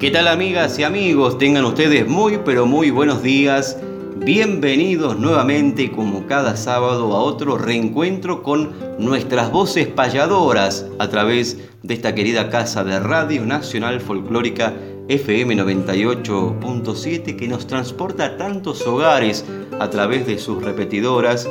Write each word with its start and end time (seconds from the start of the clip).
¿Qué 0.00 0.10
tal 0.10 0.28
amigas 0.28 0.78
y 0.78 0.82
amigos? 0.82 1.36
Tengan 1.36 1.66
ustedes 1.66 2.08
muy 2.08 2.38
pero 2.42 2.64
muy 2.64 2.90
buenos 2.90 3.22
días. 3.22 3.76
Bienvenidos 4.16 5.18
nuevamente 5.18 5.92
como 5.92 6.26
cada 6.26 6.56
sábado 6.56 7.14
a 7.14 7.20
otro 7.20 7.58
reencuentro 7.58 8.42
con 8.42 8.72
nuestras 8.98 9.52
voces 9.52 9.88
payadoras 9.88 10.86
a 10.98 11.10
través 11.10 11.58
de 11.82 11.92
esta 11.92 12.14
querida 12.14 12.48
casa 12.48 12.82
de 12.82 12.98
Radio 12.98 13.44
Nacional 13.44 14.00
Folclórica 14.00 14.72
FM 15.08 15.54
98.7 15.56 17.36
que 17.36 17.46
nos 17.46 17.66
transporta 17.66 18.24
a 18.24 18.36
tantos 18.38 18.86
hogares 18.86 19.44
a 19.80 19.90
través 19.90 20.26
de 20.26 20.38
sus 20.38 20.62
repetidoras 20.62 21.46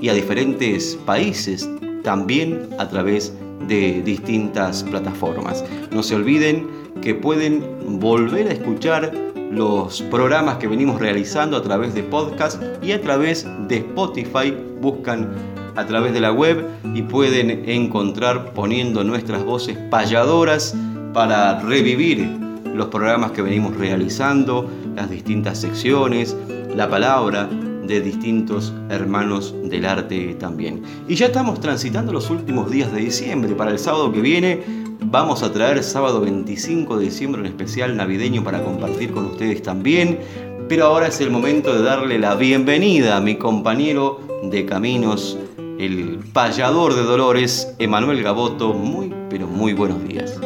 y 0.00 0.08
a 0.08 0.14
diferentes 0.14 0.98
países 1.04 1.68
también 2.02 2.66
a 2.78 2.88
través 2.88 3.34
de 3.68 4.00
distintas 4.02 4.84
plataformas. 4.84 5.62
No 5.90 6.02
se 6.02 6.14
olviden 6.14 6.79
que 7.02 7.14
pueden 7.14 8.00
volver 8.00 8.48
a 8.48 8.52
escuchar 8.52 9.12
los 9.50 10.02
programas 10.02 10.58
que 10.58 10.68
venimos 10.68 11.00
realizando 11.00 11.56
a 11.56 11.62
través 11.62 11.94
de 11.94 12.02
podcast 12.02 12.62
y 12.82 12.92
a 12.92 13.00
través 13.00 13.46
de 13.68 13.78
Spotify. 13.78 14.54
Buscan 14.80 15.28
a 15.76 15.86
través 15.86 16.12
de 16.12 16.20
la 16.20 16.32
web 16.32 16.66
y 16.94 17.02
pueden 17.02 17.68
encontrar 17.68 18.52
poniendo 18.52 19.02
nuestras 19.04 19.44
voces 19.44 19.76
payadoras 19.90 20.74
para 21.12 21.60
revivir 21.60 22.28
los 22.74 22.86
programas 22.88 23.32
que 23.32 23.42
venimos 23.42 23.76
realizando, 23.76 24.70
las 24.94 25.10
distintas 25.10 25.58
secciones, 25.58 26.36
la 26.74 26.88
palabra 26.88 27.48
de 27.94 28.00
distintos 28.02 28.72
hermanos 28.88 29.54
del 29.64 29.84
arte 29.86 30.34
también. 30.38 30.82
Y 31.08 31.14
ya 31.14 31.26
estamos 31.26 31.60
transitando 31.60 32.12
los 32.12 32.30
últimos 32.30 32.70
días 32.70 32.92
de 32.92 33.00
diciembre. 33.00 33.54
Para 33.54 33.70
el 33.70 33.78
sábado 33.78 34.12
que 34.12 34.20
viene 34.20 34.62
Vamos 35.02 35.42
a 35.42 35.52
traer 35.52 35.82
sábado 35.82 36.20
25 36.20 36.98
de 36.98 37.06
diciembre 37.06 37.40
un 37.40 37.46
especial 37.46 37.96
navideño 37.96 38.44
para 38.44 38.62
compartir 38.62 39.10
con 39.12 39.26
ustedes 39.26 39.62
también. 39.62 40.20
Pero 40.68 40.86
ahora 40.86 41.08
es 41.08 41.20
el 41.20 41.30
momento 41.30 41.74
de 41.74 41.82
darle 41.82 42.18
la 42.18 42.36
bienvenida 42.36 43.16
a 43.16 43.20
mi 43.20 43.36
compañero 43.36 44.20
de 44.44 44.66
caminos, 44.66 45.36
el 45.78 46.20
payador 46.32 46.94
de 46.94 47.02
Dolores, 47.02 47.74
Emanuel 47.78 48.22
Gaboto. 48.22 48.72
Muy, 48.74 49.12
pero 49.28 49.48
muy 49.48 49.72
buenos 49.72 50.06
días. 50.06 50.38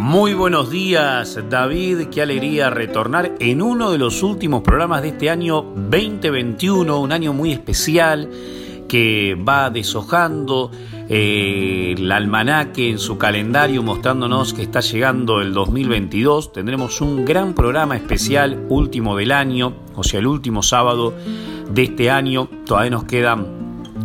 Muy 0.00 0.32
buenos 0.32 0.70
días, 0.70 1.40
David. 1.50 2.06
Qué 2.08 2.22
alegría 2.22 2.70
retornar 2.70 3.34
en 3.40 3.60
uno 3.60 3.90
de 3.90 3.98
los 3.98 4.22
últimos 4.22 4.62
programas 4.62 5.02
de 5.02 5.08
este 5.08 5.28
año 5.28 5.60
2021, 5.60 7.00
un 7.00 7.10
año 7.10 7.32
muy 7.32 7.50
especial 7.50 8.30
que 8.88 9.34
va 9.36 9.70
deshojando 9.70 10.70
eh, 11.08 11.96
el 11.98 12.12
almanaque 12.12 12.88
en 12.88 13.00
su 13.00 13.18
calendario 13.18 13.82
mostrándonos 13.82 14.54
que 14.54 14.62
está 14.62 14.80
llegando 14.80 15.40
el 15.40 15.52
2022. 15.52 16.52
Tendremos 16.52 17.00
un 17.00 17.24
gran 17.24 17.52
programa 17.52 17.96
especial 17.96 18.66
último 18.68 19.16
del 19.16 19.32
año, 19.32 19.74
o 19.96 20.04
sea, 20.04 20.20
el 20.20 20.28
último 20.28 20.62
sábado 20.62 21.12
de 21.70 21.82
este 21.82 22.08
año. 22.08 22.48
Todavía 22.64 22.92
nos 22.92 23.04
quedan 23.04 23.46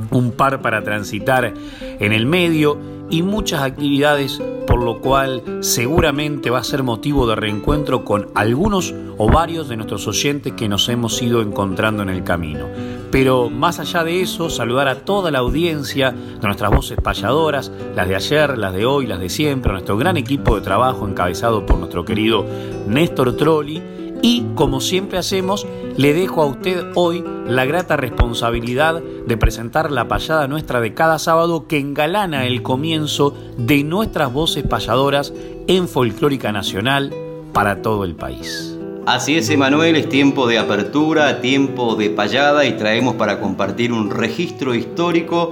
un 0.09 0.31
par 0.31 0.59
para 0.63 0.83
transitar 0.83 1.53
en 1.99 2.11
el 2.11 2.25
medio 2.25 2.92
y 3.09 3.22
muchas 3.22 3.62
actividades, 3.62 4.41
por 4.68 4.81
lo 4.81 5.00
cual 5.00 5.44
seguramente 5.62 6.50
va 6.50 6.59
a 6.59 6.64
ser 6.64 6.84
motivo 6.84 7.28
de 7.28 7.36
reencuentro 7.36 8.03
con 8.06 8.30
algunos 8.36 8.94
o 9.18 9.30
varios 9.30 9.69
de 9.69 9.78
nuestros 9.78 10.08
oyentes 10.08 10.53
que 10.53 10.69
nos 10.69 10.90
hemos 10.90 11.22
ido 11.22 11.41
encontrando 11.41 12.03
en 12.03 12.09
el 12.09 12.24
camino. 12.24 12.68
Pero 13.12 13.52
más 13.52 13.80
allá 13.80 14.03
de 14.03 14.22
eso, 14.22 14.50
saludar 14.50 14.88
a 14.88 15.06
toda 15.06 15.30
la 15.30 15.40
audiencia 15.40 16.12
de 16.12 16.47
nuestras 16.47 16.72
voces 16.72 16.97
payadoras, 17.00 17.72
las 17.96 18.08
de 18.08 18.16
ayer, 18.16 18.58
las 18.58 18.74
de 18.74 18.88
hoy, 18.88 19.06
las 19.06 19.20
de 19.20 19.30
siempre, 19.30 19.70
a 19.70 19.74
nuestro 19.74 19.97
gran 19.97 20.18
equipo 20.18 20.56
de 20.56 20.62
trabajo 20.62 21.08
encabezado 21.08 21.64
por 21.64 21.78
nuestro 21.78 22.06
querido 22.06 22.44
Néstor 22.88 23.38
Trolli. 23.38 23.81
Y 24.25 24.45
como 24.56 24.79
siempre 24.79 25.17
hacemos, 25.17 25.67
le 25.97 26.13
dejo 26.13 26.41
a 26.41 26.45
usted 26.45 26.81
hoy 26.95 27.25
la 27.45 27.66
grata 27.66 27.97
responsabilidad 27.97 29.01
de 29.01 29.35
presentar 29.35 29.91
la 29.91 30.07
payada 30.07 30.47
nuestra 30.47 30.79
de 30.79 30.94
cada 30.94 31.19
sábado 31.19 31.67
que 31.67 31.78
engalana 31.78 32.47
el 32.47 32.63
comienzo 32.63 33.35
de 33.57 33.84
nuestras 33.84 34.31
voces 34.31 34.63
payadoras 34.63 35.34
en 35.67 35.89
Folclórica 35.89 36.53
Nacional 36.53 37.13
para 37.51 37.81
todo 37.81 38.06
el 38.06 38.16
país. 38.16 38.79
Así 39.06 39.35
es, 39.35 39.50
Emanuel, 39.50 39.97
es 39.97 40.07
tiempo 40.07 40.47
de 40.47 40.57
apertura, 40.57 41.41
tiempo 41.41 41.95
de 41.95 42.09
payada 42.09 42.66
y 42.66 42.78
traemos 42.78 43.16
para 43.16 43.41
compartir 43.41 43.91
un 43.91 44.09
registro 44.09 44.73
histórico, 44.73 45.51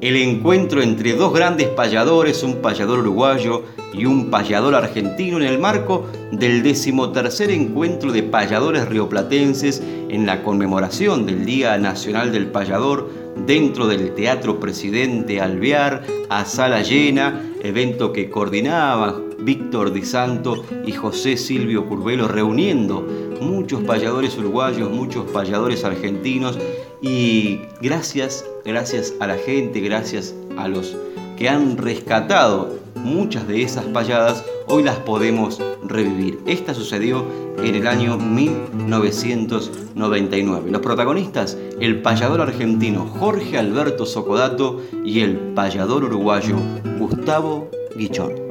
el 0.00 0.16
encuentro 0.16 0.82
entre 0.82 1.12
dos 1.12 1.32
grandes 1.32 1.68
payadores, 1.68 2.42
un 2.42 2.56
payador 2.56 3.00
uruguayo 3.00 3.64
y 3.92 4.06
un 4.06 4.30
payador 4.30 4.74
argentino 4.74 5.36
en 5.36 5.42
el 5.42 5.58
marco 5.58 6.06
del 6.32 6.62
decimotercer 6.62 7.50
encuentro 7.50 8.12
de 8.12 8.22
payadores 8.22 8.88
rioplatenses 8.88 9.82
en 10.08 10.24
la 10.26 10.42
conmemoración 10.42 11.26
del 11.26 11.44
Día 11.44 11.76
Nacional 11.76 12.32
del 12.32 12.46
Payador 12.46 13.10
dentro 13.46 13.86
del 13.86 14.14
Teatro 14.14 14.58
Presidente 14.58 15.40
Alvear 15.40 16.02
a 16.30 16.44
sala 16.44 16.82
llena, 16.82 17.42
evento 17.62 18.12
que 18.12 18.30
coordinaba 18.30 19.20
Víctor 19.40 19.92
Di 19.92 20.02
Santo 20.02 20.64
y 20.86 20.92
José 20.92 21.36
Silvio 21.36 21.86
Curvelo 21.86 22.28
reuniendo 22.28 23.06
muchos 23.40 23.82
payadores 23.82 24.36
uruguayos, 24.36 24.90
muchos 24.90 25.30
payadores 25.30 25.84
argentinos 25.84 26.58
y 27.02 27.62
gracias, 27.80 28.44
gracias 28.64 29.14
a 29.20 29.26
la 29.26 29.36
gente, 29.36 29.80
gracias 29.80 30.32
a 30.56 30.68
los 30.68 30.96
que 31.36 31.48
han 31.48 31.76
rescatado 31.78 32.78
muchas 32.96 33.46
de 33.48 33.62
esas 33.62 33.86
payadas, 33.86 34.44
hoy 34.66 34.82
las 34.82 34.98
podemos 34.98 35.58
revivir. 35.84 36.38
Esta 36.46 36.74
sucedió 36.74 37.24
en 37.58 37.74
el 37.74 37.86
año 37.86 38.18
1999. 38.18 40.70
Los 40.70 40.82
protagonistas, 40.82 41.56
el 41.80 42.02
payador 42.02 42.42
argentino 42.42 43.06
Jorge 43.18 43.56
Alberto 43.58 44.04
Socodato 44.06 44.80
y 45.04 45.20
el 45.20 45.36
payador 45.54 46.04
uruguayo 46.04 46.56
Gustavo 46.98 47.70
Guichón. 47.96 48.49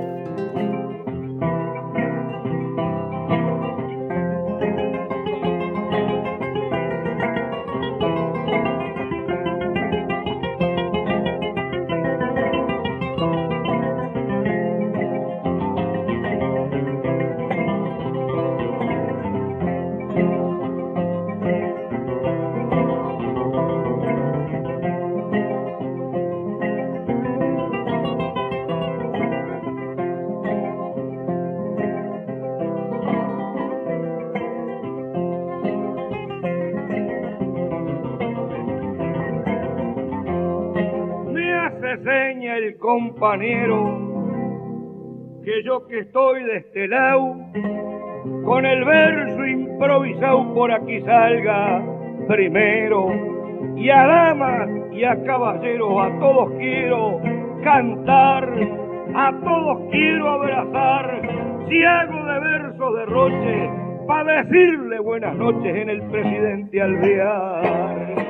Que 45.44 45.64
yo 45.64 45.86
que 45.86 46.00
estoy 46.00 46.44
de 46.46 46.58
este 46.58 46.88
lado, 46.88 47.36
con 48.44 48.66
el 48.66 48.84
verso 48.84 49.46
improvisado 49.46 50.52
por 50.56 50.72
aquí 50.72 51.00
salga 51.02 51.84
primero. 52.28 53.08
Y 53.76 53.90
a 53.92 54.04
damas 54.04 54.70
y 54.92 55.04
a 55.04 55.24
caballeros, 55.24 55.94
a 56.02 56.20
todos 56.20 56.52
quiero 56.58 57.22
cantar, 57.64 58.50
a 59.14 59.40
todos 59.44 59.90
quiero 59.92 60.30
abrazar, 60.30 61.22
si 61.70 61.84
hago 61.84 62.26
de 62.26 62.40
verso 62.40 62.94
de 62.94 63.06
roche, 63.06 63.70
para 64.08 64.44
decirle 64.44 65.00
buenas 65.02 65.36
noches 65.36 65.76
en 65.76 65.90
el 65.90 66.02
presidente 66.10 66.81
Alvear. 66.81 68.29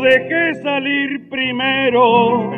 Dejé 0.00 0.54
salir 0.62 1.28
primero 1.28 2.50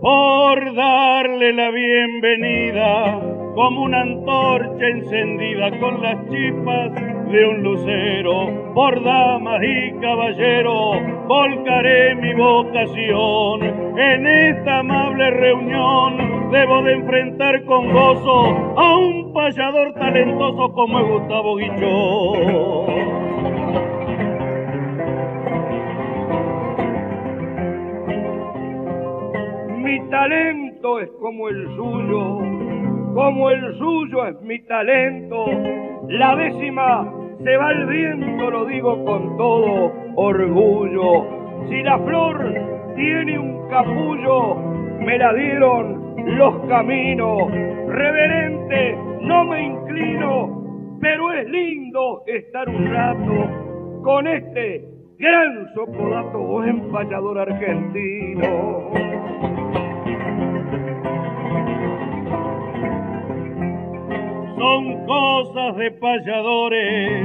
por 0.00 0.74
darle 0.74 1.52
la 1.52 1.70
bienvenida 1.70 3.20
como 3.54 3.82
una 3.84 4.02
antorcha 4.02 4.86
encendida 4.86 5.70
con 5.80 6.02
las 6.02 6.16
chispas 6.28 6.92
de 7.30 7.46
un 7.46 7.62
lucero. 7.62 8.72
Por 8.74 9.02
damas 9.02 9.60
y 9.62 9.92
caballeros 10.00 10.96
volcaré 11.26 12.14
mi 12.16 12.34
vocación 12.34 13.62
en 13.98 14.26
esta 14.26 14.80
amable 14.80 15.30
reunión. 15.30 16.50
Debo 16.52 16.82
de 16.82 16.92
enfrentar 16.92 17.64
con 17.64 17.90
gozo 17.92 18.74
a 18.76 18.96
un 18.98 19.32
payador 19.32 19.94
talentoso 19.94 20.72
como 20.72 21.02
Gustavo 21.04 21.56
Guichón. 21.56 22.85
Talento 30.28 30.98
es 30.98 31.08
como 31.20 31.48
el 31.48 31.66
suyo, 31.76 32.38
como 33.14 33.48
el 33.50 33.78
suyo 33.78 34.26
es 34.26 34.40
mi 34.42 34.58
talento. 34.64 35.46
La 36.08 36.34
décima 36.34 37.12
se 37.44 37.56
va 37.56 37.68
al 37.68 37.86
viento, 37.86 38.50
lo 38.50 38.64
digo 38.64 39.04
con 39.04 39.36
todo 39.36 39.92
orgullo. 40.16 41.26
Si 41.68 41.80
la 41.82 41.98
flor 42.00 42.54
tiene 42.96 43.38
un 43.38 43.68
capullo, 43.68 44.56
me 45.00 45.16
la 45.16 45.32
dieron 45.32 46.16
los 46.36 46.56
caminos. 46.68 47.48
Reverente, 47.86 48.98
no 49.20 49.44
me 49.44 49.62
inclino, 49.62 50.98
pero 51.00 51.32
es 51.34 51.48
lindo 51.48 52.24
estar 52.26 52.68
un 52.68 52.84
rato 52.86 54.02
con 54.02 54.26
este 54.26 54.88
gran 55.18 55.72
sopodato 55.72 56.38
buen 56.38 56.90
payador 56.90 57.38
argentino. 57.38 59.25
Son 64.66 65.06
cosas 65.06 65.76
de 65.76 65.90
payadores, 65.92 67.24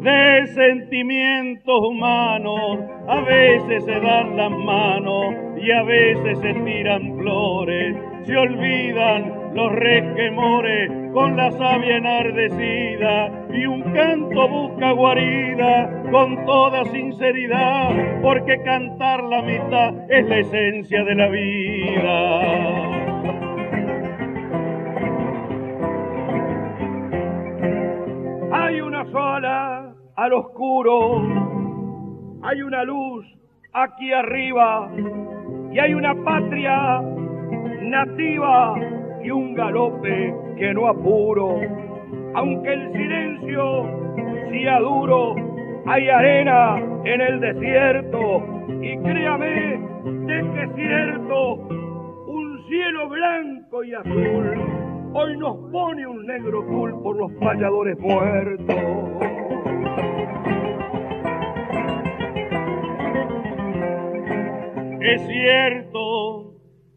de 0.00 0.46
sentimientos 0.54 1.80
humanos, 1.88 2.80
a 3.08 3.20
veces 3.20 3.84
se 3.84 3.98
dan 3.98 4.36
las 4.36 4.50
manos 4.50 5.34
y 5.58 5.70
a 5.70 5.82
veces 5.82 6.38
se 6.38 6.52
tiran 6.52 7.16
flores, 7.18 7.96
se 8.24 8.36
olvidan 8.36 9.54
los 9.54 9.72
resquemores 9.72 10.90
con 11.14 11.36
la 11.36 11.50
savia 11.52 11.96
enardecida 11.96 13.46
y 13.54 13.64
un 13.64 13.82
canto 13.94 14.48
busca 14.48 14.92
guarida 14.92 16.02
con 16.10 16.44
toda 16.44 16.84
sinceridad, 16.84 18.20
porque 18.20 18.62
cantar 18.64 19.24
la 19.24 19.40
mitad 19.42 19.94
es 20.10 20.28
la 20.28 20.38
esencia 20.38 21.04
de 21.04 21.14
la 21.14 21.28
vida. 21.28 22.80
Sola 29.10 29.94
al 30.16 30.32
oscuro, 30.32 31.22
hay 32.42 32.62
una 32.62 32.84
luz 32.84 33.26
aquí 33.72 34.12
arriba 34.12 34.90
y 35.72 35.78
hay 35.78 35.94
una 35.94 36.14
patria 36.24 37.00
nativa 37.82 38.74
y 39.22 39.30
un 39.30 39.54
galope 39.54 40.34
que 40.58 40.74
no 40.74 40.88
apuro. 40.88 41.60
Aunque 42.34 42.72
el 42.72 42.92
silencio 42.92 43.86
sea 44.50 44.78
duro, 44.80 45.34
hay 45.86 46.08
arena 46.08 46.78
en 47.04 47.20
el 47.20 47.40
desierto 47.40 48.42
y 48.80 48.96
créame 48.98 49.80
de 50.04 50.52
que 50.52 50.62
es 50.62 50.74
cierto, 50.74 51.54
un 51.54 52.64
cielo 52.68 53.08
blanco 53.08 53.84
y 53.84 53.94
azul 53.94 54.79
hoy 55.12 55.36
nos 55.36 55.56
pone 55.70 56.06
un 56.06 56.26
negro 56.26 56.62
tul 56.66 57.02
por 57.02 57.16
los 57.16 57.32
payadores 57.34 57.98
muertos. 57.98 58.76
Es 65.00 65.26
cierto, 65.26 66.54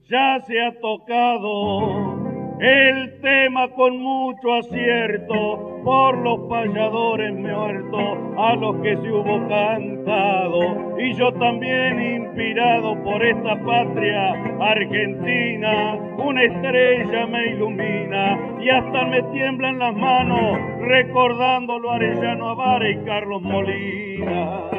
ya 0.10 0.40
se 0.46 0.62
ha 0.62 0.80
tocado 0.80 2.60
el 2.60 3.20
tema 3.22 3.70
con 3.70 3.98
mucho 3.98 4.54
acierto 4.54 5.73
por 5.84 6.18
los 6.18 6.40
payadores 6.50 7.34
muertos 7.34 8.18
a 8.38 8.56
los 8.56 8.76
que 8.78 8.96
se 8.96 9.12
hubo 9.12 9.48
cantado. 9.48 11.00
Y 11.00 11.14
yo 11.14 11.32
también 11.34 12.24
inspirado 12.24 13.02
por 13.04 13.24
esta 13.24 13.56
patria 13.64 14.32
argentina 14.60 15.96
una 16.18 16.44
estrella 16.44 17.28
me 17.28 17.48
ilumina 17.48 18.58
y 18.62 18.70
hasta 18.70 19.06
me 19.06 19.22
tiemblan 19.34 19.80
las 19.80 19.96
manos 19.96 20.58
recordándolo 20.82 21.92
Arellano 21.92 22.50
Avara 22.50 22.90
y 22.90 22.98
Carlos 23.06 23.42
Molina. 23.42 24.70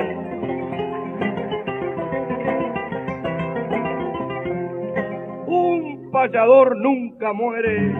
Payador 6.14 6.76
nunca 6.76 7.32
muere, 7.32 7.92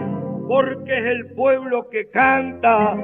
porque 0.47 0.97
es 0.97 1.05
el 1.05 1.27
pueblo 1.35 1.89
que 1.89 2.09
canta, 2.09 2.95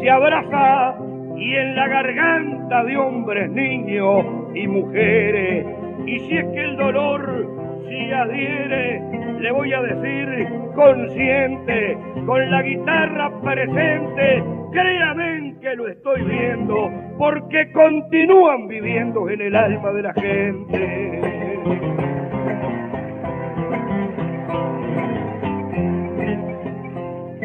se 0.00 0.10
abraza 0.10 0.96
y 1.36 1.54
en 1.54 1.76
la 1.76 1.88
garganta 1.88 2.84
de 2.84 2.96
hombres, 2.96 3.50
niños 3.50 4.24
y 4.54 4.66
mujeres. 4.66 5.66
Y 6.06 6.18
si 6.20 6.36
es 6.38 6.44
que 6.46 6.60
el 6.60 6.76
dolor 6.76 7.56
si 7.88 8.12
adhiere, 8.12 9.00
le 9.40 9.52
voy 9.52 9.72
a 9.72 9.82
decir 9.82 10.48
consciente, 10.74 11.96
con 12.26 12.50
la 12.50 12.62
guitarra 12.62 13.30
presente, 13.40 14.44
créame 14.72 15.54
que 15.60 15.74
lo 15.74 15.88
estoy 15.88 16.22
viendo, 16.22 16.90
porque 17.18 17.70
continúan 17.72 18.68
viviendo 18.68 19.28
en 19.28 19.40
el 19.40 19.56
alma 19.56 19.92
de 19.92 20.02
la 20.02 20.14
gente. 20.14 22.05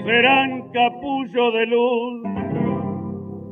Serán 0.03 0.71
capullo 0.71 1.51
de 1.51 1.65
luz. 1.67 2.23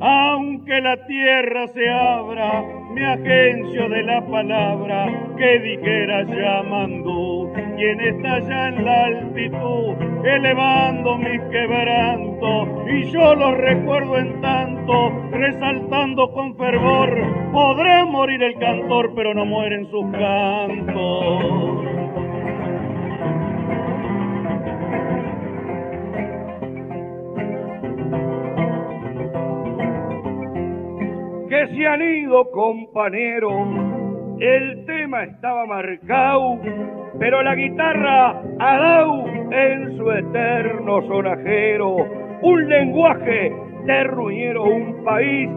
Aunque 0.01 0.79
la 0.79 1.06
tierra 1.08 1.68
se 1.68 1.89
abra, 1.89 2.63
mi 2.94 3.03
agencio 3.03 3.89
de 3.89 4.03
la 4.03 4.25
palabra 4.25 5.34
que 5.38 5.60
dijera 5.60 6.24
llamando, 6.24 7.51
quien 7.75 8.00
está 8.00 8.36
allá 8.36 8.68
en 8.70 8.86
la 8.86 9.06
altitud, 9.06 9.96
elevando 10.24 11.18
mi 11.18 11.38
quebranto, 11.51 12.86
y 12.88 13.12
yo 13.12 13.36
lo 13.36 13.56
recuerdo 13.56 14.18
en 14.18 14.39
tanto, 14.41 15.12
resaltando 15.32 16.32
con 16.32 16.56
fervor, 16.56 17.51
podrá 17.51 18.06
morir 18.06 18.41
el 18.41 18.58
cantor, 18.58 19.12
pero 19.15 19.34
no 19.34 19.46
mueren 19.46 19.86
sus 19.91 20.06
cantos. 20.12 21.88
Que 31.60 31.75
se 31.75 31.88
han 31.88 32.01
ido, 32.01 32.50
compañeros. 32.51 33.54
El 34.39 34.86
tema 34.86 35.24
estaba 35.24 35.66
marcado, 35.66 36.58
pero 37.20 37.44
la 37.44 37.56
guitarra 37.56 38.42
ha 38.60 38.78
dado 38.78 39.28
en 39.28 39.98
su 39.98 40.10
eterno 40.10 41.01
sonajero 41.08 41.98
un 42.42 42.70
lenguaje 42.70 43.54
terruñero, 43.86 44.63
un 44.63 45.04
país 45.04 45.50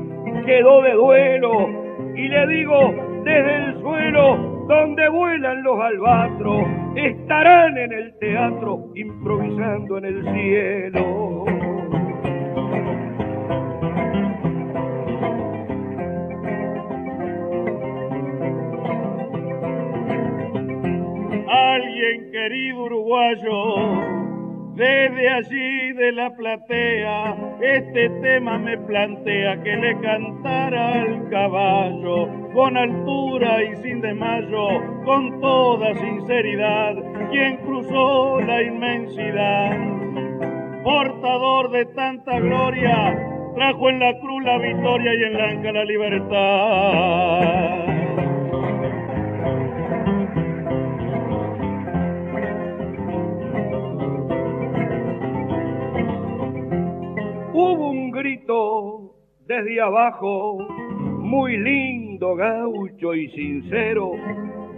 quedó 0.44 0.82
de 0.82 0.92
duelo. 0.92 1.68
Y 2.16 2.28
le 2.28 2.46
digo, 2.48 2.94
desde 3.24 3.56
el 3.56 3.80
suelo 3.80 4.64
donde 4.66 5.08
vuelan 5.08 5.62
los 5.62 5.78
albatros, 5.78 6.64
estarán 6.96 7.78
en 7.78 7.92
el 7.92 8.18
teatro 8.18 8.90
improvisando 8.96 9.98
en 9.98 10.04
el 10.04 10.22
cielo. 10.32 11.44
Querido 22.32 22.84
uruguayo. 22.84 23.76
Desde 24.74 25.28
allí 25.28 25.92
de 25.92 26.12
la 26.12 26.34
platea, 26.34 27.36
este 27.60 28.08
tema 28.22 28.58
me 28.58 28.78
plantea 28.78 29.62
que 29.62 29.76
le 29.76 30.00
cantara 30.00 31.02
al 31.02 31.28
caballo, 31.28 32.26
con 32.54 32.74
altura 32.76 33.62
y 33.64 33.76
sin 33.76 34.00
desmayo, 34.00 34.68
con 35.04 35.40
toda 35.42 35.94
sinceridad, 35.94 36.94
quien 37.30 37.58
cruzó 37.58 38.40
la 38.40 38.62
inmensidad. 38.62 39.76
Portador 40.82 41.70
de 41.70 41.84
tanta 41.94 42.40
gloria, 42.40 43.14
trajo 43.54 43.90
en 43.90 44.00
la 44.00 44.18
cruz 44.20 44.42
la 44.42 44.58
victoria 44.58 45.14
y 45.14 45.22
en 45.22 45.34
la 45.34 45.52
la 45.72 45.84
libertad. 45.84 47.91
Hubo 57.54 57.90
un 57.90 58.10
grito 58.10 59.14
desde 59.46 59.78
abajo, 59.82 60.56
muy 61.20 61.58
lindo, 61.58 62.34
gaucho 62.34 63.14
y 63.14 63.28
sincero, 63.28 64.12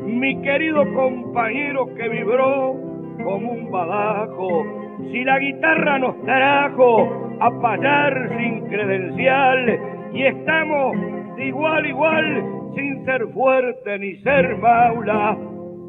mi 0.01 0.43
querido 0.43 0.83
compañero 0.93 1.95
que 1.95 2.09
vibró 2.09 2.75
como 3.23 3.53
un 3.53 3.71
badajo. 3.71 4.65
Si 5.13 5.23
la 5.23 5.39
guitarra 5.39 6.01
nos 6.01 6.21
trajo 6.25 7.37
a 7.39 7.61
payar 7.61 8.37
sin 8.39 8.67
credencial 8.67 9.81
y 10.13 10.25
estamos 10.25 10.97
de 11.37 11.47
igual 11.47 11.87
igual 11.87 12.45
sin 12.75 13.05
ser 13.05 13.25
fuerte 13.29 13.99
ni 14.01 14.17
ser 14.17 14.57
maula, 14.59 15.39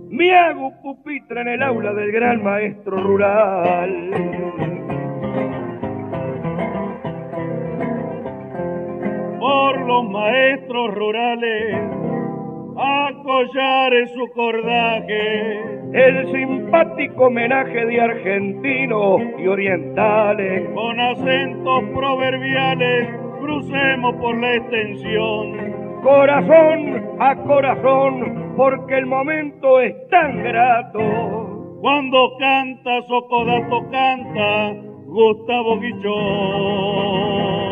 me 0.10 0.36
hago 0.36 0.72
pupitre 0.84 1.42
en 1.42 1.48
el 1.48 1.64
aula 1.64 1.94
del 1.96 2.12
gran 2.12 2.44
maestro 2.44 2.96
rural. 2.96 4.65
Por 9.76 9.88
los 9.88 10.10
maestros 10.10 10.94
rurales 10.96 11.76
a 12.78 13.10
collar 13.24 13.94
en 13.94 14.08
su 14.10 14.28
cordaje 14.34 15.62
el 15.94 16.32
simpático 16.32 17.28
homenaje 17.28 17.86
de 17.86 18.02
argentinos 18.02 19.22
y 19.40 19.48
orientales. 19.48 20.70
Con 20.74 21.00
acentos 21.00 21.84
proverbiales 21.94 23.10
crucemos 23.40 24.16
por 24.16 24.38
la 24.38 24.56
extensión. 24.56 26.02
Corazón 26.04 27.18
a 27.20 27.36
corazón, 27.44 28.54
porque 28.58 28.98
el 28.98 29.06
momento 29.06 29.80
es 29.80 29.96
tan 30.10 30.44
grato. 30.44 31.78
Cuando 31.82 32.36
canta 32.40 33.02
Socodato 33.08 33.90
canta 33.90 34.74
Gustavo 35.06 35.80
Guichón. 35.80 37.65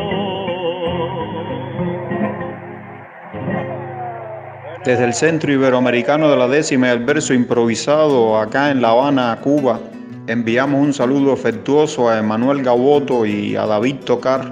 Desde 4.85 5.05
el 5.05 5.13
Centro 5.13 5.53
Iberoamericano 5.53 6.29
de 6.29 6.35
la 6.35 6.49
Décima 6.49 6.91
el 6.91 7.05
verso 7.05 7.33
improvisado 7.33 8.37
acá 8.37 8.69
en 8.69 8.81
La 8.81 8.89
Habana, 8.89 9.39
Cuba, 9.41 9.79
enviamos 10.27 10.81
un 10.81 10.93
saludo 10.93 11.31
afectuoso 11.31 12.09
a 12.09 12.19
Emanuel 12.19 12.61
Gaboto 12.61 13.25
y 13.25 13.55
a 13.55 13.65
David 13.65 13.95
Tocar. 14.03 14.51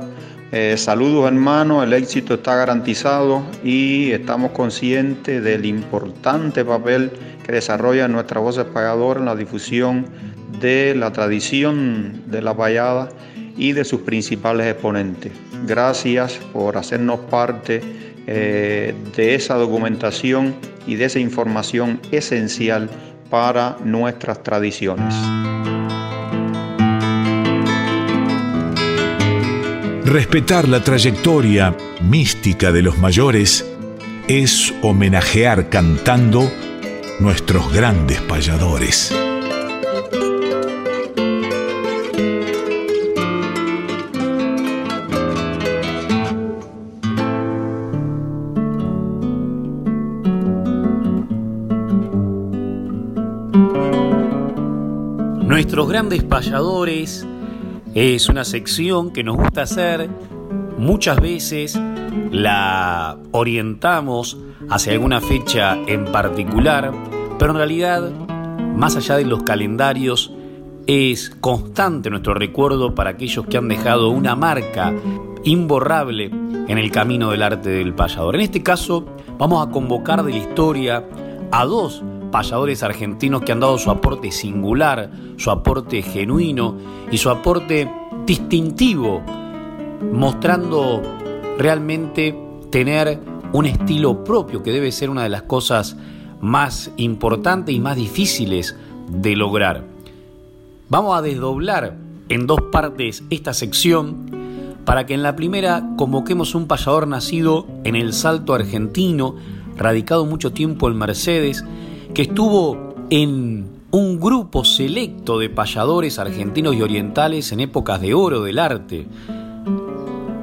Eh, 0.54 0.76
saludos 0.78 1.28
hermanos, 1.28 1.84
el 1.84 1.92
éxito 1.92 2.36
está 2.36 2.56
garantizado 2.56 3.44
y 3.62 4.12
estamos 4.12 4.52
conscientes 4.52 5.44
del 5.44 5.66
importante 5.66 6.64
papel 6.64 7.12
que 7.46 7.52
desarrolla 7.52 8.08
nuestra 8.08 8.40
voz 8.40 8.58
espagadora 8.58 9.20
en 9.20 9.26
la 9.26 9.36
difusión 9.36 10.06
de 10.62 10.96
la 10.96 11.12
tradición 11.12 12.22
de 12.28 12.42
la 12.42 12.56
payada 12.56 13.10
y 13.58 13.74
de 13.74 13.84
sus 13.84 14.00
principales 14.00 14.68
exponentes. 14.68 15.34
Gracias 15.68 16.40
por 16.54 16.78
hacernos 16.78 17.20
parte 17.30 17.82
eh, 18.28 18.94
de 19.16 19.36
esa 19.36 19.56
documentación 19.56 20.56
y 20.88 20.96
de 20.96 21.06
esa 21.06 21.20
información 21.20 22.00
esencial 22.12 22.90
para 23.30 23.78
nuestras 23.84 24.44
tradiciones. 24.44 25.16
Respetar 30.06 30.68
la 30.68 30.84
trayectoria 30.84 31.76
mística 32.02 32.72
de 32.74 32.82
los 32.82 32.98
mayores 32.98 33.66
es 34.28 34.74
homenajear 34.82 35.70
cantando 35.70 36.52
nuestros 37.20 37.72
grandes 37.72 38.20
payadores. 38.22 39.14
Nuestros 55.72 55.88
grandes 55.88 56.24
payadores 56.24 57.26
es 57.96 58.28
una 58.28 58.44
sección 58.44 59.14
que 59.14 59.24
nos 59.24 59.38
gusta 59.38 59.62
hacer. 59.62 60.10
Muchas 60.78 61.22
veces 61.22 61.80
la 62.30 63.18
orientamos 63.32 64.38
hacia 64.70 64.92
alguna 64.92 65.22
fecha 65.22 65.78
en 65.88 66.12
particular, 66.12 66.92
pero 67.40 67.52
en 67.52 67.58
realidad, 67.58 68.12
más 68.76 68.98
allá 68.98 69.16
de 69.16 69.24
los 69.24 69.44
calendarios, 69.44 70.34
es 70.88 71.30
constante 71.40 72.10
nuestro 72.10 72.34
recuerdo 72.34 72.94
para 72.94 73.12
aquellos 73.12 73.46
que 73.46 73.56
han 73.56 73.70
dejado 73.70 74.10
una 74.10 74.36
marca 74.36 74.94
imborrable 75.46 76.26
en 76.26 76.78
el 76.80 76.92
camino 76.92 77.32
del 77.32 77.44
arte 77.44 77.70
del 77.70 77.96
payador. 77.96 78.36
En 78.36 78.42
este 78.42 78.62
caso, 78.62 79.06
vamos 79.38 79.66
a 79.66 79.72
convocar 79.72 80.22
de 80.22 80.32
la 80.32 80.38
historia 80.38 81.06
a 81.50 81.64
dos 81.64 82.04
payadores 82.32 82.82
argentinos 82.84 83.44
que 83.44 83.52
han 83.52 83.60
dado 83.60 83.78
su 83.78 83.92
aporte 83.92 84.32
singular, 84.32 85.12
su 85.38 85.52
aporte 85.52 86.02
genuino 86.02 86.78
y 87.12 87.18
su 87.18 87.30
aporte 87.30 87.92
distintivo, 88.26 89.22
mostrando 90.12 91.02
realmente 91.58 92.36
tener 92.72 93.20
un 93.54 93.66
estilo 93.66 94.24
propio 94.24 94.64
que 94.64 94.72
debe 94.72 94.92
ser 94.92 95.10
una 95.10 95.24
de 95.24 95.30
las 95.30 95.44
cosas 95.44 95.98
más 96.40 96.92
importantes 96.98 97.76
y 97.76 97.80
más 97.80 97.96
difíciles 97.96 98.76
de 99.10 99.36
lograr. 99.36 99.84
Vamos 100.90 101.18
a 101.18 101.22
desdoblar 101.22 101.96
en 102.30 102.48
dos 102.48 102.62
partes 102.72 103.24
esta 103.30 103.54
sección 103.54 104.42
para 104.86 105.06
que 105.06 105.14
en 105.14 105.22
la 105.22 105.36
primera 105.36 105.84
convoquemos 105.98 106.56
un 106.56 106.68
payador 106.68 107.08
nacido 107.08 107.68
en 107.84 107.96
el 107.96 108.14
Salto 108.14 108.54
argentino, 108.54 109.36
radicado 109.78 110.26
mucho 110.26 110.52
tiempo 110.52 110.90
en 110.90 110.98
Mercedes 110.98 111.64
que 112.14 112.24
estuvo 112.24 112.96
en 113.10 113.82
un 113.92 114.20
grupo 114.20 114.64
selecto 114.64 115.38
de 115.38 115.50
payadores 115.50 116.20
argentinos 116.20 116.76
y 116.76 116.82
orientales 116.82 117.52
en 117.52 117.60
épocas 117.60 118.02
de 118.02 118.14
oro 118.14 118.42
del 118.42 118.60
arte. 118.60 119.06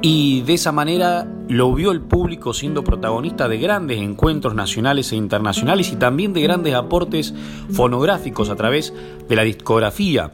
Y 0.01 0.41
de 0.41 0.53
esa 0.53 0.71
manera 0.71 1.27
lo 1.49 1.73
vio 1.73 1.91
el 1.91 2.01
público 2.01 2.53
siendo 2.53 2.83
protagonista 2.83 3.47
de 3.47 3.57
grandes 3.57 3.99
encuentros 3.99 4.55
nacionales 4.55 5.11
e 5.11 5.15
internacionales 5.15 5.91
y 5.91 5.95
también 5.95 6.31
de 6.31 6.41
grandes 6.41 6.73
aportes 6.75 7.33
fonográficos 7.71 8.49
a 8.49 8.55
través 8.55 8.93
de 9.27 9.35
la 9.35 9.43
discografía. 9.43 10.31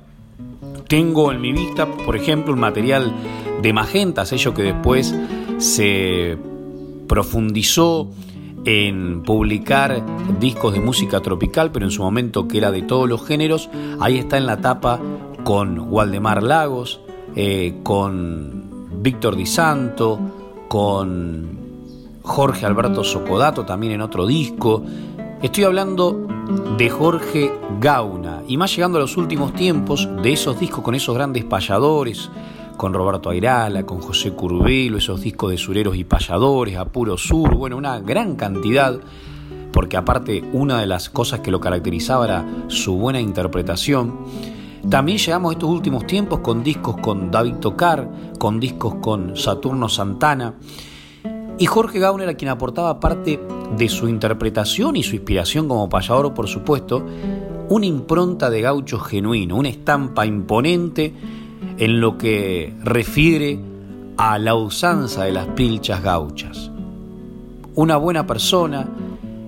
Tengo 0.87 1.31
en 1.31 1.41
mi 1.41 1.51
vista, 1.51 1.87
por 1.87 2.15
ejemplo, 2.15 2.53
un 2.53 2.59
material 2.59 3.11
de 3.61 3.73
Magenta, 3.73 4.25
sello 4.25 4.53
que 4.53 4.61
después 4.61 5.15
se 5.57 6.37
profundizó 7.07 8.09
en 8.65 9.21
publicar 9.23 10.03
discos 10.39 10.73
de 10.73 10.79
música 10.79 11.21
tropical, 11.21 11.71
pero 11.71 11.85
en 11.85 11.91
su 11.91 12.01
momento 12.01 12.47
que 12.47 12.57
era 12.57 12.71
de 12.71 12.81
todos 12.81 13.07
los 13.07 13.25
géneros. 13.25 13.69
Ahí 13.99 14.17
está 14.17 14.37
en 14.37 14.47
la 14.47 14.57
tapa 14.57 14.99
con 15.43 15.79
Waldemar 15.91 16.43
Lagos, 16.43 16.99
eh, 17.35 17.79
con 17.83 18.87
Víctor 19.01 19.35
Di 19.35 19.45
Santo, 19.45 20.19
con 20.67 21.59
Jorge 22.23 22.65
Alberto 22.65 23.03
Socodato 23.03 23.65
también 23.65 23.93
en 23.93 24.01
otro 24.01 24.25
disco. 24.25 24.83
Estoy 25.41 25.65
hablando 25.65 26.27
de 26.77 26.89
Jorge 26.89 27.51
Gauna 27.79 28.41
y 28.47 28.57
más 28.57 28.75
llegando 28.75 28.97
a 28.97 29.01
los 29.01 29.15
últimos 29.17 29.53
tiempos 29.53 30.09
de 30.23 30.33
esos 30.33 30.59
discos 30.59 30.83
con 30.83 30.95
esos 30.95 31.13
grandes 31.13 31.45
payadores, 31.45 32.29
con 32.75 32.93
Roberto 32.93 33.29
Airala, 33.29 33.85
con 33.85 33.99
José 34.01 34.31
Curbelo, 34.31 34.97
esos 34.97 35.21
discos 35.21 35.51
de 35.51 35.57
sureros 35.57 35.95
y 35.95 36.03
payadores, 36.03 36.77
a 36.77 36.85
puro 36.85 37.17
sur, 37.17 37.55
bueno, 37.55 37.77
una 37.77 37.99
gran 37.99 38.35
cantidad, 38.35 38.99
porque 39.71 39.97
aparte 39.97 40.43
una 40.53 40.79
de 40.79 40.87
las 40.87 41.09
cosas 41.09 41.39
que 41.39 41.51
lo 41.51 41.59
caracterizaba 41.59 42.25
era 42.25 42.45
su 42.67 42.97
buena 42.97 43.19
interpretación. 43.19 44.19
También 44.89 45.17
llegamos 45.17 45.53
estos 45.53 45.69
últimos 45.69 46.05
tiempos 46.05 46.39
con 46.39 46.63
discos 46.63 46.97
con 46.97 47.31
David 47.31 47.55
Tocar, 47.55 48.09
con 48.37 48.59
discos 48.59 48.95
con 49.01 49.35
Saturno 49.35 49.89
Santana. 49.89 50.53
Y 51.57 51.65
Jorge 51.65 51.99
Gauner, 51.99 52.29
a 52.29 52.35
quien 52.35 52.49
aportaba 52.49 52.99
parte 52.99 53.39
de 53.77 53.89
su 53.89 54.07
interpretación 54.07 54.95
y 54.95 55.03
su 55.03 55.15
inspiración 55.15 55.67
como 55.67 55.89
payador, 55.89 56.33
por 56.33 56.47
supuesto, 56.47 57.03
una 57.69 57.85
impronta 57.85 58.49
de 58.49 58.61
gaucho 58.61 58.99
genuino, 58.99 59.55
una 59.55 59.69
estampa 59.69 60.25
imponente 60.25 61.13
en 61.77 61.99
lo 61.99 62.17
que 62.17 62.73
refiere 62.83 63.59
a 64.17 64.39
la 64.39 64.55
usanza 64.55 65.25
de 65.25 65.31
las 65.31 65.47
pilchas 65.47 66.01
gauchas. 66.01 66.71
Una 67.75 67.97
buena 67.97 68.25
persona, 68.25 68.87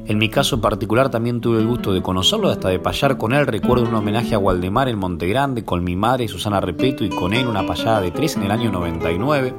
en 0.06 0.18
mi 0.18 0.30
caso 0.30 0.60
particular 0.60 1.10
también 1.10 1.40
tuve 1.40 1.60
el 1.60 1.68
gusto 1.68 1.94
de 1.94 2.02
conocerlo, 2.02 2.50
hasta 2.50 2.70
de 2.70 2.80
payar 2.80 3.18
con 3.18 3.34
él. 3.34 3.48
Recuerdo 3.48 3.88
un 3.88 3.96
homenaje 3.96 4.36
a 4.36 4.40
Waldemar 4.40 4.90
en 4.90 4.98
Montegrande 4.98 5.64
con 5.64 5.84
mi 5.84 5.96
madre 5.96 6.28
Susana 6.28 6.60
Repeto 6.60 7.06
y 7.06 7.10
con 7.10 7.34
él 7.34 7.48
una 7.48 7.66
payada 7.66 8.02
de 8.02 8.12
tres 8.12 8.36
en 8.36 8.44
el 8.44 8.52
año 8.52 8.72
99. 8.72 9.54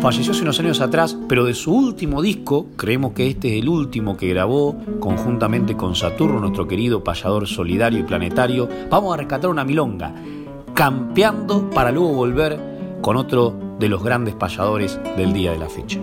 Falleció 0.00 0.30
hace 0.30 0.42
unos 0.42 0.60
años 0.60 0.80
atrás, 0.80 1.16
pero 1.28 1.44
de 1.44 1.54
su 1.54 1.74
último 1.74 2.22
disco, 2.22 2.66
creemos 2.76 3.14
que 3.14 3.26
este 3.26 3.48
es 3.48 3.62
el 3.62 3.68
último 3.68 4.16
que 4.16 4.28
grabó 4.28 4.76
conjuntamente 5.00 5.76
con 5.76 5.96
Saturno, 5.96 6.38
nuestro 6.38 6.68
querido 6.68 7.02
payador 7.02 7.48
solidario 7.48 7.98
y 7.98 8.04
planetario, 8.04 8.68
vamos 8.88 9.12
a 9.12 9.16
rescatar 9.16 9.50
una 9.50 9.64
milonga, 9.64 10.14
campeando 10.78 11.68
para 11.70 11.90
luego 11.90 12.12
volver 12.12 12.56
con 13.00 13.16
otro 13.16 13.52
de 13.80 13.88
los 13.88 14.00
grandes 14.00 14.36
payadores 14.36 14.96
del 15.16 15.32
día 15.32 15.50
de 15.50 15.58
la 15.58 15.68
fecha. 15.68 15.98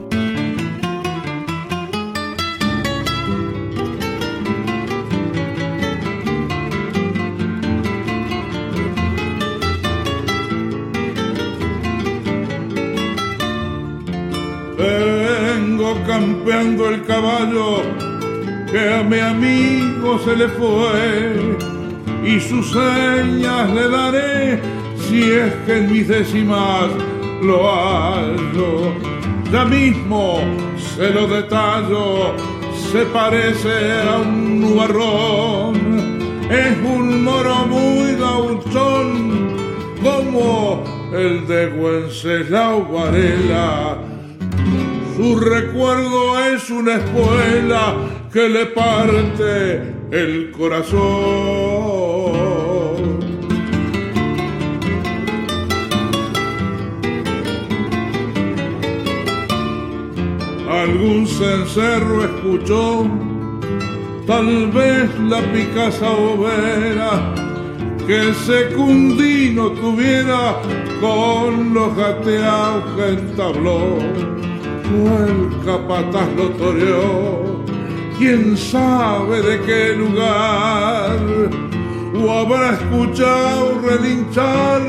campeando 16.05 16.89
el 16.89 17.03
caballo 17.05 17.82
que 18.72 18.94
a 18.94 19.01
mi 19.01 19.20
amigo 19.20 20.20
se 20.20 20.36
le 20.36 20.48
fue 20.50 21.75
y 22.24 22.39
sus 22.39 22.72
señas 22.72 23.69
le 23.72 23.89
daré 23.89 24.62
si 24.98 25.24
es 25.31 25.53
que 25.65 25.77
en 25.77 25.91
mis 25.91 26.07
décimas 26.07 26.89
lo 27.41 27.69
hallo. 27.69 28.93
Ya 29.51 29.65
mismo 29.65 30.39
se 30.77 31.10
lo 31.12 31.27
detallo, 31.27 32.36
se 32.91 33.05
parece 33.05 34.01
a 34.01 34.17
un 34.19 34.62
nubarrón, 34.62 35.75
es 36.50 36.77
un 36.84 37.24
moro 37.24 37.65
muy 37.67 38.15
gauchón 38.15 39.55
como 40.03 40.84
el 41.13 41.48
de 41.48 41.67
Wenceslao 41.67 42.86
Varela 42.91 43.98
su 45.15 45.39
recuerdo 45.39 46.38
es 46.53 46.69
una 46.69 46.95
espuela 46.95 47.95
que 48.34 48.50
le 48.50 48.65
parte 48.65 49.93
el 50.12 50.51
corazón. 50.51 51.64
Algún 60.86 61.25
cencerro 61.25 62.25
escuchó, 62.25 63.08
tal 64.27 64.70
vez 64.72 65.10
la 65.22 65.42
picasa 65.51 66.12
overa 66.12 67.34
que 68.06 68.32
secundino 68.36 69.72
tuviera 69.72 70.62
con 71.01 71.74
los 71.74 71.98
gateados 71.98 72.84
que 72.96 73.08
entabló. 73.20 73.98
El 75.24 75.65
capataz 75.65 76.30
lo 76.38 76.50
toreó, 76.50 77.63
quién 78.19 78.56
sabe 78.56 79.41
de 79.41 79.62
qué 79.62 79.95
lugar, 79.95 81.17
o 82.15 82.32
habrá 82.32 82.74
escuchado 82.74 83.82
relinchar 83.82 84.84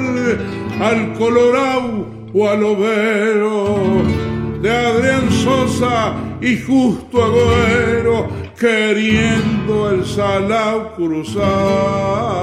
al 0.78 1.14
colorado 1.14 2.06
o 2.34 2.48
al 2.50 2.62
overo 2.64 4.25
de 4.62 4.70
Adrián 4.70 5.30
Sosa 5.30 6.14
y 6.40 6.58
justo 6.58 7.22
agüero 7.22 8.28
queriendo 8.58 9.90
el 9.90 10.04
salao 10.04 10.94
cruzar. 10.94 12.36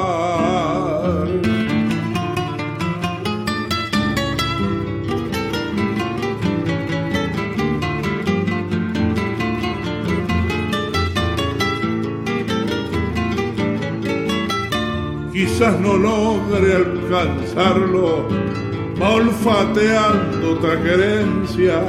quizás 15.33 15.79
no 15.79 15.97
logre 15.97 16.75
alcanzarlo, 16.75 18.27
olfateando 19.03 20.53
otra 20.53 20.81
querencia 20.81 21.81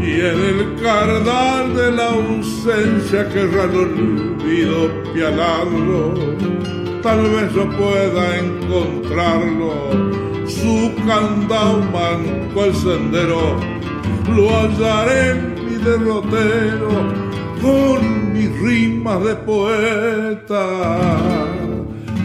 y 0.00 0.12
en 0.20 0.40
el 0.40 0.82
cardal 0.82 1.76
de 1.76 1.92
la 1.92 2.06
ausencia 2.10 3.28
querrá 3.28 3.64
el 3.64 3.76
olvido 3.76 4.90
pialarlo. 5.12 6.14
Tal 7.02 7.22
vez 7.30 7.52
yo 7.54 7.68
pueda 7.76 8.38
encontrarlo, 8.38 9.90
su 10.46 10.92
candado 11.06 11.78
manco 11.92 12.64
el 12.64 12.74
sendero, 12.74 13.56
lo 14.34 14.50
hallaré 14.50 15.30
en 15.30 15.54
mi 15.64 15.76
derrotero 15.82 17.30
con 17.60 18.32
mis 18.32 18.50
rimas 18.60 19.24
de 19.24 19.34
poeta 19.36 20.66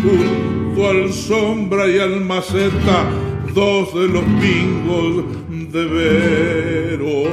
junto 0.01 0.89
al 0.89 1.11
sombra 1.11 1.87
y 1.87 1.99
al 1.99 2.21
maceta, 2.21 3.05
dos 3.55 3.93
de 3.93 4.09
los 4.09 4.23
pingos 4.41 5.23
de 5.49 5.85
Vero. 5.85 7.23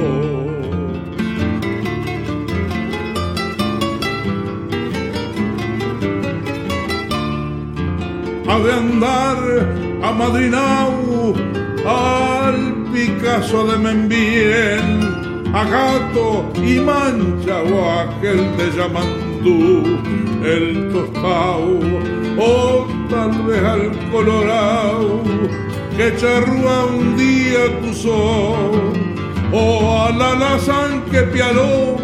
Ha 8.47 8.59
de 8.59 8.71
andar 8.71 9.37
a 10.01 10.11
Madrinau, 10.13 11.33
al 11.85 12.73
Picasso 12.93 13.67
de 13.67 13.77
Membien, 13.77 15.01
a 15.53 15.65
Gato 15.65 16.49
y 16.55 16.79
Mancha 16.79 17.61
o 17.63 17.99
aquel 17.99 18.39
de 18.55 18.71
Yamandú, 18.77 19.99
el 20.45 20.89
Tostao 20.93 21.79
o 22.37 22.87
tal 23.09 23.31
vez 23.43 23.63
al 23.63 24.09
colorado 24.09 25.21
que 25.97 26.15
charrúa 26.17 26.85
un 26.85 27.15
día 27.15 27.79
tu 27.81 27.93
sol, 27.93 28.93
o 29.51 30.03
al 30.07 30.21
alazán 30.21 31.03
que 31.11 31.21
pialó 31.23 31.97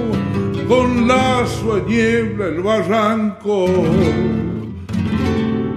con 0.68 1.08
lazo 1.08 1.76
a 1.76 1.80
niebla 1.88 2.46
el 2.48 2.62
barranco, 2.62 3.66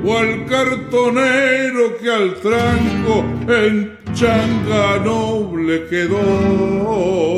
o 0.05 0.19
al 0.19 0.45
cartonero 0.47 1.97
que 2.01 2.11
al 2.11 2.35
tranco 2.35 3.25
en 3.49 3.99
changa 4.13 4.99
noble 4.99 5.87
quedó. 5.89 7.33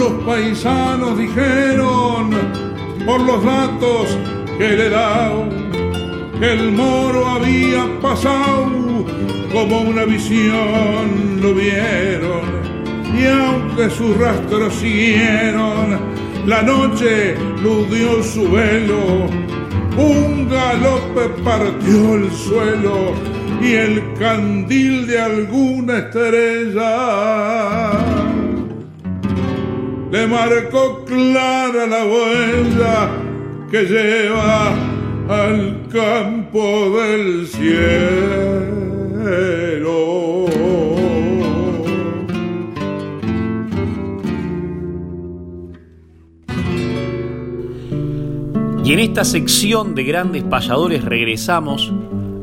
Unos 0.00 0.24
paisanos 0.24 1.18
dijeron 1.18 2.30
por 3.04 3.20
los 3.20 3.44
datos 3.44 4.16
que 4.56 4.70
le 4.70 4.88
dado 4.88 5.46
que 6.38 6.52
el 6.54 6.72
moro 6.72 7.26
había 7.26 7.84
pasado 8.00 9.04
como 9.52 9.82
una 9.82 10.06
visión 10.06 11.42
lo 11.42 11.52
vieron 11.52 12.40
y 13.14 13.26
aunque 13.26 13.90
sus 13.90 14.16
rastros 14.16 14.72
siguieron 14.72 16.00
la 16.46 16.62
noche 16.62 17.36
ludió 17.62 18.22
su 18.22 18.50
velo 18.50 19.26
un 19.98 20.48
galope 20.48 21.28
partió 21.44 22.14
el 22.14 22.32
suelo 22.32 23.12
y 23.60 23.74
el 23.74 24.14
candil 24.14 25.06
de 25.06 25.20
alguna 25.20 25.98
estrella 25.98 26.80
le 30.10 30.26
marcó 30.26 31.04
clara 31.04 31.86
la 31.86 32.04
huella 32.04 33.10
que 33.70 33.84
lleva 33.84 34.74
al 35.28 35.86
campo 35.88 36.90
del 36.98 37.46
cielo. 37.46 38.90
Y 48.84 48.92
en 48.92 48.98
esta 48.98 49.24
sección 49.24 49.94
de 49.94 50.02
grandes 50.02 50.42
payadores 50.42 51.04
regresamos 51.04 51.92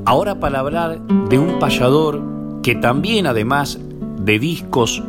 ahora 0.06 0.39
para 0.39 0.60
hablar 0.60 1.01
de 1.27 1.38
un 1.38 1.60
payador 1.60 2.23
que 2.63 2.75
también 2.75 3.27
además 3.27 3.77
de 4.19 4.39
discos 4.39 5.03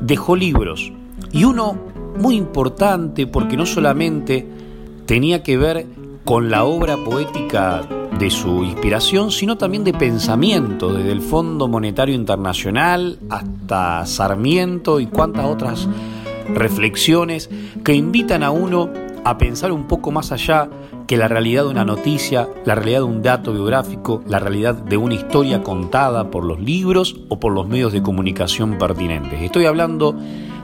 dejó 0.00 0.34
libros 0.34 0.94
y 1.32 1.44
uno 1.44 1.76
muy 2.18 2.36
importante 2.36 3.26
porque 3.26 3.56
no 3.56 3.66
solamente 3.66 4.46
tenía 5.06 5.42
que 5.42 5.56
ver 5.56 5.86
con 6.24 6.50
la 6.50 6.64
obra 6.64 6.96
poética 6.96 7.82
de 8.18 8.30
su 8.30 8.64
inspiración, 8.64 9.30
sino 9.30 9.58
también 9.58 9.84
de 9.84 9.92
pensamiento, 9.92 10.92
desde 10.92 11.12
el 11.12 11.20
Fondo 11.20 11.68
Monetario 11.68 12.14
Internacional 12.14 13.18
hasta 13.28 14.06
Sarmiento 14.06 15.00
y 15.00 15.06
cuantas 15.06 15.44
otras 15.46 15.88
reflexiones 16.54 17.50
que 17.84 17.94
invitan 17.94 18.42
a 18.42 18.50
uno 18.50 18.88
a 19.26 19.38
pensar 19.38 19.72
un 19.72 19.88
poco 19.88 20.12
más 20.12 20.30
allá 20.30 20.70
que 21.08 21.16
la 21.16 21.26
realidad 21.26 21.64
de 21.64 21.70
una 21.70 21.84
noticia, 21.84 22.48
la 22.64 22.76
realidad 22.76 23.00
de 23.00 23.06
un 23.06 23.22
dato 23.22 23.52
biográfico, 23.52 24.22
la 24.28 24.38
realidad 24.38 24.76
de 24.76 24.96
una 24.96 25.16
historia 25.16 25.64
contada 25.64 26.30
por 26.30 26.44
los 26.44 26.60
libros 26.60 27.16
o 27.28 27.40
por 27.40 27.52
los 27.52 27.66
medios 27.66 27.92
de 27.92 28.04
comunicación 28.04 28.78
pertinentes. 28.78 29.42
Estoy 29.42 29.66
hablando 29.66 30.14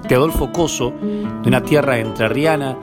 de 0.09 0.15
Adolfo 0.15 0.53
Coso, 0.53 0.93
de 0.93 1.49
una 1.49 1.65
tierra 1.65 1.99
entrerriana, 1.99 2.79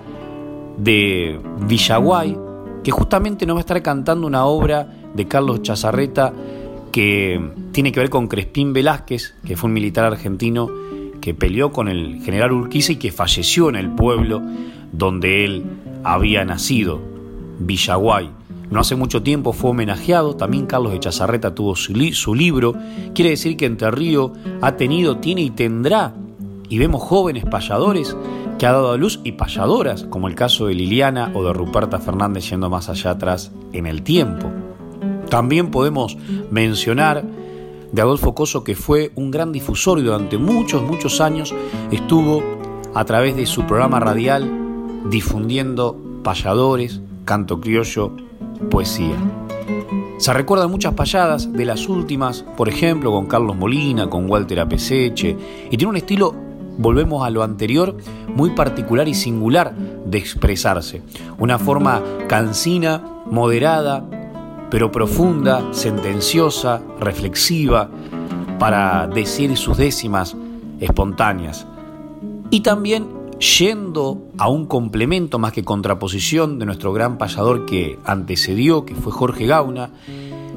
de 0.78 1.40
Villaguay, 1.66 2.38
que 2.84 2.92
justamente 2.92 3.46
nos 3.46 3.56
va 3.56 3.60
a 3.60 3.62
estar 3.62 3.82
cantando 3.82 4.28
una 4.28 4.44
obra 4.44 4.86
de 5.14 5.28
Carlos 5.30 5.62
Chazarreta 5.62 6.34
que 6.92 7.40
tiene 7.72 7.94
que 7.94 8.02
ver 8.02 8.10
con 8.10 8.28
Crespín 8.28 8.74
Velázquez, 8.74 9.34
que 9.46 9.56
fue 9.56 9.70
un 9.70 9.76
militar 9.76 10.04
argentino 10.04 10.68
que 11.22 11.34
peleó 11.34 11.72
con 11.72 11.88
el 11.88 12.22
general 12.22 12.52
Urquiza 12.52 12.94
y 12.94 12.96
que 12.98 13.14
falleció 13.14 13.70
en 13.70 13.78
el 13.78 13.92
pueblo 13.92 14.42
donde 14.92 15.46
él 15.46 15.66
había 16.04 16.46
nacido, 16.46 17.00
Villaguay. 17.60 18.30
No 18.70 18.80
hace 18.80 18.96
mucho 18.96 19.24
tiempo 19.24 19.52
fue 19.52 19.72
homenajeado, 19.72 20.36
también 20.36 20.68
Carlos 20.68 20.92
de 20.92 21.00
Chazarreta 21.00 21.56
tuvo 21.56 21.76
su, 21.76 21.94
su 22.14 22.36
libro, 22.36 22.76
quiere 23.16 23.32
decir 23.32 23.58
que 23.58 23.66
Entre 23.66 23.90
Río 23.90 24.34
ha 24.62 24.74
tenido, 24.74 25.18
tiene 25.18 25.42
y 25.42 25.50
tendrá, 25.50 26.14
y 26.70 26.78
vemos 26.78 27.02
jóvenes 27.02 27.46
payadores 27.46 28.16
que 28.60 28.68
ha 28.68 28.74
dado 28.74 28.92
a 28.92 28.98
luz 28.98 29.22
y 29.24 29.32
payadoras, 29.32 30.04
como 30.04 30.28
el 30.28 30.36
caso 30.36 30.68
de 30.68 30.76
Liliana 30.76 31.32
o 31.34 31.44
de 31.44 31.54
Ruperta 31.54 31.98
Fernández 31.98 32.50
yendo 32.50 32.70
más 32.70 32.90
allá 32.90 33.12
atrás 33.12 33.52
en 33.74 33.88
el 33.88 34.04
tiempo. 34.04 34.52
También 35.30 35.72
podemos 35.72 36.18
mencionar 36.52 37.24
de 37.92 38.02
Adolfo 38.02 38.36
Coso, 38.36 38.64
que 38.64 38.76
fue 38.76 39.12
un 39.16 39.32
gran 39.32 39.52
difusor 39.52 39.98
y 39.98 40.04
durante 40.04 40.38
muchos, 40.38 40.84
muchos 40.84 41.22
años 41.22 41.56
estuvo 41.90 42.44
a 42.94 43.06
través 43.06 43.36
de 43.36 43.46
su 43.46 43.66
programa 43.66 44.00
radial 44.00 44.59
difundiendo 45.06 45.98
payadores, 46.24 47.02
canto 47.26 47.60
criollo, 47.60 48.12
poesía. 48.70 49.16
Se 50.18 50.34
recuerdan 50.34 50.70
muchas 50.70 50.94
payadas 50.96 51.54
de 51.54 51.66
las 51.66 51.88
últimas, 51.88 52.44
por 52.58 52.68
ejemplo, 52.68 53.12
con 53.12 53.28
Carlos 53.28 53.56
Molina, 53.56 54.10
con 54.10 54.30
Walter 54.30 54.60
Apeseche, 54.60 55.38
y 55.72 55.78
tiene 55.78 55.88
un 55.88 55.98
estilo, 55.98 56.36
volvemos 56.78 57.26
a 57.26 57.30
lo 57.30 57.42
anterior, 57.42 57.96
muy 58.36 58.50
particular 58.50 59.08
y 59.08 59.14
singular 59.14 59.74
de 59.76 60.18
expresarse. 60.18 61.02
Una 61.38 61.58
forma 61.58 62.02
cansina, 62.28 63.02
moderada, 63.32 64.04
pero 64.70 64.92
profunda, 64.92 65.64
sentenciosa, 65.72 66.82
reflexiva, 67.00 67.90
para 68.60 69.08
decir 69.08 69.56
sus 69.56 69.78
décimas 69.78 70.36
espontáneas. 70.82 71.66
Y 72.50 72.60
también 72.60 73.08
yendo 73.40 74.30
a 74.38 74.50
un 74.50 74.66
complemento 74.66 75.40
más 75.40 75.54
que 75.54 75.64
contraposición 75.64 76.60
de 76.60 76.66
nuestro 76.66 76.92
gran 76.92 77.18
payador 77.18 77.66
que 77.66 77.98
antecedió, 78.06 78.86
que 78.86 78.96
fue 78.96 79.12
Jorge 79.12 79.46
Gauna, 79.46 79.92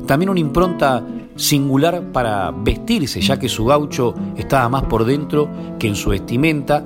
también 0.06 0.30
una 0.30 0.40
impronta 0.40 1.04
singular 1.36 2.12
para 2.12 2.50
vestirse, 2.50 3.20
ya 3.20 3.38
que 3.38 3.48
su 3.48 3.64
gaucho 3.64 4.14
estaba 4.36 4.68
más 4.68 4.84
por 4.84 5.04
dentro 5.04 5.48
que 5.78 5.88
en 5.88 5.94
su 5.94 6.10
vestimenta, 6.10 6.84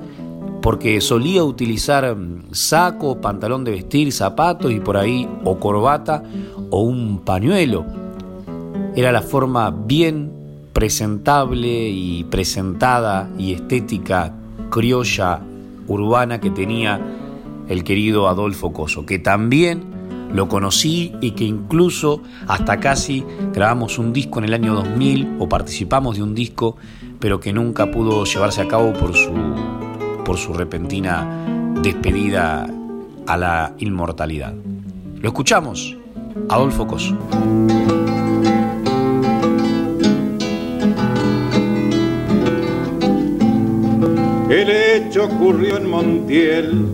porque 0.61 1.01
solía 1.01 1.43
utilizar 1.43 2.15
mm, 2.15 2.53
saco, 2.53 3.19
pantalón 3.19 3.63
de 3.63 3.71
vestir, 3.71 4.11
zapatos 4.11 4.71
y 4.71 4.79
por 4.79 4.97
ahí 4.97 5.27
o 5.43 5.57
corbata 5.59 6.23
o 6.69 6.81
un 6.81 7.19
pañuelo. 7.19 7.85
Era 8.95 9.11
la 9.11 9.21
forma 9.21 9.71
bien 9.71 10.31
presentable 10.73 11.89
y 11.89 12.23
presentada 12.25 13.29
y 13.37 13.53
estética 13.53 14.33
criolla 14.69 15.41
urbana 15.87 16.39
que 16.39 16.49
tenía 16.49 16.99
el 17.67 17.83
querido 17.83 18.27
Adolfo 18.27 18.71
Coso, 18.73 19.05
que 19.05 19.19
también 19.19 19.83
lo 20.33 20.47
conocí 20.47 21.13
y 21.21 21.31
que 21.31 21.43
incluso 21.43 22.21
hasta 22.47 22.79
casi 22.79 23.23
grabamos 23.53 23.97
un 23.97 24.13
disco 24.13 24.39
en 24.39 24.45
el 24.45 24.53
año 24.53 24.73
2000 24.75 25.37
o 25.39 25.49
participamos 25.49 26.17
de 26.17 26.23
un 26.23 26.35
disco, 26.35 26.77
pero 27.19 27.39
que 27.39 27.53
nunca 27.53 27.91
pudo 27.91 28.23
llevarse 28.25 28.61
a 28.61 28.67
cabo 28.67 28.93
por 28.93 29.15
su, 29.15 29.31
por 30.25 30.37
su 30.37 30.53
repentina 30.53 31.75
despedida 31.81 32.67
a 33.25 33.37
la 33.37 33.73
inmortalidad. 33.79 34.53
Lo 35.19 35.29
escuchamos, 35.29 35.95
Adolfo 36.49 36.87
Coso. 36.87 37.17
El 44.49 44.69
hecho 44.69 45.25
ocurrió 45.25 45.77
en 45.77 45.89
Montiel 45.89 46.85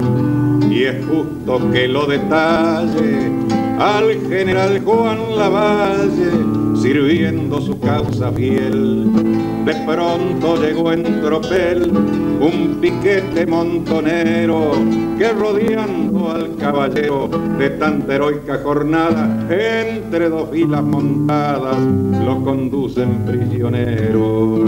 y 0.72 0.86
es 0.86 1.06
justo 1.06 1.72
que 1.72 1.88
lo 1.88 2.08
detalle 2.08 3.32
al 3.78 4.28
general 4.28 4.82
Juan 4.84 5.20
Lavalle 5.38 6.82
sirviendo 6.82 7.62
su 7.62 7.80
causa 7.80 8.32
fiel. 8.32 9.08
De 9.66 9.74
pronto 9.86 10.58
llegó 10.62 10.92
en 10.92 11.04
tropel 11.22 11.92
un 12.42 12.80
piquete 12.82 13.46
montonero 13.46 14.72
que 15.18 15.30
rodeando 15.32 16.32
al 16.32 16.56
caballero 16.58 17.30
de 17.60 17.70
tanta 17.70 18.16
heroica 18.16 18.62
jornada 18.64 19.30
entre 19.50 20.28
dos 20.28 20.50
filas 20.50 20.84
montadas 20.84 21.78
lo 22.26 22.44
conducen 22.44 23.24
prisionero. 23.26 24.66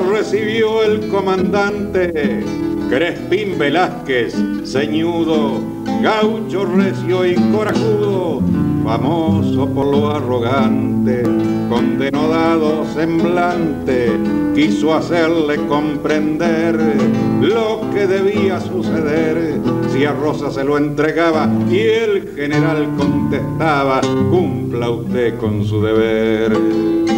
Recibió 0.00 0.82
el 0.82 1.08
comandante 1.08 2.42
Crespín 2.88 3.58
Velázquez, 3.58 4.34
ceñudo, 4.64 5.60
gaucho 6.02 6.64
recio 6.64 7.26
y 7.26 7.34
corajudo, 7.52 8.40
famoso 8.84 9.68
por 9.68 9.86
lo 9.86 10.10
arrogante, 10.10 11.22
con 11.68 11.98
denodado 11.98 12.84
semblante, 12.94 14.12
quiso 14.54 14.94
hacerle 14.94 15.56
comprender 15.66 16.78
lo 17.40 17.80
que 17.92 18.06
debía 18.06 18.60
suceder 18.60 19.60
si 19.92 20.04
a 20.04 20.12
Rosa 20.12 20.50
se 20.50 20.64
lo 20.64 20.76
entregaba 20.76 21.48
y 21.70 21.78
el 21.78 22.34
general 22.34 22.88
contestaba, 22.96 24.00
cumpla 24.30 24.90
usted 24.90 25.36
con 25.38 25.64
su 25.64 25.82
deber. 25.82 27.13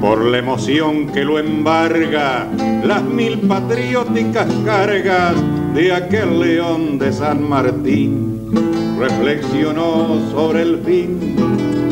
Por 0.00 0.24
la 0.24 0.38
emoción 0.38 1.06
que 1.08 1.24
lo 1.24 1.38
embarga, 1.38 2.46
las 2.84 3.02
mil 3.02 3.38
patrióticas 3.40 4.46
cargas 4.64 5.34
de 5.74 5.92
aquel 5.92 6.40
león 6.40 6.98
de 6.98 7.12
San 7.12 7.48
Martín. 7.48 8.50
Reflexionó 8.98 10.20
sobre 10.32 10.62
el 10.62 10.78
fin 10.78 11.36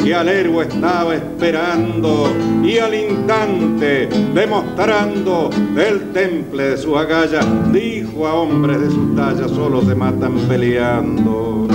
que 0.07 0.14
al 0.14 0.29
héroe 0.29 0.66
estaba 0.66 1.16
esperando 1.16 2.29
y 2.62 2.79
al 2.79 2.94
instante 2.94 4.09
demostrando 4.33 5.51
el 5.77 6.12
temple 6.12 6.70
de 6.70 6.77
su 6.77 6.96
agalla, 6.96 7.40
dijo 7.72 8.27
a 8.27 8.35
hombres 8.35 8.83
de 8.83 8.90
su 8.90 9.16
talla 9.16 9.49
solo 9.49 9.83
se 9.83 9.96
matan 9.96 10.35
peleando. 10.49 11.66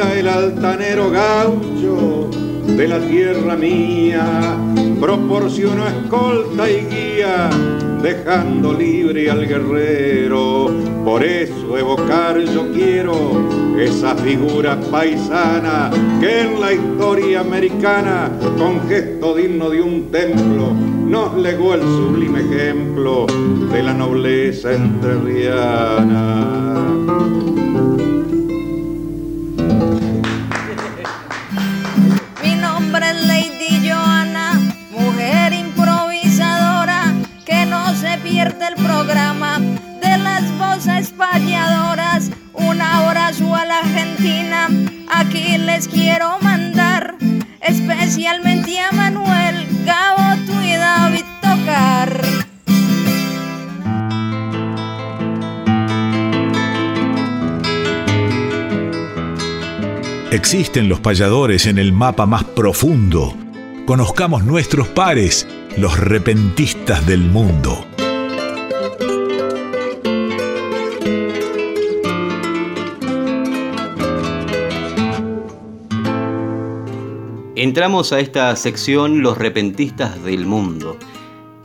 El 0.00 0.28
altanero 0.28 1.10
gaucho 1.10 2.30
de 2.66 2.86
la 2.86 3.00
tierra 3.00 3.56
mía 3.56 4.56
proporcionó 5.00 5.88
escolta 5.88 6.70
y 6.70 6.86
guía, 6.86 7.50
dejando 8.00 8.74
libre 8.74 9.28
al 9.28 9.48
guerrero 9.48 10.70
Por 11.04 11.24
eso 11.24 11.76
evocar 11.76 12.38
yo 12.38 12.70
quiero 12.72 13.74
esa 13.76 14.14
figura 14.14 14.80
paisana 14.80 15.90
que 16.20 16.42
en 16.42 16.60
la 16.60 16.72
historia 16.72 17.40
americana, 17.40 18.30
con 18.56 18.88
gesto 18.88 19.34
digno 19.34 19.68
de 19.70 19.82
un 19.82 20.12
templo, 20.12 20.74
nos 21.06 21.36
legó 21.36 21.74
el 21.74 21.82
sublime 21.82 22.38
ejemplo 22.40 23.26
de 23.72 23.82
la 23.82 23.94
nobleza 23.94 24.74
entrerriana. 24.74 27.07
Existen 60.50 60.88
los 60.88 61.00
payadores 61.00 61.66
en 61.66 61.76
el 61.76 61.92
mapa 61.92 62.24
más 62.24 62.42
profundo. 62.42 63.34
Conozcamos 63.84 64.44
nuestros 64.44 64.88
pares, 64.88 65.46
los 65.76 66.00
repentistas 66.00 67.06
del 67.06 67.20
mundo. 67.20 67.84
Entramos 77.54 78.14
a 78.14 78.20
esta 78.20 78.56
sección 78.56 79.20
Los 79.20 79.36
repentistas 79.36 80.24
del 80.24 80.46
mundo 80.46 80.96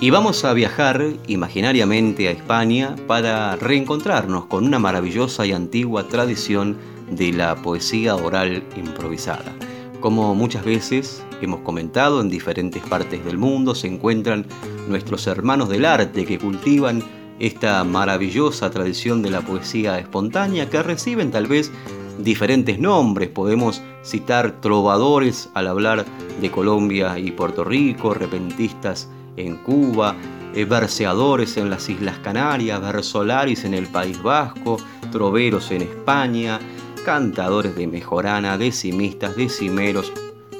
y 0.02 0.10
vamos 0.10 0.44
a 0.44 0.52
viajar 0.52 1.06
imaginariamente 1.28 2.28
a 2.28 2.32
España 2.32 2.98
para 3.08 3.56
reencontrarnos 3.56 4.48
con 4.48 4.66
una 4.66 4.78
maravillosa 4.78 5.46
y 5.46 5.54
antigua 5.54 6.10
tradición 6.10 6.76
de 7.16 7.34
la 7.34 7.56
poesía 7.56 8.16
oral 8.16 8.64
improvisada. 8.76 9.54
Como 10.00 10.36
muchas 10.36 10.66
veces 10.66 11.24
hemos 11.42 11.62
comentado, 11.62 12.22
en 12.22 12.30
diferentes 12.30 12.84
partes 12.84 13.24
del 13.24 13.38
mundo 13.38 13.76
se 13.76 13.88
encuentran 13.88 14.46
nuestros 14.88 15.28
hermanos 15.28 15.70
del 15.70 15.86
arte 15.86 16.26
que 16.26 16.40
cultivan 16.40 17.04
esta 17.40 17.84
maravillosa 17.84 18.70
tradición 18.70 19.22
de 19.22 19.32
la 19.32 19.42
poesía 19.42 20.00
espontánea 20.00 20.70
que 20.70 20.84
reciben 20.84 21.32
tal 21.32 21.48
vez 21.48 21.72
diferentes 22.20 22.80
nombres. 22.80 23.30
Podemos 23.30 23.82
citar 24.04 24.62
trovadores 24.62 25.50
al 25.54 25.68
hablar 25.68 26.06
de 26.42 26.52
Colombia 26.52 27.18
y 27.18 27.32
Puerto 27.32 27.64
Rico, 27.64 28.14
repentistas 28.14 29.10
en 29.38 29.58
Cuba, 29.58 30.16
eh, 30.54 30.66
verseadores 30.66 31.58
en 31.58 31.70
las 31.70 31.90
Islas 31.90 32.18
Canarias, 32.20 32.80
versolaris 32.82 33.66
en 33.66 33.74
el 33.74 33.88
País 33.88 34.22
Vasco, 34.22 34.78
troveros 35.12 35.72
en 35.72 35.82
España, 35.82 36.60
cantadores 37.04 37.76
de 37.76 37.88
mejorana, 37.88 38.58
decimistas, 38.58 39.36
decimeros, 39.36 40.12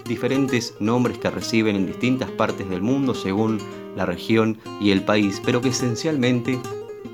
diferentes 0.06 0.76
nombres 0.80 1.18
que 1.18 1.30
reciben 1.30 1.76
en 1.76 1.86
distintas 1.88 2.30
partes 2.32 2.70
del 2.70 2.82
mundo 2.82 3.16
según 3.16 3.60
la 3.96 4.06
región 4.06 4.58
y 4.82 4.92
el 4.92 5.04
país, 5.04 5.42
pero 5.46 5.62
que 5.62 5.70
esencialmente 5.70 6.60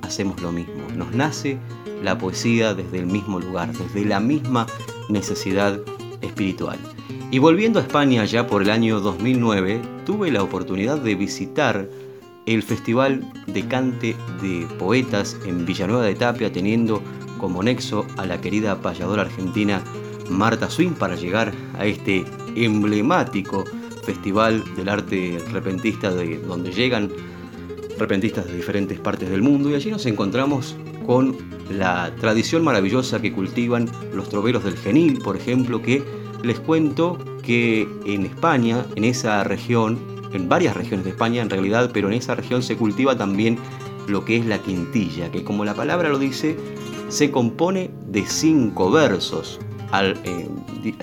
hacemos 0.02 0.42
lo 0.42 0.52
mismo. 0.52 0.88
Nos 0.96 1.14
nace 1.14 1.58
la 2.04 2.18
poesía 2.18 2.74
desde 2.74 3.00
el 3.00 3.06
mismo 3.06 3.40
lugar, 3.40 3.72
desde 3.74 4.06
la 4.06 4.20
misma 4.20 4.66
necesidad 5.10 5.80
espiritual. 6.22 6.80
Y 7.32 7.40
volviendo 7.40 7.80
a 7.80 7.84
España 7.84 8.26
ya 8.26 8.48
por 8.48 8.64
el 8.64 8.72
año 8.72 9.00
2009, 9.00 9.82
tuve 10.06 10.32
la 10.32 10.42
oportunidad 10.42 10.98
de 10.98 11.16
visitar 11.16 11.88
el 12.48 12.64
Festival 12.64 13.32
de 13.46 13.68
Cante 13.68 14.16
de 14.42 14.68
Poetas 14.80 15.38
en 15.46 15.66
Villanueva 15.66 16.04
de 16.04 16.16
Tapia, 16.16 16.52
teniendo 16.52 17.04
como 17.40 17.64
nexo 17.64 18.06
a 18.18 18.28
la 18.28 18.40
querida 18.40 18.80
payadora 18.82 19.24
argentina 19.24 19.82
Marta 20.30 20.70
Swing 20.70 20.92
para 20.92 21.16
llegar 21.16 21.52
a 21.80 21.88
este 21.88 22.24
emblemático 22.56 23.64
festival 24.04 24.64
del 24.76 24.90
arte 24.90 25.40
repentista 25.52 26.14
de 26.14 26.38
donde 26.38 26.72
llegan 26.72 27.10
repentistas 27.98 28.46
de 28.46 28.56
diferentes 28.56 29.00
partes 29.00 29.30
del 29.30 29.42
mundo. 29.42 29.70
Y 29.70 29.76
allí 29.76 29.90
nos 29.90 30.06
encontramos 30.06 30.76
con 31.06 31.36
la 31.72 32.14
tradición 32.20 32.64
maravillosa 32.64 33.22
que 33.22 33.32
cultivan 33.32 33.90
los 34.14 34.30
troveros 34.30 34.64
del 34.64 34.78
genil, 34.78 35.20
por 35.20 35.36
ejemplo, 35.36 35.82
que 35.82 36.04
les 36.44 36.60
cuento 36.60 37.18
que 37.44 37.88
en 38.06 38.26
España, 38.26 38.86
en 38.96 39.04
esa 39.04 39.44
región, 39.44 40.00
en 40.34 40.48
varias 40.48 40.76
regiones 40.76 41.06
de 41.06 41.12
España 41.12 41.42
en 41.42 41.50
realidad, 41.50 41.92
pero 41.94 42.08
en 42.08 42.14
esa 42.14 42.36
región 42.36 42.62
se 42.62 42.78
cultiva 42.78 43.18
también 43.18 43.58
lo 44.08 44.26
que 44.26 44.38
es 44.38 44.46
la 44.46 44.60
quintilla, 44.60 45.32
que 45.32 45.44
como 45.44 45.66
la 45.66 45.76
palabra 45.76 46.10
lo 46.10 46.18
dice, 46.18 46.58
se 47.10 47.32
compone 47.32 47.90
de 48.08 48.26
cinco 48.26 48.92
versos, 48.92 49.60
eh, 49.94 50.48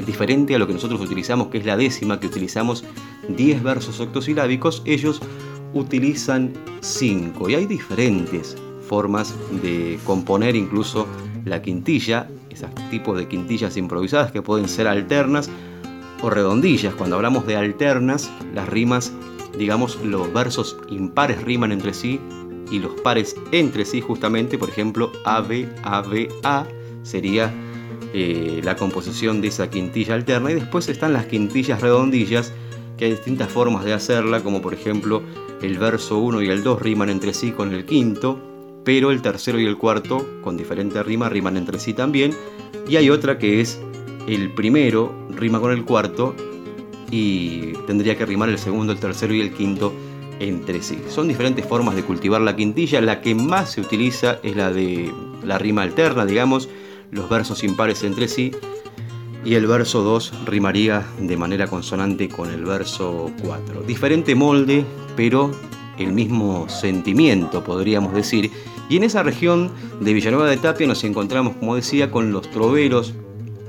diferente 0.06 0.54
a 0.54 0.58
lo 0.58 0.66
que 0.66 0.72
nosotros 0.72 1.00
utilizamos, 1.00 1.48
que 1.48 1.58
es 1.58 1.66
la 1.66 1.76
décima, 1.76 2.20
que 2.20 2.28
utilizamos 2.28 2.84
10 3.28 3.62
versos 3.62 4.00
octosilábicos, 4.00 4.82
ellos 4.84 5.20
utilizan 5.74 6.52
5 6.80 7.50
y 7.50 7.54
hay 7.56 7.66
diferentes 7.66 8.56
formas 8.88 9.34
de 9.62 9.98
componer 10.04 10.54
incluso 10.54 11.06
la 11.44 11.60
quintilla, 11.60 12.28
esos 12.50 12.70
tipos 12.90 13.18
de 13.18 13.26
quintillas 13.26 13.76
improvisadas 13.76 14.30
que 14.30 14.42
pueden 14.42 14.68
ser 14.68 14.86
alternas 14.86 15.50
o 16.22 16.30
redondillas. 16.30 16.94
Cuando 16.94 17.16
hablamos 17.16 17.46
de 17.46 17.56
alternas, 17.56 18.30
las 18.54 18.68
rimas, 18.68 19.12
digamos, 19.58 19.98
los 20.04 20.32
versos 20.32 20.78
impares 20.88 21.42
riman 21.42 21.72
entre 21.72 21.92
sí 21.92 22.20
y 22.70 22.78
los 22.78 23.00
pares 23.00 23.36
entre 23.52 23.84
sí 23.84 24.00
justamente, 24.00 24.58
por 24.58 24.68
ejemplo, 24.68 25.12
AB, 25.24 25.66
AB, 25.82 26.28
A 26.42 26.66
sería 27.02 27.52
eh, 28.12 28.60
la 28.64 28.76
composición 28.76 29.40
de 29.40 29.48
esa 29.48 29.70
quintilla 29.70 30.14
alterna 30.14 30.50
y 30.50 30.54
después 30.54 30.88
están 30.88 31.12
las 31.12 31.26
quintillas 31.26 31.80
redondillas 31.80 32.52
que 32.96 33.06
hay 33.06 33.10
distintas 33.12 33.50
formas 33.50 33.84
de 33.84 33.92
hacerla, 33.92 34.42
como 34.42 34.62
por 34.62 34.74
ejemplo 34.74 35.22
el 35.62 35.78
verso 35.78 36.18
1 36.18 36.42
y 36.42 36.48
el 36.48 36.62
2 36.62 36.80
riman 36.80 37.10
entre 37.10 37.34
sí 37.34 37.52
con 37.52 37.72
el 37.72 37.84
quinto, 37.84 38.40
pero 38.84 39.10
el 39.10 39.22
tercero 39.22 39.60
y 39.60 39.66
el 39.66 39.76
cuarto, 39.76 40.26
con 40.42 40.56
diferente 40.56 41.02
rima, 41.02 41.28
riman 41.28 41.56
entre 41.56 41.78
sí 41.78 41.92
también. 41.92 42.34
Y 42.88 42.96
hay 42.96 43.10
otra 43.10 43.38
que 43.38 43.60
es 43.60 43.80
el 44.26 44.52
primero 44.54 45.12
rima 45.30 45.60
con 45.60 45.72
el 45.72 45.84
cuarto 45.84 46.34
y 47.10 47.72
tendría 47.86 48.16
que 48.16 48.26
rimar 48.26 48.48
el 48.48 48.58
segundo, 48.58 48.92
el 48.92 48.98
tercero 48.98 49.34
y 49.34 49.40
el 49.40 49.52
quinto 49.52 49.92
entre 50.40 50.82
sí. 50.82 50.98
Son 51.08 51.28
diferentes 51.28 51.64
formas 51.64 51.96
de 51.96 52.02
cultivar 52.02 52.40
la 52.40 52.56
quintilla. 52.56 53.00
La 53.00 53.20
que 53.20 53.34
más 53.34 53.72
se 53.72 53.80
utiliza 53.80 54.38
es 54.42 54.56
la 54.56 54.72
de 54.72 55.12
la 55.44 55.58
rima 55.58 55.82
alterna, 55.82 56.26
digamos, 56.26 56.68
los 57.10 57.28
versos 57.28 57.62
impares 57.64 58.02
entre 58.02 58.28
sí 58.28 58.52
y 59.46 59.54
el 59.54 59.68
verso 59.68 60.02
2 60.02 60.44
rimaría 60.44 61.06
de 61.20 61.36
manera 61.36 61.68
consonante 61.68 62.28
con 62.28 62.50
el 62.50 62.64
verso 62.64 63.30
4. 63.44 63.82
Diferente 63.82 64.34
molde, 64.34 64.84
pero 65.14 65.52
el 65.98 66.12
mismo 66.12 66.68
sentimiento, 66.68 67.62
podríamos 67.62 68.12
decir. 68.12 68.50
Y 68.88 68.96
en 68.96 69.04
esa 69.04 69.22
región 69.22 69.70
de 70.00 70.12
Villanueva 70.12 70.48
de 70.48 70.56
Tapia 70.56 70.88
nos 70.88 71.04
encontramos, 71.04 71.54
como 71.56 71.76
decía, 71.76 72.10
con 72.10 72.32
los 72.32 72.50
troveros 72.50 73.14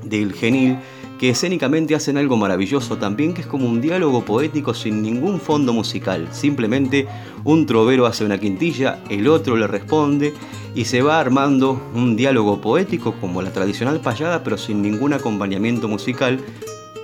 del 0.03 0.33
genil, 0.33 0.77
que 1.17 1.29
escénicamente 1.29 1.95
hacen 1.95 2.17
algo 2.17 2.37
maravilloso 2.37 2.97
también, 2.97 3.33
que 3.33 3.41
es 3.41 3.47
como 3.47 3.67
un 3.67 3.81
diálogo 3.81 4.23
poético 4.23 4.73
sin 4.73 5.01
ningún 5.01 5.39
fondo 5.39 5.73
musical. 5.73 6.27
Simplemente 6.31 7.07
un 7.43 7.65
trovero 7.65 8.05
hace 8.05 8.23
una 8.23 8.39
quintilla, 8.39 9.03
el 9.09 9.27
otro 9.27 9.55
le 9.55 9.67
responde 9.67 10.33
y 10.75 10.85
se 10.85 11.01
va 11.01 11.19
armando 11.19 11.81
un 11.95 12.15
diálogo 12.15 12.61
poético 12.61 13.15
como 13.19 13.41
la 13.41 13.51
tradicional 13.51 13.99
payada, 13.99 14.43
pero 14.43 14.57
sin 14.57 14.81
ningún 14.81 15.13
acompañamiento 15.13 15.87
musical, 15.87 16.39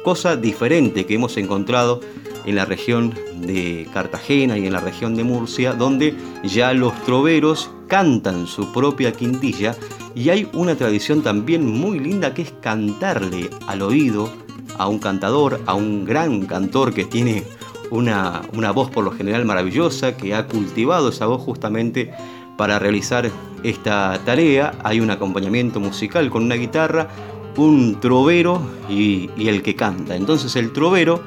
cosa 0.04 0.36
diferente 0.36 1.06
que 1.06 1.16
hemos 1.16 1.38
encontrado 1.38 2.02
en 2.46 2.56
la 2.56 2.66
región 2.66 3.14
de 3.42 3.88
Cartagena 3.94 4.58
y 4.58 4.68
en 4.68 4.74
la 4.74 4.80
región 4.80 5.16
de 5.16 5.24
Murcia, 5.24 5.74
donde 5.74 6.14
ya 6.44 6.74
los 6.74 6.94
troveros 7.04 7.72
cantan 7.88 8.48
su 8.48 8.72
propia 8.72 9.14
quintilla 9.14 9.76
y 10.16 10.30
hay 10.30 10.48
una 10.54 10.76
tradición 10.76 11.22
también 11.22 11.66
muy 11.66 12.00
linda 12.00 12.34
que 12.34 12.44
es 12.44 12.54
cantarle 12.62 13.50
al 13.68 13.82
oído 13.82 14.30
a 14.78 14.88
un 14.88 15.00
cantador, 15.00 15.62
a 15.66 15.74
un 15.74 16.06
gran 16.06 16.46
cantor 16.46 16.94
que 16.94 17.06
tiene 17.06 17.44
una, 17.90 18.42
una 18.54 18.72
voz 18.72 18.90
por 18.90 19.04
lo 19.04 19.12
general 19.12 19.46
maravillosa, 19.46 20.16
que 20.18 20.34
ha 20.34 20.48
cultivado 20.48 21.10
esa 21.10 21.26
voz 21.26 21.42
justamente 21.42 22.12
para 22.58 22.80
realizar 22.80 23.30
esta 23.64 24.20
tarea. 24.26 24.74
Hay 24.84 25.00
un 25.00 25.12
acompañamiento 25.12 25.80
musical 25.80 26.30
con 26.30 26.44
una 26.44 26.56
guitarra, 26.56 27.10
un 27.58 28.00
trovero 28.00 28.62
y, 28.90 29.30
y 29.38 29.48
el 29.48 29.62
que 29.62 29.76
canta. 29.76 30.16
Entonces 30.16 30.56
el 30.56 30.74
trovero 30.74 31.22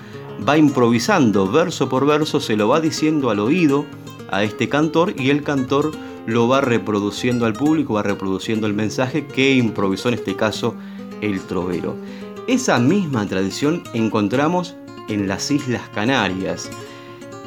va 0.47 0.59
improvisando 0.59 1.51
verso 1.51 1.89
por 1.89 2.07
verso, 2.07 2.41
se 2.41 2.57
lo 2.57 2.69
va 2.69 2.81
diciendo 2.81 3.31
al 3.31 3.41
oído 3.41 3.85
a 4.31 4.43
este 4.43 4.69
cantor 4.69 5.15
y 5.17 5.31
el 5.31 5.43
cantor 5.43 5.93
lo 6.27 6.49
va 6.49 6.61
reproduciendo 6.61 7.47
al 7.47 7.53
público, 7.53 7.95
va 7.95 8.03
reproduciendo 8.03 8.67
el 8.67 8.75
mensaje 8.75 9.27
que 9.27 9.53
improvisó 9.55 10.09
en 10.09 10.15
este 10.15 10.35
caso 10.35 10.75
el 11.21 11.41
trovero. 11.41 11.97
Esa 12.49 12.79
misma 12.79 13.27
tradición 13.27 13.83
encontramos 13.95 14.77
en 15.09 15.29
las 15.29 15.51
Islas 15.51 15.89
Canarias. 15.95 16.71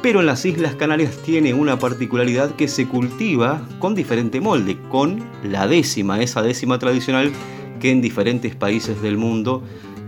Pero 0.02 0.20
en 0.20 0.26
las 0.26 0.46
Islas 0.46 0.74
Canarias 0.76 1.18
tiene 1.18 1.52
una 1.52 1.78
particularidad 1.78 2.54
que 2.56 2.68
se 2.68 2.88
cultiva 2.88 3.66
con 3.78 3.94
diferente 3.94 4.40
molde, 4.40 4.78
con 4.88 5.22
la 5.44 5.66
décima, 5.66 6.22
esa 6.22 6.40
décima 6.40 6.78
tradicional 6.78 7.30
que 7.80 7.90
en 7.90 8.00
diferentes 8.00 8.54
países 8.54 9.02
del 9.02 9.18
mundo 9.18 9.62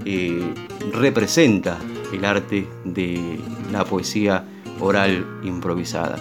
eh, 0.07 0.55
representa 0.93 1.79
el 2.13 2.25
arte 2.25 2.67
de 2.85 3.39
la 3.71 3.85
poesía 3.85 4.45
oral 4.81 5.27
improvisada. 5.43 6.17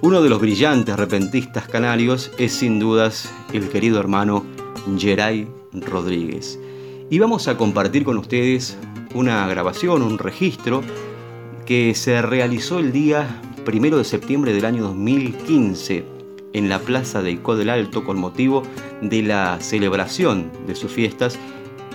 Uno 0.00 0.22
de 0.22 0.28
los 0.28 0.40
brillantes 0.40 0.94
repentistas 0.96 1.66
canarios 1.66 2.30
es 2.38 2.52
sin 2.52 2.78
dudas 2.78 3.32
el 3.52 3.68
querido 3.68 3.98
hermano 3.98 4.44
Geray 4.96 5.48
Rodríguez. 5.72 6.56
Y 7.10 7.18
vamos 7.18 7.48
a 7.48 7.56
compartir 7.56 8.04
con 8.04 8.16
ustedes 8.16 8.78
una 9.12 9.44
grabación, 9.48 10.02
un 10.02 10.18
registro 10.18 10.82
que 11.66 11.96
se 11.96 12.22
realizó 12.22 12.78
el 12.78 12.92
día 12.92 13.42
primero 13.64 13.98
de 13.98 14.04
septiembre 14.04 14.52
del 14.52 14.66
año 14.66 14.84
2015 14.84 16.04
en 16.52 16.68
la 16.68 16.78
plaza 16.78 17.20
de 17.20 17.32
Icó 17.32 17.56
del 17.56 17.68
Alto 17.68 18.04
con 18.04 18.20
motivo 18.20 18.62
de 19.02 19.22
la 19.22 19.58
celebración 19.60 20.52
de 20.68 20.76
sus 20.76 20.92
fiestas 20.92 21.40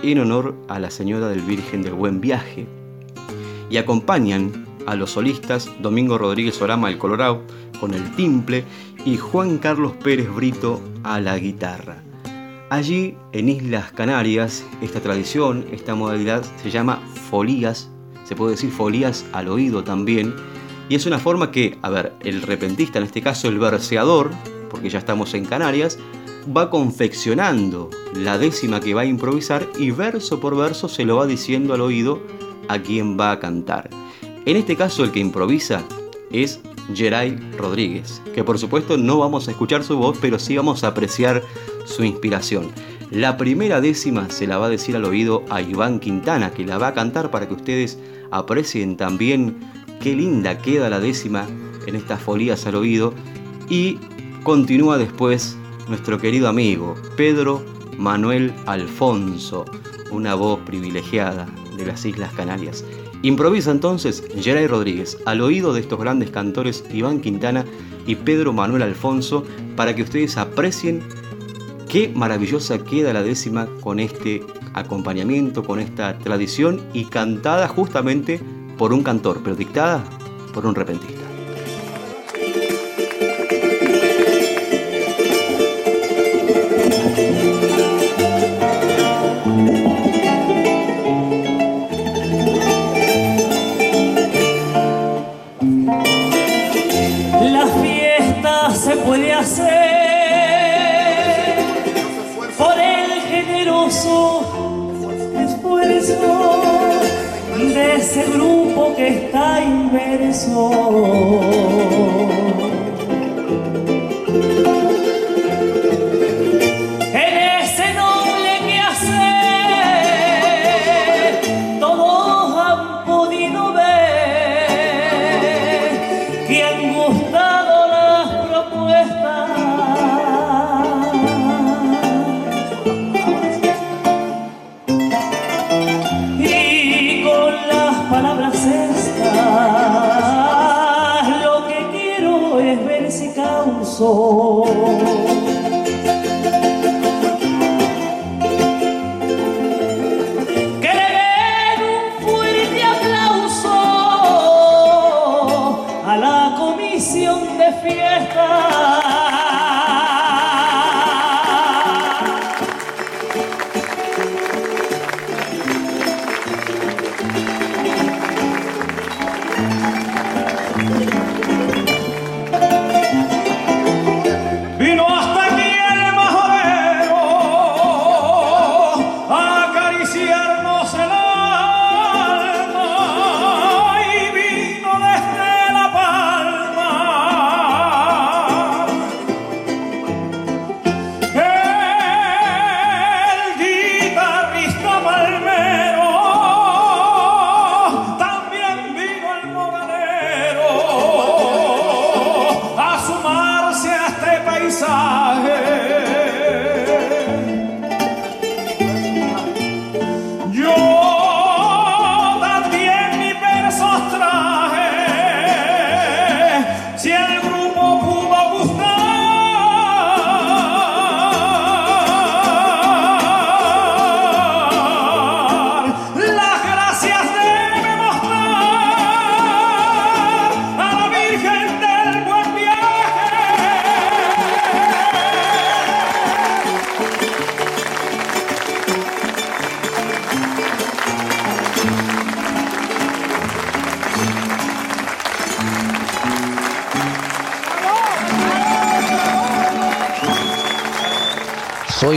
en 0.02 0.18
honor 0.18 0.54
a 0.68 0.78
la 0.78 0.90
Señora 0.90 1.28
del 1.28 1.40
Virgen 1.40 1.82
del 1.82 1.94
Buen 1.94 2.20
Viaje. 2.20 2.66
Y 3.70 3.78
acompañan 3.78 4.63
a 4.86 4.96
los 4.96 5.12
solistas 5.12 5.70
Domingo 5.80 6.18
Rodríguez 6.18 6.60
Orama 6.60 6.88
el 6.88 6.98
Colorado 6.98 7.42
con 7.80 7.94
el 7.94 8.10
timple 8.16 8.64
y 9.04 9.16
Juan 9.16 9.58
Carlos 9.58 9.92
Pérez 10.02 10.32
Brito 10.34 10.80
a 11.02 11.20
la 11.20 11.38
guitarra. 11.38 12.02
Allí, 12.70 13.16
en 13.32 13.48
Islas 13.48 13.92
Canarias, 13.92 14.64
esta 14.80 15.00
tradición, 15.00 15.66
esta 15.70 15.94
modalidad 15.94 16.42
se 16.62 16.70
llama 16.70 17.00
folías, 17.30 17.90
se 18.24 18.34
puede 18.34 18.52
decir 18.52 18.70
folías 18.70 19.24
al 19.32 19.48
oído 19.48 19.84
también, 19.84 20.34
y 20.88 20.94
es 20.94 21.06
una 21.06 21.18
forma 21.18 21.50
que, 21.50 21.78
a 21.82 21.90
ver, 21.90 22.12
el 22.20 22.42
repentista, 22.42 22.98
en 22.98 23.04
este 23.04 23.22
caso 23.22 23.48
el 23.48 23.58
verseador, 23.58 24.30
porque 24.70 24.90
ya 24.90 24.98
estamos 24.98 25.34
en 25.34 25.44
Canarias, 25.44 25.98
va 26.54 26.70
confeccionando 26.70 27.90
la 28.14 28.38
décima 28.38 28.80
que 28.80 28.94
va 28.94 29.02
a 29.02 29.06
improvisar 29.06 29.68
y 29.78 29.90
verso 29.90 30.40
por 30.40 30.56
verso 30.56 30.88
se 30.88 31.04
lo 31.04 31.16
va 31.16 31.26
diciendo 31.26 31.74
al 31.74 31.80
oído 31.80 32.20
a 32.68 32.78
quien 32.78 33.18
va 33.18 33.32
a 33.32 33.40
cantar. 33.40 33.88
En 34.46 34.56
este 34.56 34.76
caso 34.76 35.04
el 35.04 35.10
que 35.10 35.20
improvisa 35.20 35.82
es 36.30 36.60
Geray 36.94 37.36
Rodríguez, 37.56 38.20
que 38.34 38.44
por 38.44 38.58
supuesto 38.58 38.98
no 38.98 39.18
vamos 39.18 39.48
a 39.48 39.52
escuchar 39.52 39.84
su 39.84 39.96
voz, 39.96 40.18
pero 40.20 40.38
sí 40.38 40.56
vamos 40.56 40.84
a 40.84 40.88
apreciar 40.88 41.42
su 41.86 42.04
inspiración. 42.04 42.70
La 43.10 43.36
primera 43.36 43.80
décima 43.80 44.28
se 44.28 44.46
la 44.46 44.58
va 44.58 44.66
a 44.66 44.70
decir 44.70 44.96
al 44.96 45.04
oído 45.04 45.44
a 45.48 45.62
Iván 45.62 45.98
Quintana, 45.98 46.50
que 46.50 46.66
la 46.66 46.78
va 46.78 46.88
a 46.88 46.94
cantar 46.94 47.30
para 47.30 47.48
que 47.48 47.54
ustedes 47.54 47.98
aprecien 48.30 48.96
también 48.96 49.56
qué 50.00 50.14
linda 50.14 50.58
queda 50.58 50.90
la 50.90 51.00
décima 51.00 51.46
en 51.86 51.94
estas 51.96 52.20
folías 52.20 52.66
al 52.66 52.74
oído. 52.74 53.14
Y 53.70 53.98
continúa 54.42 54.98
después 54.98 55.56
nuestro 55.88 56.18
querido 56.18 56.48
amigo 56.48 56.96
Pedro 57.16 57.64
Manuel 57.96 58.52
Alfonso, 58.66 59.64
una 60.10 60.34
voz 60.34 60.60
privilegiada 60.60 61.46
de 61.76 61.86
las 61.86 62.04
Islas 62.04 62.32
Canarias. 62.34 62.84
Improvisa 63.24 63.70
entonces 63.70 64.22
Geray 64.38 64.66
Rodríguez 64.66 65.16
al 65.24 65.40
oído 65.40 65.72
de 65.72 65.80
estos 65.80 65.98
grandes 65.98 66.28
cantores 66.28 66.84
Iván 66.92 67.20
Quintana 67.22 67.64
y 68.06 68.16
Pedro 68.16 68.52
Manuel 68.52 68.82
Alfonso 68.82 69.44
para 69.76 69.96
que 69.96 70.02
ustedes 70.02 70.36
aprecien 70.36 71.02
qué 71.88 72.12
maravillosa 72.14 72.84
queda 72.84 73.14
la 73.14 73.22
décima 73.22 73.66
con 73.80 73.98
este 73.98 74.42
acompañamiento, 74.74 75.64
con 75.64 75.80
esta 75.80 76.18
tradición 76.18 76.82
y 76.92 77.06
cantada 77.06 77.66
justamente 77.66 78.42
por 78.76 78.92
un 78.92 79.02
cantor, 79.02 79.40
pero 79.42 79.56
dictada 79.56 80.04
por 80.52 80.66
un 80.66 80.74
repentista. 80.74 81.23
Generoso 103.90 104.40
esfuerzo 105.38 106.14
de 107.56 107.96
ese 107.96 108.24
grupo 108.32 108.94
que 108.96 109.08
está 109.08 109.62
inverso. 109.62 110.70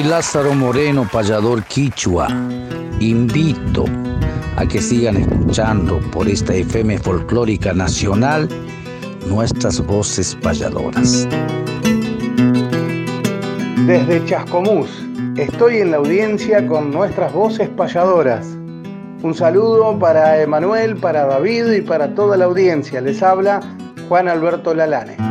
Lázaro 0.07 0.53
Moreno, 0.53 1.05
payador 1.11 1.65
quichua. 1.65 2.29
Invito 3.01 3.83
a 4.55 4.65
que 4.65 4.81
sigan 4.81 5.17
escuchando 5.17 5.99
por 6.11 6.29
esta 6.29 6.53
FM 6.53 6.97
folclórica 6.99 7.73
nacional 7.73 8.47
nuestras 9.27 9.85
voces 9.85 10.33
payadoras. 10.41 11.27
Desde 13.85 14.23
Chascomús, 14.25 14.89
estoy 15.35 15.79
en 15.79 15.91
la 15.91 15.97
audiencia 15.97 16.65
con 16.65 16.91
nuestras 16.91 17.33
voces 17.33 17.67
payadoras. 17.67 18.47
Un 19.23 19.33
saludo 19.33 19.99
para 19.99 20.41
Emanuel, 20.41 20.95
para 20.95 21.25
David 21.25 21.69
y 21.71 21.81
para 21.81 22.15
toda 22.15 22.37
la 22.37 22.45
audiencia. 22.45 23.01
Les 23.01 23.21
habla 23.21 23.59
Juan 24.07 24.29
Alberto 24.29 24.73
Lalane. 24.73 25.26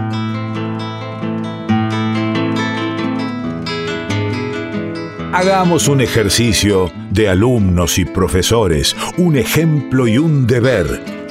Hagamos 5.38 5.86
un 5.88 6.00
ejercicio 6.00 6.90
de 7.10 7.28
alumnos 7.28 7.98
y 7.98 8.06
profesores, 8.06 8.96
un 9.18 9.36
ejemplo 9.36 10.08
y 10.08 10.16
un 10.16 10.46
deber, 10.46 10.86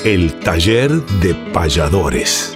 el 0.06 0.36
taller 0.42 0.92
de 0.92 1.34
payadores. 1.52 2.56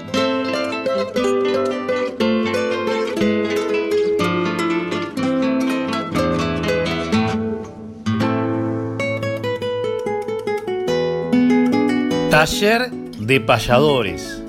Taller 12.30 12.92
de 12.92 13.42
payadores. 13.42 14.44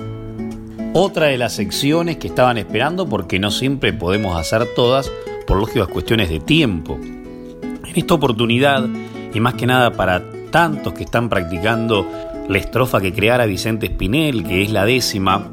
Otra 0.93 1.27
de 1.27 1.39
las 1.39 1.53
secciones 1.53 2.17
que 2.17 2.27
estaban 2.27 2.59
esperando 2.59 3.09
porque 3.09 3.39
no 3.39 3.49
siempre 3.49 3.91
podemos 3.91 4.39
hacer 4.39 4.67
todas 4.75 5.11
por 5.51 5.59
lógicas 5.59 5.89
cuestiones 5.89 6.29
de 6.29 6.39
tiempo. 6.39 6.97
En 6.97 7.93
esta 7.93 8.13
oportunidad, 8.13 8.87
y 9.33 9.39
más 9.41 9.55
que 9.55 9.67
nada 9.67 9.91
para 9.91 10.23
tantos 10.49 10.93
que 10.93 11.03
están 11.03 11.27
practicando 11.27 12.07
la 12.47 12.57
estrofa 12.57 13.01
que 13.01 13.11
creara 13.11 13.45
Vicente 13.47 13.87
Espinel, 13.87 14.45
que 14.45 14.61
es 14.61 14.71
la 14.71 14.85
décima, 14.85 15.49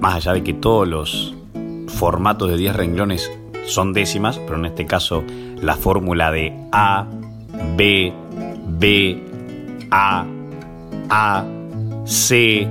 más 0.00 0.14
allá 0.16 0.32
de 0.32 0.42
que 0.42 0.54
todos 0.54 0.88
los 0.88 1.36
formatos 1.86 2.50
de 2.50 2.56
10 2.56 2.74
renglones 2.74 3.30
son 3.64 3.92
décimas, 3.92 4.40
pero 4.40 4.58
en 4.58 4.66
este 4.66 4.86
caso 4.86 5.22
la 5.62 5.76
fórmula 5.76 6.32
de 6.32 6.52
A, 6.72 7.06
B, 7.76 8.12
B, 8.66 9.22
A, 9.92 10.26
A, 11.10 11.44
C, 12.06 12.66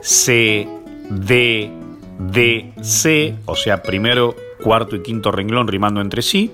C, 0.00 0.68
D, 1.10 1.72
D, 2.20 2.72
C, 2.82 3.34
o 3.46 3.56
sea, 3.56 3.82
primero 3.82 4.45
cuarto 4.62 4.96
y 4.96 5.02
quinto 5.02 5.30
renglón 5.30 5.68
rimando 5.68 6.00
entre 6.00 6.22
sí, 6.22 6.50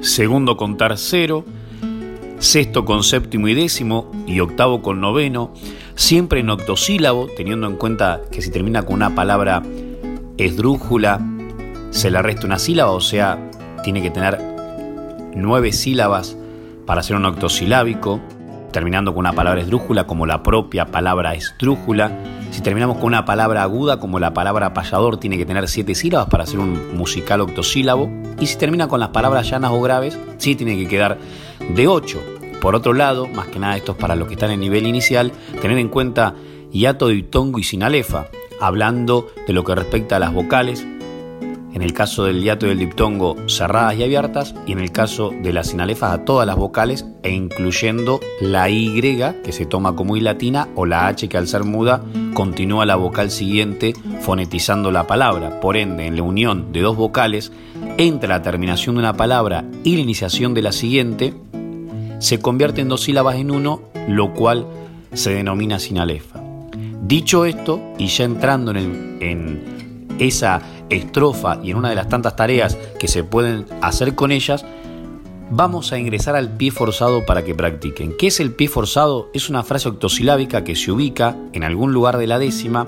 segundo 0.00 0.56
con 0.56 0.76
tercero, 0.76 1.44
sexto 2.38 2.84
con 2.84 3.02
séptimo 3.02 3.48
y 3.48 3.54
décimo. 3.54 4.10
Y 4.26 4.40
octavo 4.40 4.82
con 4.82 5.00
noveno, 5.00 5.52
siempre 5.94 6.40
en 6.40 6.50
octosílabo, 6.50 7.28
teniendo 7.36 7.66
en 7.66 7.76
cuenta 7.76 8.22
que 8.30 8.42
si 8.42 8.50
termina 8.50 8.84
con 8.84 8.96
una 8.96 9.14
palabra 9.14 9.62
esdrújula, 10.38 11.20
se 11.90 12.10
le 12.10 12.20
resta 12.22 12.46
una 12.46 12.58
sílaba, 12.58 12.90
o 12.90 13.00
sea, 13.00 13.38
tiene 13.82 14.02
que 14.02 14.10
tener 14.10 14.38
nueve 15.34 15.72
sílabas 15.72 16.36
para 16.86 17.02
ser 17.02 17.16
un 17.16 17.24
octosilábico, 17.24 18.20
terminando 18.72 19.12
con 19.12 19.20
una 19.20 19.32
palabra 19.32 19.60
esdrújula 19.60 20.06
como 20.06 20.26
la 20.26 20.42
propia 20.42 20.86
palabra 20.86 21.34
esdrújula. 21.34 22.10
Si 22.54 22.60
terminamos 22.60 22.98
con 22.98 23.06
una 23.06 23.24
palabra 23.24 23.64
aguda 23.64 23.98
como 23.98 24.20
la 24.20 24.32
palabra 24.32 24.72
payador, 24.72 25.16
tiene 25.16 25.36
que 25.36 25.44
tener 25.44 25.66
siete 25.66 25.96
sílabas 25.96 26.28
para 26.28 26.46
ser 26.46 26.60
un 26.60 26.96
musical 26.96 27.40
octosílabo. 27.40 28.08
Y 28.38 28.46
si 28.46 28.56
termina 28.56 28.86
con 28.86 29.00
las 29.00 29.08
palabras 29.08 29.50
llanas 29.50 29.72
o 29.72 29.82
graves, 29.82 30.16
sí 30.38 30.54
tiene 30.54 30.76
que 30.76 30.86
quedar 30.86 31.18
de 31.74 31.88
ocho. 31.88 32.22
Por 32.60 32.76
otro 32.76 32.92
lado, 32.92 33.26
más 33.26 33.48
que 33.48 33.58
nada 33.58 33.76
esto 33.76 33.90
es 33.92 33.98
para 33.98 34.14
los 34.14 34.28
que 34.28 34.34
están 34.34 34.52
en 34.52 34.60
nivel 34.60 34.86
inicial, 34.86 35.32
tener 35.60 35.78
en 35.78 35.88
cuenta 35.88 36.36
hiato, 36.70 37.08
diptongo 37.08 37.58
y 37.58 37.64
sinalefa, 37.64 38.28
hablando 38.60 39.26
de 39.48 39.52
lo 39.52 39.64
que 39.64 39.74
respecta 39.74 40.14
a 40.14 40.20
las 40.20 40.32
vocales, 40.32 40.86
en 41.74 41.82
el 41.82 41.92
caso 41.92 42.24
del 42.24 42.40
hiato 42.40 42.66
y 42.66 42.68
del 42.70 42.78
diptongo 42.78 43.36
cerradas 43.48 43.96
y 43.96 44.04
abiertas, 44.04 44.54
y 44.64 44.72
en 44.72 44.78
el 44.78 44.92
caso 44.92 45.32
de 45.42 45.52
las 45.52 45.68
sinalefas 45.68 46.12
a 46.12 46.24
todas 46.24 46.46
las 46.46 46.56
vocales 46.56 47.04
e 47.24 47.32
incluyendo 47.32 48.20
la 48.40 48.70
Y 48.70 49.00
que 49.00 49.52
se 49.52 49.66
toma 49.66 49.96
como 49.96 50.16
I 50.16 50.20
latina 50.20 50.68
o 50.76 50.86
la 50.86 51.08
H 51.08 51.28
que 51.28 51.36
al 51.36 51.48
ser 51.48 51.64
muda 51.64 52.02
continúa 52.32 52.86
la 52.86 52.94
vocal 52.94 53.30
siguiente 53.30 53.92
fonetizando 54.20 54.92
la 54.92 55.08
palabra. 55.08 55.60
Por 55.60 55.76
ende, 55.76 56.06
en 56.06 56.14
la 56.16 56.22
unión 56.22 56.72
de 56.72 56.80
dos 56.80 56.96
vocales, 56.96 57.50
entre 57.98 58.28
la 58.28 58.40
terminación 58.40 58.94
de 58.94 59.00
una 59.00 59.16
palabra 59.16 59.64
y 59.82 59.96
la 59.96 60.02
iniciación 60.02 60.54
de 60.54 60.62
la 60.62 60.70
siguiente, 60.70 61.34
se 62.20 62.38
convierte 62.38 62.82
en 62.82 62.88
dos 62.88 63.02
sílabas 63.02 63.36
en 63.36 63.50
uno, 63.50 63.82
lo 64.08 64.32
cual 64.32 64.66
se 65.12 65.34
denomina 65.34 65.80
sinalefa. 65.80 66.40
Dicho 67.02 67.44
esto, 67.44 67.80
y 67.98 68.06
ya 68.06 68.24
entrando 68.24 68.70
en, 68.70 69.18
en 69.20 70.06
esa 70.18 70.62
estrofa 70.96 71.58
y 71.62 71.70
en 71.70 71.76
una 71.76 71.90
de 71.90 71.94
las 71.94 72.08
tantas 72.08 72.36
tareas 72.36 72.76
que 72.98 73.08
se 73.08 73.24
pueden 73.24 73.66
hacer 73.80 74.14
con 74.14 74.32
ellas, 74.32 74.64
vamos 75.50 75.92
a 75.92 75.98
ingresar 75.98 76.36
al 76.36 76.56
pie 76.56 76.70
forzado 76.70 77.24
para 77.24 77.44
que 77.44 77.54
practiquen. 77.54 78.16
¿Qué 78.16 78.28
es 78.28 78.40
el 78.40 78.52
pie 78.52 78.68
forzado? 78.68 79.30
Es 79.34 79.48
una 79.48 79.62
frase 79.62 79.88
octosilábica 79.88 80.64
que 80.64 80.76
se 80.76 80.90
ubica 80.90 81.36
en 81.52 81.64
algún 81.64 81.92
lugar 81.92 82.18
de 82.18 82.26
la 82.26 82.38
décima 82.38 82.86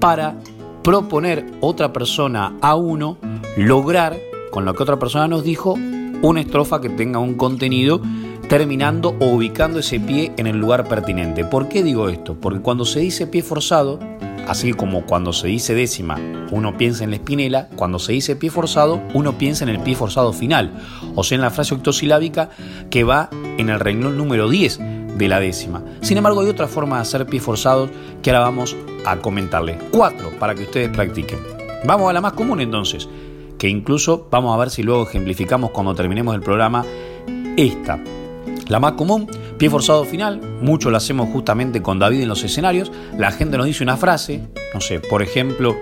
para 0.00 0.36
proponer 0.82 1.46
otra 1.60 1.92
persona 1.92 2.56
a 2.60 2.74
uno 2.74 3.16
lograr, 3.56 4.18
con 4.50 4.64
lo 4.64 4.74
que 4.74 4.82
otra 4.82 4.98
persona 4.98 5.28
nos 5.28 5.42
dijo, 5.42 5.78
una 6.22 6.40
estrofa 6.40 6.80
que 6.80 6.90
tenga 6.90 7.18
un 7.18 7.34
contenido 7.34 8.00
terminando 8.48 9.16
o 9.20 9.26
ubicando 9.26 9.78
ese 9.78 9.98
pie 10.00 10.32
en 10.36 10.46
el 10.46 10.58
lugar 10.58 10.86
pertinente. 10.86 11.44
¿Por 11.44 11.68
qué 11.68 11.82
digo 11.82 12.08
esto? 12.08 12.34
Porque 12.34 12.60
cuando 12.60 12.84
se 12.84 13.00
dice 13.00 13.26
pie 13.26 13.42
forzado, 13.42 13.98
Así 14.46 14.72
como 14.74 15.06
cuando 15.06 15.32
se 15.32 15.48
dice 15.48 15.74
décima, 15.74 16.18
uno 16.50 16.76
piensa 16.76 17.04
en 17.04 17.10
la 17.10 17.16
espinela, 17.16 17.68
cuando 17.76 17.98
se 17.98 18.12
dice 18.12 18.36
pie 18.36 18.50
forzado, 18.50 19.02
uno 19.14 19.38
piensa 19.38 19.64
en 19.64 19.70
el 19.70 19.80
pie 19.80 19.94
forzado 19.94 20.32
final, 20.32 20.72
o 21.14 21.24
sea, 21.24 21.36
en 21.36 21.42
la 21.42 21.50
frase 21.50 21.74
octosilábica 21.74 22.50
que 22.90 23.04
va 23.04 23.30
en 23.58 23.70
el 23.70 23.80
renglón 23.80 24.18
número 24.18 24.48
10 24.48 24.80
de 25.16 25.28
la 25.28 25.40
décima. 25.40 25.82
Sin 26.02 26.18
embargo, 26.18 26.42
hay 26.42 26.48
otra 26.48 26.68
forma 26.68 26.96
de 26.96 27.02
hacer 27.02 27.26
pie 27.26 27.40
forzados 27.40 27.90
que 28.22 28.30
ahora 28.30 28.40
vamos 28.40 28.76
a 29.06 29.16
comentarles. 29.16 29.78
Cuatro 29.90 30.30
para 30.38 30.54
que 30.54 30.64
ustedes 30.64 30.90
practiquen. 30.90 31.38
Vamos 31.84 32.10
a 32.10 32.12
la 32.12 32.20
más 32.20 32.34
común 32.34 32.60
entonces, 32.60 33.08
que 33.58 33.68
incluso 33.68 34.28
vamos 34.30 34.54
a 34.54 34.58
ver 34.58 34.70
si 34.70 34.82
luego 34.82 35.04
ejemplificamos 35.04 35.70
cuando 35.70 35.94
terminemos 35.94 36.34
el 36.34 36.42
programa 36.42 36.84
esta. 37.56 38.02
La 38.68 38.80
más 38.80 38.92
común 38.92 39.26
Pie 39.58 39.70
forzado 39.70 40.04
final, 40.04 40.40
mucho 40.60 40.90
lo 40.90 40.96
hacemos 40.96 41.28
justamente 41.30 41.80
con 41.80 41.98
David 41.98 42.22
en 42.22 42.28
los 42.28 42.42
escenarios. 42.42 42.90
La 43.16 43.30
gente 43.30 43.56
nos 43.56 43.66
dice 43.66 43.84
una 43.84 43.96
frase, 43.96 44.42
no 44.74 44.80
sé, 44.80 44.98
por 44.98 45.22
ejemplo, 45.22 45.76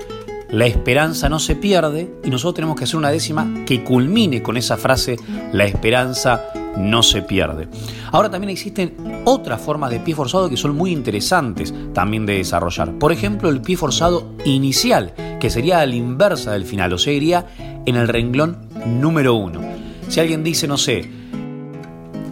la 0.51 0.67
esperanza 0.67 1.31
no 1.31 1.39
se 1.39 1.57
pierde 1.57 2.13
y 2.23 2.29
nosotros 2.29 2.57
tenemos 2.57 2.77
que 2.77 2.85
hacer 2.85 2.97
una 2.97 3.11
décima 3.11 3.65
que 3.65 3.83
culmine 3.83 4.43
con 4.43 4.59
esa 4.59 4.77
frase, 4.77 5.17
la 5.53 5.65
esperanza 5.65 6.43
no 6.77 7.03
se 7.03 7.23
pierde. 7.23 7.69
Ahora 8.11 8.31
también 8.31 8.51
existen 8.51 8.95
otras 9.25 9.63
formas 9.63 9.91
de 9.91 10.01
pie 10.01 10.15
forzado 10.15 10.51
que 10.51 10.59
son 10.59 10.77
muy 10.77 10.93
interesantes 10.93 11.73
también 11.95 12.27
de 12.27 12.37
desarrollar. 12.37 12.93
Por 12.99 13.13
ejemplo, 13.13 13.49
el 13.49 13.63
pie 13.63 13.79
forzado 13.79 14.35
inicial, 14.45 15.15
que 15.41 15.49
sería 15.49 15.81
a 15.81 15.87
la 15.87 15.95
inversa 15.95 16.53
del 16.53 16.67
final, 16.67 16.93
o 16.93 16.99
sea, 16.99 17.15
iría 17.15 17.47
en 17.87 17.97
el 17.97 18.09
renglón 18.09 18.69
número 18.87 19.35
uno. 19.35 19.61
Si 20.09 20.21
alguien 20.21 20.45
dice, 20.45 20.69
no 20.69 20.77
sé, 20.77 21.22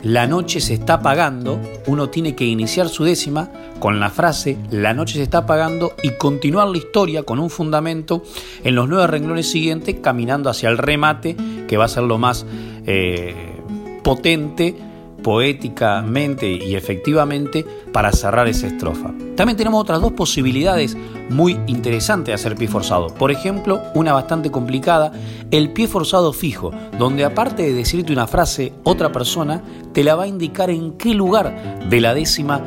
la 0.02 0.26
noche 0.26 0.60
se 0.60 0.74
está 0.74 0.94
apagando, 0.94 1.60
uno 1.86 2.08
tiene 2.08 2.34
que 2.34 2.44
iniciar 2.44 2.88
su 2.88 3.04
décima 3.04 3.50
con 3.78 3.98
la 3.98 4.10
frase 4.10 4.58
la 4.70 4.94
noche 4.94 5.14
se 5.14 5.22
está 5.22 5.38
apagando 5.38 5.94
y 6.02 6.10
continuar 6.10 6.68
la 6.68 6.76
historia 6.76 7.22
con 7.22 7.38
un 7.38 7.50
fundamento 7.50 8.22
en 8.62 8.74
los 8.74 8.88
nueve 8.88 9.06
renglones 9.06 9.50
siguientes 9.50 9.96
caminando 10.02 10.50
hacia 10.50 10.68
el 10.68 10.78
remate 10.78 11.36
que 11.66 11.76
va 11.76 11.86
a 11.86 11.88
ser 11.88 12.04
lo 12.04 12.18
más 12.18 12.46
eh, 12.86 13.56
potente 14.02 14.76
poéticamente 15.22 16.50
y 16.50 16.74
efectivamente 16.74 17.64
para 17.92 18.12
cerrar 18.12 18.48
esa 18.48 18.66
estrofa. 18.66 19.12
También 19.36 19.56
tenemos 19.56 19.80
otras 19.80 20.00
dos 20.00 20.12
posibilidades 20.12 20.96
muy 21.30 21.58
interesantes 21.66 22.26
de 22.26 22.34
hacer 22.34 22.56
pie 22.56 22.68
forzado. 22.68 23.08
Por 23.08 23.30
ejemplo, 23.30 23.80
una 23.94 24.12
bastante 24.12 24.50
complicada, 24.50 25.12
el 25.50 25.72
pie 25.72 25.88
forzado 25.88 26.32
fijo, 26.32 26.72
donde 26.98 27.24
aparte 27.24 27.62
de 27.62 27.72
decirte 27.72 28.12
una 28.12 28.26
frase, 28.26 28.72
otra 28.84 29.12
persona 29.12 29.62
te 29.92 30.04
la 30.04 30.14
va 30.14 30.24
a 30.24 30.28
indicar 30.28 30.70
en 30.70 30.92
qué 30.92 31.14
lugar 31.14 31.88
de 31.88 32.00
la 32.00 32.14
décima 32.14 32.62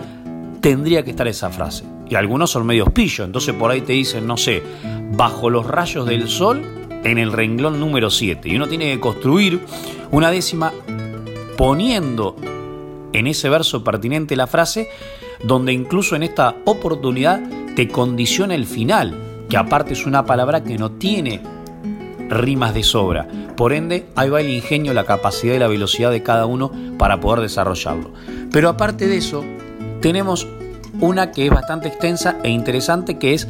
tendría 0.61 1.03
que 1.03 1.11
estar 1.11 1.27
esa 1.27 1.49
frase. 1.49 1.83
Y 2.09 2.15
algunos 2.15 2.51
son 2.51 2.65
medios 2.65 2.89
pillos, 2.91 3.25
entonces 3.25 3.53
por 3.55 3.71
ahí 3.71 3.81
te 3.81 3.93
dicen, 3.93 4.27
no 4.27 4.37
sé, 4.37 4.63
bajo 5.15 5.49
los 5.49 5.65
rayos 5.65 6.07
del 6.07 6.27
sol 6.27 6.61
en 7.03 7.17
el 7.17 7.31
renglón 7.31 7.79
número 7.79 8.09
7. 8.09 8.47
Y 8.49 8.55
uno 8.55 8.67
tiene 8.67 8.93
que 8.93 8.99
construir 8.99 9.61
una 10.11 10.31
décima 10.31 10.71
poniendo 11.57 12.35
en 13.13 13.27
ese 13.27 13.49
verso 13.49 13.83
pertinente 13.83 14.35
la 14.35 14.47
frase, 14.47 14.89
donde 15.43 15.73
incluso 15.73 16.15
en 16.15 16.23
esta 16.23 16.55
oportunidad 16.65 17.41
te 17.75 17.87
condiciona 17.87 18.55
el 18.55 18.65
final, 18.65 19.45
que 19.49 19.57
aparte 19.57 19.93
es 19.93 20.05
una 20.05 20.25
palabra 20.25 20.63
que 20.63 20.77
no 20.77 20.91
tiene 20.91 21.41
rimas 22.29 22.73
de 22.73 22.83
sobra. 22.83 23.27
Por 23.55 23.73
ende, 23.73 24.07
ahí 24.15 24.29
va 24.29 24.41
el 24.41 24.49
ingenio, 24.49 24.93
la 24.93 25.05
capacidad 25.05 25.53
y 25.53 25.59
la 25.59 25.67
velocidad 25.67 26.11
de 26.11 26.23
cada 26.23 26.45
uno 26.45 26.71
para 26.97 27.19
poder 27.19 27.41
desarrollarlo. 27.41 28.11
Pero 28.51 28.69
aparte 28.69 29.07
de 29.07 29.17
eso, 29.17 29.43
tenemos 30.01 30.47
una 30.99 31.31
que 31.31 31.45
es 31.45 31.51
bastante 31.51 31.87
extensa 31.87 32.37
e 32.43 32.49
interesante 32.49 33.17
que 33.17 33.33
es 33.33 33.47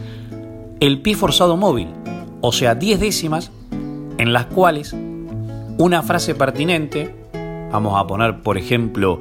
el 0.79 1.01
pie 1.01 1.15
forzado 1.15 1.55
móvil, 1.55 1.87
o 2.41 2.51
sea, 2.51 2.75
10 2.75 2.99
décimas 2.99 3.51
en 4.17 4.33
las 4.33 4.45
cuales 4.47 4.93
una 5.77 6.03
frase 6.03 6.35
pertinente, 6.35 7.15
vamos 7.73 7.99
a 7.99 8.05
poner 8.07 8.41
por 8.41 8.57
ejemplo, 8.57 9.19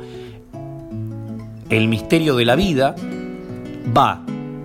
el 1.71 1.89
misterio 1.89 2.37
de 2.37 2.45
la 2.45 2.55
vida, 2.55 2.95
va 3.97 4.25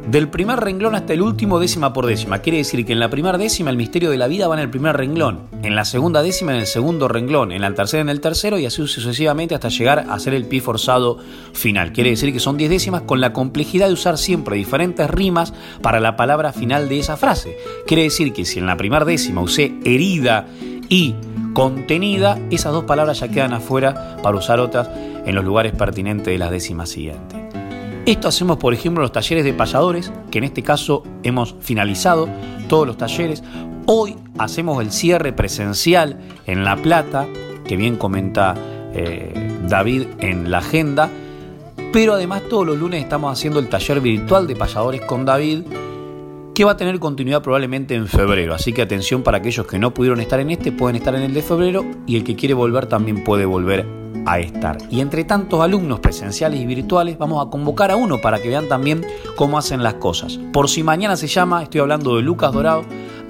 del 0.10 0.30
primer 0.30 0.60
renglón 0.60 0.96
hasta 0.96 1.14
el 1.14 1.22
último 1.22 1.60
décima 1.60 1.92
por 1.94 2.06
décima. 2.06 2.40
Quiere 2.40 2.60
decir 2.60 2.86
que 2.86 2.94
en 2.94 3.00
la 3.00 3.10
primera 3.10 3.38
décima 3.38 3.70
el 3.70 3.78
misterio 3.78 4.10
de 4.10 4.18
la 4.18 4.28
vida 4.28 4.48
va 4.48 4.56
en 4.56 4.62
el 4.62 4.70
primer 4.70 4.96
renglón, 4.96 5.48
en 5.64 5.76
la 5.76 5.86
segunda 5.86 6.22
décima 6.22 6.54
en 6.54 6.60
el 6.60 6.68
segundo 6.68 7.08
renglón, 7.08 7.52
en 7.52 7.62
la 7.62 7.74
tercera 7.74 8.02
en 8.02 8.10
el 8.10 8.22
tercero 8.22 8.58
y 8.60 8.66
así 8.66 8.86
sucesivamente 8.88 9.56
hasta 9.56 9.70
llegar 9.70 10.06
a 10.10 10.20
ser 10.20 10.34
el 10.34 10.46
pi 10.46 10.60
forzado 10.60 11.18
final. 11.54 11.92
Quiere 11.92 12.12
decir 12.12 12.32
que 12.32 12.40
son 12.40 12.58
10 12.58 12.70
décimas 12.70 13.02
con 13.02 13.22
la 13.22 13.34
complejidad 13.34 13.88
de 13.88 13.94
usar 13.94 14.18
siempre 14.18 14.58
diferentes 14.58 15.10
rimas 15.10 15.54
para 15.82 16.00
la 16.00 16.16
palabra 16.16 16.54
final 16.54 16.88
de 16.88 17.00
esa 17.00 17.18
frase. 17.18 17.58
Quiere 17.86 18.04
decir 18.04 18.34
que 18.34 18.46
si 18.46 18.60
en 18.60 18.66
la 18.66 18.78
primera 18.78 19.06
décima 19.06 19.42
usé 19.42 19.74
herida 19.84 20.48
y 20.90 21.16
contenida, 21.54 22.40
esas 22.50 22.74
dos 22.74 22.86
palabras 22.86 23.20
ya 23.20 23.28
quedan 23.30 23.54
afuera 23.54 24.18
para 24.22 24.38
usar 24.38 24.60
otras 24.60 24.90
en 25.26 25.36
los 25.36 25.44
lugares 25.44 25.74
pertinentes 25.74 26.28
de 26.28 26.38
las 26.38 26.52
décimas 26.52 26.90
siguientes. 26.90 27.38
Esto 28.06 28.30
hacemos, 28.30 28.58
por 28.58 28.74
ejemplo, 28.74 29.02
en 29.02 29.04
los 29.04 29.12
talleres 29.12 29.44
de 29.44 29.54
payadores, 29.54 30.14
que 30.32 30.38
en 30.38 30.46
este 30.46 30.64
caso 30.64 31.04
hemos 31.24 31.56
finalizado 31.60 32.30
todos 32.70 32.88
los 32.88 32.96
talleres. 32.96 33.44
Hoy 33.86 34.16
hacemos 34.38 34.82
el 34.82 34.92
cierre 34.92 35.34
presencial 35.34 36.18
en 36.46 36.64
La 36.64 36.78
Plata, 36.78 37.28
que 37.66 37.76
bien 37.76 37.98
comenta 37.98 38.56
eh, 38.94 39.34
David 39.68 40.08
en 40.20 40.50
la 40.50 40.60
agenda. 40.60 41.10
Pero 41.92 42.14
además 42.14 42.44
todos 42.50 42.66
los 42.66 42.78
lunes 42.78 43.04
estamos 43.04 43.32
haciendo 43.32 43.60
el 43.60 43.68
taller 43.68 44.00
virtual 44.00 44.48
de 44.48 44.56
payadores 44.56 45.02
con 45.02 45.26
David, 45.26 45.64
que 46.58 46.66
va 46.66 46.72
a 46.72 46.78
tener 46.78 46.98
continuidad 46.98 47.44
probablemente 47.44 47.94
en 47.94 48.08
febrero. 48.08 48.56
Así 48.56 48.74
que 48.74 48.82
atención 48.82 49.22
para 49.22 49.38
aquellos 49.38 49.68
que 49.68 49.78
no 49.78 49.94
pudieron 49.94 50.20
estar 50.20 50.40
en 50.40 50.50
este, 50.50 50.72
pueden 50.72 50.96
estar 50.96 51.14
en 51.14 51.22
el 51.22 51.32
de 51.32 51.44
febrero 51.44 51.86
y 52.08 52.18
el 52.18 52.24
que 52.24 52.36
quiere 52.36 52.56
volver 52.56 52.88
también 52.88 53.24
puede 53.24 53.46
volver 53.46 53.86
a 54.26 54.40
estar. 54.40 54.80
Y 54.90 55.02
entre 55.02 55.24
tantos 55.24 55.62
alumnos 55.62 56.00
presenciales 56.00 56.60
y 56.60 56.66
virtuales, 56.66 57.20
vamos 57.20 57.46
a 57.46 57.52
convocar 57.52 57.92
a 57.92 57.96
uno 57.96 58.20
para 58.20 58.42
que 58.42 58.48
vean 58.50 58.68
también 58.68 59.06
cómo 59.36 59.60
hacen 59.60 59.84
las 59.84 59.94
cosas. 59.94 60.40
Por 60.52 60.68
si 60.68 60.82
mañana 60.82 61.16
se 61.16 61.28
llama, 61.28 61.62
estoy 61.62 61.82
hablando 61.82 62.16
de 62.16 62.24
Lucas 62.24 62.52
Dorado, 62.52 62.86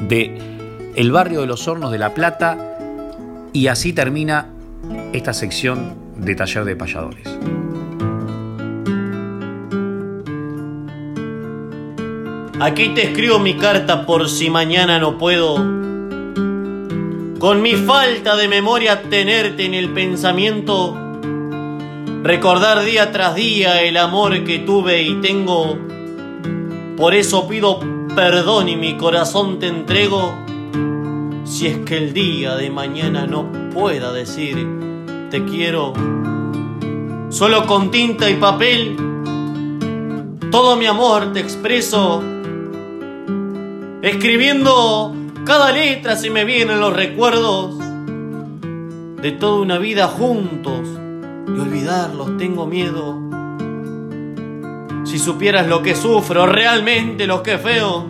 de 0.07 0.39
el 0.95 1.11
barrio 1.11 1.41
de 1.41 1.47
los 1.47 1.67
Hornos 1.67 1.91
de 1.91 1.97
La 1.97 2.13
Plata, 2.13 2.78
y 3.51 3.67
así 3.67 3.91
termina 3.91 4.53
esta 5.11 5.34
sección 5.34 5.95
de 6.15 6.34
taller 6.34 6.63
de 6.63 6.78
payadores. 6.78 7.28
Aquí 12.60 12.89
te 12.89 13.03
escribo 13.03 13.39
mi 13.39 13.55
carta 13.55 14.05
por 14.05 14.30
si 14.30 14.49
mañana 14.49 14.99
no 14.99 15.18
puedo 15.18 15.78
con 17.39 17.62
mi 17.62 17.74
falta 17.74 18.36
de 18.36 18.47
memoria 18.47 19.03
tenerte 19.03 19.66
en 19.66 19.76
el 19.76 19.93
pensamiento, 19.93 20.97
recordar 22.24 22.84
día 22.84 23.12
tras 23.12 23.36
día 23.36 23.84
el 23.84 23.95
amor 23.97 24.43
que 24.43 24.60
tuve 24.60 25.03
y 25.03 25.22
tengo. 25.22 25.78
Por 26.97 27.14
eso 27.14 27.47
pido 27.47 27.80
perdón 28.16 28.70
y 28.70 28.76
mi 28.76 28.97
corazón 28.97 29.60
te 29.60 29.68
entrego, 29.68 30.34
si 31.43 31.68
es 31.68 31.78
que 31.80 31.97
el 31.97 32.14
día 32.14 32.55
de 32.55 32.72
mañana 32.72 33.28
no 33.28 33.51
pueda 33.72 34.12
decir 34.12 34.68
te 35.30 35.45
quiero. 35.45 35.93
Solo 37.30 37.68
con 37.68 37.91
tinta 37.91 38.30
y 38.32 38.36
papel, 38.36 38.97
todo 40.49 40.76
mi 40.76 40.88
amor 40.88 41.34
te 41.34 41.39
expreso, 41.39 42.24
escribiendo 44.02 45.16
cada 45.45 45.72
letra 45.72 46.16
se 46.16 46.30
me 46.30 46.45
vienen 46.45 46.80
los 46.80 46.93
recuerdos 46.93 47.78
de 49.22 49.32
toda 49.32 49.62
una 49.62 49.78
vida 49.78 50.08
juntos 50.08 50.88
y 51.48 51.60
olvidarlos 51.60 52.38
tengo 52.38 52.68
miedo. 52.68 53.18
Si 55.06 55.18
supieras 55.20 55.68
lo 55.68 55.82
que 55.82 55.95
sufro, 55.95 56.45
realmente 56.45 57.28
lo 57.28 57.41
que 57.41 57.58
feo. 57.58 58.06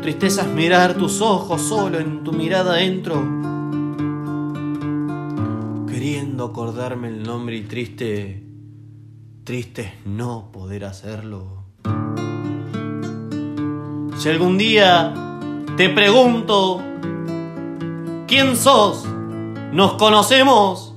Tristeza 0.00 0.42
es 0.42 0.48
mirar 0.48 0.94
tus 0.94 1.20
ojos 1.20 1.60
solo 1.60 1.98
en 1.98 2.24
tu 2.24 2.32
mirada 2.32 2.82
entro. 2.82 3.16
Queriendo 5.86 6.46
acordarme 6.46 7.08
el 7.08 7.22
nombre 7.22 7.56
y 7.56 7.62
triste, 7.62 8.42
triste 9.44 9.82
es 9.82 10.06
no 10.06 10.50
poder 10.50 10.86
hacerlo. 10.86 11.63
Si 14.24 14.30
algún 14.30 14.56
día 14.56 15.12
te 15.76 15.90
pregunto, 15.90 16.80
¿quién 18.26 18.56
sos? 18.56 19.04
¿Nos 19.70 19.92
conocemos? 19.96 20.94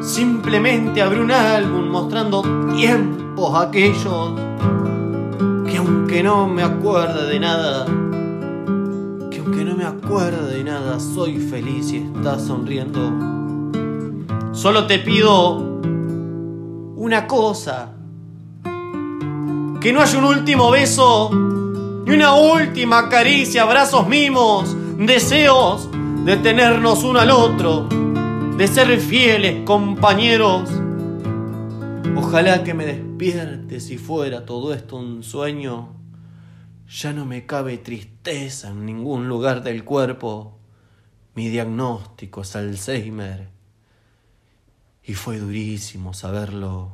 Simplemente 0.00 1.02
abrí 1.02 1.18
un 1.18 1.32
álbum 1.32 1.88
mostrando 1.88 2.42
tiempos 2.76 3.60
aquellos 3.60 4.30
que 5.66 5.76
aunque 5.76 6.22
no 6.22 6.46
me 6.46 6.62
acuerde 6.62 7.30
de 7.30 7.40
nada, 7.40 7.84
que 9.28 9.40
aunque 9.40 9.64
no 9.64 9.74
me 9.74 9.84
acuerde 9.84 10.58
de 10.58 10.62
nada, 10.62 11.00
soy 11.00 11.38
feliz 11.38 11.90
y 11.90 11.96
estás 11.96 12.44
sonriendo. 12.44 13.10
Solo 14.52 14.86
te 14.86 15.00
pido 15.00 15.80
una 16.94 17.26
cosa, 17.26 17.92
que 19.80 19.92
no 19.92 20.00
haya 20.00 20.16
un 20.16 20.26
último 20.26 20.70
beso 20.70 21.53
y 22.06 22.10
una 22.10 22.34
última 22.34 23.08
caricia, 23.08 23.62
abrazos 23.62 24.06
mimos, 24.06 24.76
deseos 24.98 25.88
de 26.24 26.36
tenernos 26.36 27.02
uno 27.02 27.20
al 27.20 27.30
otro, 27.30 27.88
de 28.56 28.66
ser 28.66 28.98
fieles 29.00 29.64
compañeros. 29.64 30.70
Ojalá 32.16 32.62
que 32.62 32.74
me 32.74 32.86
despierte 32.86 33.80
si 33.80 33.98
fuera 33.98 34.44
todo 34.44 34.74
esto 34.74 34.96
un 34.96 35.22
sueño. 35.22 35.94
Ya 36.88 37.12
no 37.12 37.24
me 37.24 37.46
cabe 37.46 37.78
tristeza 37.78 38.68
en 38.68 38.84
ningún 38.84 39.26
lugar 39.28 39.62
del 39.62 39.84
cuerpo. 39.84 40.58
Mi 41.34 41.48
diagnóstico 41.48 42.42
es 42.42 42.54
Alzheimer. 42.54 43.48
Y 45.02 45.14
fue 45.14 45.38
durísimo 45.38 46.14
saberlo. 46.14 46.92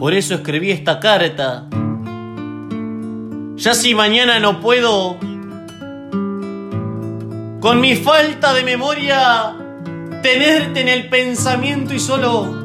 Por 0.00 0.14
eso 0.14 0.34
escribí 0.34 0.70
esta 0.70 0.98
carta. 0.98 1.68
Ya 3.56 3.74
si 3.74 3.94
mañana 3.94 4.40
no 4.40 4.58
puedo, 4.58 5.18
con 7.60 7.82
mi 7.82 7.96
falta 7.96 8.54
de 8.54 8.64
memoria, 8.64 9.54
tenerte 10.22 10.80
en 10.80 10.88
el 10.88 11.10
pensamiento 11.10 11.92
y 11.92 11.98
solo, 11.98 12.64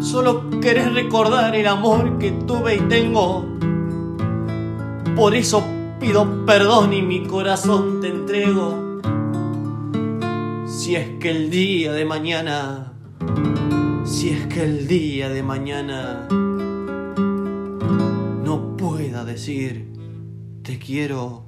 solo 0.00 0.50
querer 0.60 0.92
recordar 0.92 1.54
el 1.54 1.68
amor 1.68 2.18
que 2.18 2.32
tuve 2.32 2.74
y 2.74 2.80
tengo. 2.88 3.46
Por 5.14 5.36
eso 5.36 5.62
pido 6.00 6.44
perdón 6.44 6.94
y 6.94 7.02
mi 7.02 7.28
corazón 7.28 8.00
te 8.00 8.08
entrego. 8.08 9.00
Si 10.66 10.96
es 10.96 11.20
que 11.20 11.30
el 11.30 11.48
día 11.48 11.92
de 11.92 12.04
mañana 12.04 12.88
si 14.18 14.30
es 14.30 14.46
que 14.48 14.64
el 14.64 14.88
día 14.88 15.28
de 15.28 15.44
mañana 15.44 16.26
no 18.42 18.76
pueda 18.76 19.24
decir 19.24 19.86
te 20.64 20.76
quiero. 20.76 21.44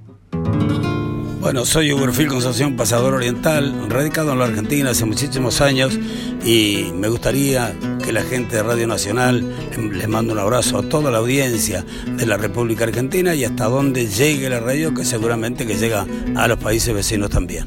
Bueno, 1.41 1.65
soy 1.65 1.93
Hugo 1.93 2.13
Fil 2.13 2.29
Concepción, 2.29 2.77
pasador 2.77 3.15
oriental, 3.15 3.91
radicado 3.91 4.35
en 4.35 4.39
la 4.39 4.45
Argentina 4.45 4.91
hace 4.91 5.05
muchísimos 5.05 5.61
años 5.61 5.99
y 6.47 6.93
me 6.95 7.09
gustaría 7.09 7.75
que 8.05 8.13
la 8.13 8.23
gente 8.23 8.55
de 8.55 8.63
Radio 8.63 8.87
Nacional 8.87 9.53
les 9.93 10.09
mando 10.09 10.33
un 10.33 10.39
abrazo 10.39 10.79
a 10.79 10.89
toda 10.89 11.11
la 11.11 11.19
audiencia 11.19 11.85
de 12.07 12.25
la 12.25 12.37
República 12.37 12.85
Argentina 12.85 13.35
y 13.35 13.45
hasta 13.45 13.65
donde 13.65 14.07
llegue 14.07 14.49
la 14.49 14.61
radio, 14.61 14.95
que 14.95 15.05
seguramente 15.05 15.67
que 15.67 15.75
llega 15.75 16.07
a 16.37 16.47
los 16.47 16.59
países 16.59 16.95
vecinos 16.95 17.31
también. 17.31 17.67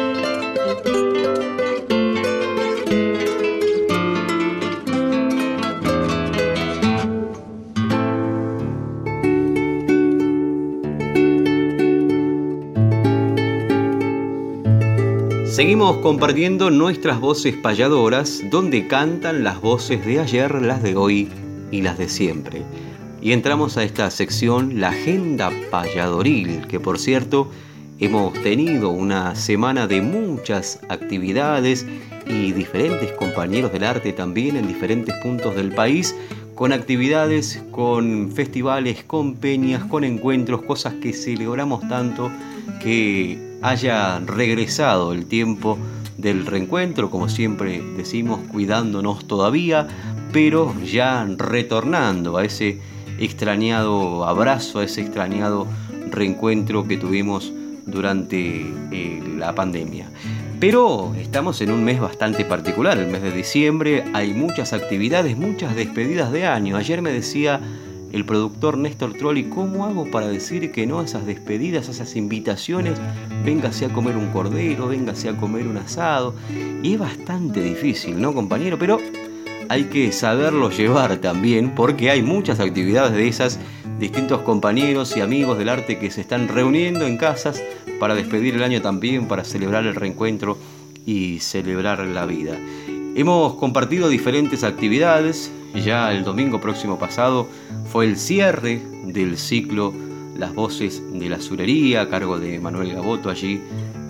Seguimos 15.71 15.99
compartiendo 15.99 16.69
nuestras 16.69 17.21
voces 17.21 17.55
payadoras, 17.55 18.43
donde 18.49 18.87
cantan 18.87 19.45
las 19.45 19.61
voces 19.61 20.05
de 20.05 20.19
ayer, 20.19 20.61
las 20.61 20.83
de 20.83 20.97
hoy 20.97 21.29
y 21.71 21.81
las 21.81 21.97
de 21.97 22.09
siempre. 22.09 22.63
Y 23.21 23.31
entramos 23.31 23.77
a 23.77 23.85
esta 23.85 24.11
sección, 24.11 24.81
la 24.81 24.89
agenda 24.89 25.49
payadoril, 25.71 26.67
que 26.67 26.81
por 26.81 26.99
cierto 26.99 27.49
hemos 27.99 28.33
tenido 28.43 28.89
una 28.89 29.33
semana 29.35 29.87
de 29.87 30.01
muchas 30.01 30.81
actividades 30.89 31.87
y 32.27 32.51
diferentes 32.51 33.13
compañeros 33.13 33.71
del 33.71 33.85
arte 33.85 34.11
también 34.11 34.57
en 34.57 34.67
diferentes 34.67 35.15
puntos 35.23 35.55
del 35.55 35.71
país, 35.73 36.13
con 36.53 36.73
actividades, 36.73 37.63
con 37.71 38.29
festivales, 38.33 39.05
con 39.05 39.35
peñas, 39.35 39.85
con 39.85 40.03
encuentros, 40.03 40.63
cosas 40.63 40.95
que 40.95 41.13
celebramos 41.13 41.87
tanto 41.87 42.29
que 42.83 43.50
haya 43.61 44.19
regresado 44.19 45.13
el 45.13 45.25
tiempo 45.25 45.77
del 46.17 46.45
reencuentro, 46.45 47.09
como 47.09 47.29
siempre 47.29 47.81
decimos, 47.97 48.39
cuidándonos 48.51 49.25
todavía, 49.27 49.87
pero 50.31 50.73
ya 50.83 51.27
retornando 51.37 52.37
a 52.37 52.45
ese 52.45 52.79
extrañado 53.19 54.25
abrazo, 54.25 54.79
a 54.79 54.83
ese 54.83 55.01
extrañado 55.01 55.67
reencuentro 56.09 56.87
que 56.87 56.97
tuvimos 56.97 57.51
durante 57.85 58.65
eh, 58.91 59.23
la 59.37 59.53
pandemia. 59.53 60.09
Pero 60.59 61.15
estamos 61.15 61.59
en 61.61 61.71
un 61.71 61.83
mes 61.83 61.99
bastante 61.99 62.45
particular, 62.45 62.97
el 62.99 63.07
mes 63.07 63.23
de 63.23 63.31
diciembre, 63.31 64.03
hay 64.13 64.33
muchas 64.33 64.73
actividades, 64.73 65.35
muchas 65.35 65.75
despedidas 65.75 66.31
de 66.31 66.45
año. 66.45 66.77
Ayer 66.77 67.01
me 67.01 67.11
decía 67.11 67.59
el 68.11 68.25
productor 68.25 68.77
Néstor 68.77 69.13
Trolli, 69.13 69.45
¿cómo 69.45 69.85
hago 69.85 70.09
para 70.09 70.27
decir 70.27 70.71
que 70.71 70.85
no 70.85 70.99
a 70.99 71.05
esas 71.05 71.25
despedidas, 71.25 71.87
a 71.87 71.91
esas 71.91 72.15
invitaciones? 72.15 72.99
Véngase 73.45 73.85
a 73.85 73.89
comer 73.89 74.17
un 74.17 74.27
cordero, 74.31 74.87
véngase 74.87 75.29
a 75.29 75.37
comer 75.37 75.67
un 75.67 75.77
asado. 75.77 76.35
Y 76.83 76.93
es 76.93 76.99
bastante 76.99 77.61
difícil, 77.61 78.19
¿no, 78.21 78.33
compañero? 78.33 78.77
Pero 78.77 78.99
hay 79.69 79.85
que 79.85 80.11
saberlo 80.11 80.69
llevar 80.69 81.17
también, 81.17 81.73
porque 81.73 82.11
hay 82.11 82.21
muchas 82.21 82.59
actividades 82.59 83.13
de 83.13 83.27
esas, 83.27 83.59
distintos 83.99 84.41
compañeros 84.41 85.15
y 85.15 85.21
amigos 85.21 85.57
del 85.57 85.69
arte 85.69 85.99
que 85.99 86.11
se 86.11 86.21
están 86.21 86.47
reuniendo 86.47 87.05
en 87.05 87.17
casas 87.17 87.63
para 87.99 88.15
despedir 88.15 88.55
el 88.55 88.63
año 88.63 88.81
también, 88.81 89.27
para 89.27 89.43
celebrar 89.43 89.85
el 89.85 89.95
reencuentro 89.95 90.57
y 91.05 91.39
celebrar 91.39 91.99
la 91.99 92.25
vida. 92.25 92.57
Hemos 93.15 93.55
compartido 93.55 94.09
diferentes 94.09 94.63
actividades, 94.63 95.51
ya 95.73 96.11
el 96.11 96.23
domingo 96.23 96.59
próximo 96.59 96.99
pasado 96.99 97.47
fue 97.91 98.05
el 98.05 98.17
cierre 98.17 98.81
del 99.05 99.37
ciclo 99.37 99.93
Las 100.35 100.53
Voces 100.53 101.01
de 101.13 101.29
la 101.29 101.39
Surería 101.39 102.01
a 102.01 102.09
cargo 102.09 102.39
de 102.39 102.59
Manuel 102.59 102.93
Gaboto 102.93 103.29
allí 103.29 103.61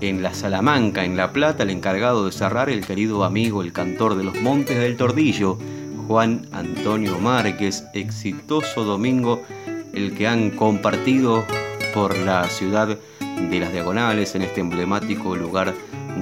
en 0.02 0.24
la 0.24 0.34
Salamanca, 0.34 1.06
en 1.06 1.16
La 1.16 1.32
Plata, 1.32 1.64
el 1.64 1.70
encargado 1.70 2.26
de 2.26 2.32
cerrar 2.32 2.70
el 2.70 2.86
querido 2.86 3.24
amigo, 3.24 3.62
el 3.62 3.72
cantor 3.72 4.16
de 4.16 4.24
los 4.24 4.42
Montes 4.42 4.78
del 4.80 4.98
Tordillo, 4.98 5.58
Juan 6.08 6.48
Antonio 6.52 7.20
Márquez, 7.20 7.86
exitoso 7.94 8.84
domingo 8.84 9.44
el 9.94 10.16
que 10.16 10.28
han 10.28 10.52
compartido 10.52 11.46
por 11.94 12.18
la 12.18 12.46
ciudad 12.46 12.98
de 13.50 13.60
las 13.60 13.72
Diagonales, 13.72 14.36
en 14.36 14.42
este 14.42 14.62
emblemático 14.62 15.36
lugar 15.36 15.74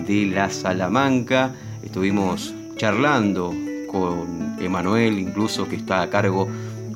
de 0.08 0.26
la 0.26 0.50
Salamanca. 0.50 1.54
Estuvimos 1.84 2.54
charlando 2.76 3.54
con 3.92 4.58
Emanuel, 4.60 5.20
incluso 5.20 5.68
que 5.68 5.76
está 5.76 6.02
a 6.02 6.10
cargo 6.10 6.48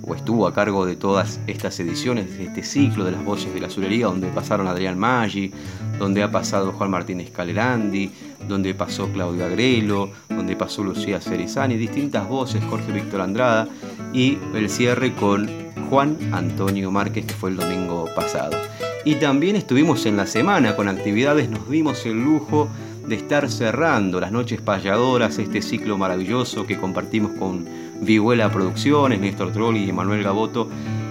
o 0.06 0.16
estuvo 0.16 0.48
a 0.48 0.54
cargo 0.54 0.86
de 0.86 0.96
todas 0.96 1.40
estas 1.48 1.80
ediciones 1.80 2.38
de 2.38 2.46
este 2.46 2.64
ciclo 2.64 3.06
de 3.06 3.12
las 3.12 3.24
voces 3.24 3.54
de 3.54 3.62
la 3.62 3.68
azulería, 3.68 4.08
donde 4.08 4.28
pasaron 4.28 4.68
Adrián 4.68 5.00
Maggi, 5.00 5.52
donde 5.98 6.24
ha 6.24 6.32
pasado 6.32 6.74
Juan 6.74 6.92
Martínez 6.92 7.32
Calerandi, 7.32 8.12
donde 8.48 8.74
pasó 8.74 9.08
Claudia 9.08 9.46
Agrelo, 9.46 10.12
donde 10.30 10.56
pasó 10.56 10.84
Lucía 10.84 11.22
Cerizani, 11.22 11.78
distintas 11.78 12.28
voces, 12.28 12.62
Jorge 12.66 12.92
Víctor 12.92 13.22
Andrada, 13.22 13.68
y 14.12 14.38
el 14.54 14.70
cierre 14.70 15.14
con 15.14 15.50
Juan 15.90 16.18
Antonio 16.34 16.92
Márquez, 16.92 17.26
que 17.26 17.34
fue 17.34 17.52
el 17.52 17.58
domingo 17.58 18.10
pasado. 18.14 18.58
Y 19.06 19.16
también 19.16 19.56
estuvimos 19.56 20.06
en 20.06 20.18
la 20.18 20.28
semana 20.28 20.76
con 20.76 20.90
actividades, 20.90 21.50
nos 21.50 21.70
dimos 21.70 22.06
el 22.06 22.22
lujo 22.24 22.68
de 23.08 23.16
estar 23.16 23.50
cerrando 23.50 24.20
las 24.20 24.32
noches 24.32 24.62
payadoras, 24.62 25.38
este 25.38 25.62
ciclo 25.62 25.98
maravilloso 25.98 26.66
que 26.66 26.78
compartimos 26.78 27.32
con 27.34 27.66
Vihuela 28.02 28.52
Producciones, 28.52 29.20
Néstor 29.20 29.52
Trolli 29.52 29.90
y 29.90 29.92
Manuel 29.92 30.24
Gaboto, 30.24 30.70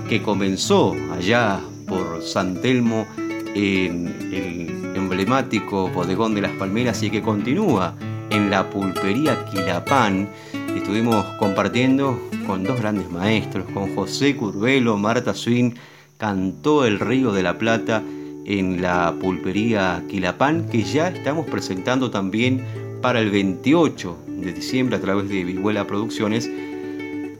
que 0.08 0.22
comenzó 0.22 0.96
allá 1.12 1.60
por 1.86 2.22
San 2.22 2.60
Telmo 2.60 3.06
en 3.54 4.08
el 4.32 4.96
emblemático 4.96 5.88
bodegón 5.88 6.34
de 6.34 6.42
las 6.42 6.52
Palmeras 6.52 7.02
y 7.02 7.10
que 7.10 7.22
continúa 7.22 7.94
en 8.30 8.50
la 8.50 8.68
pulpería 8.70 9.44
Quilapán. 9.46 10.28
Estuvimos 10.74 11.24
compartiendo 11.38 12.18
con 12.46 12.64
dos 12.64 12.80
grandes 12.80 13.10
maestros, 13.10 13.66
con 13.72 13.94
José 13.94 14.34
Curvelo, 14.36 14.96
Marta 14.96 15.34
Swin, 15.34 15.74
cantó 16.16 16.86
El 16.86 16.98
Río 16.98 17.32
de 17.32 17.42
la 17.42 17.58
Plata 17.58 18.02
en 18.44 18.82
la 18.82 19.14
pulpería 19.20 20.04
Quilapán, 20.08 20.68
que 20.68 20.82
ya 20.82 21.08
estamos 21.08 21.46
presentando 21.46 22.10
también 22.10 22.64
para 23.00 23.20
el 23.20 23.30
28 23.30 24.16
de 24.26 24.52
diciembre 24.52 24.96
a 24.96 25.00
través 25.00 25.28
de 25.28 25.44
Vihuela 25.44 25.86
Producciones, 25.86 26.48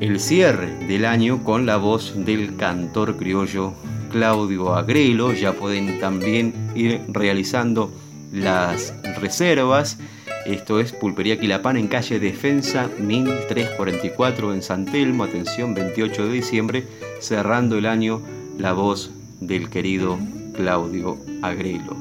el 0.01 0.19
cierre 0.19 0.69
del 0.87 1.05
año 1.05 1.45
con 1.45 1.67
la 1.67 1.77
voz 1.77 2.15
del 2.17 2.57
cantor 2.57 3.17
criollo 3.17 3.73
Claudio 4.11 4.75
Agrelo. 4.75 5.33
Ya 5.33 5.53
pueden 5.53 6.01
también 6.01 6.53
ir 6.75 7.01
realizando 7.09 7.93
las 8.33 8.95
reservas. 9.21 9.99
Esto 10.45 10.81
es 10.81 10.93
Pulpería 10.93 11.39
Quilapán 11.39 11.77
en 11.77 11.87
calle 11.87 12.19
Defensa 12.19 12.91
1344 12.99 14.55
en 14.55 14.63
San 14.63 14.87
Telmo. 14.87 15.23
Atención, 15.23 15.73
28 15.75 16.27
de 16.27 16.33
diciembre, 16.33 16.85
cerrando 17.21 17.79
el 17.79 17.87
año 17.87 18.21
la 18.59 18.73
voz 18.73 19.13
del 19.41 19.71
querido 19.71 20.19
Claudio 20.55 21.19
Agrelo. 21.43 21.97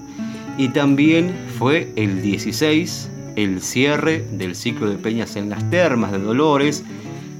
Y 0.57 0.69
también 0.69 1.33
fue 1.57 1.91
el 1.95 2.21
16 2.21 3.09
el 3.35 3.61
cierre 3.61 4.25
del 4.31 4.55
ciclo 4.55 4.89
de 4.89 4.97
peñas 4.97 5.35
en 5.35 5.49
las 5.49 5.69
termas 5.69 6.11
de 6.11 6.19
Dolores 6.19 6.83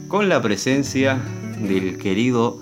con 0.08 0.30
la 0.30 0.42
presencia 0.42 1.20
del 1.60 1.98
querido 1.98 2.60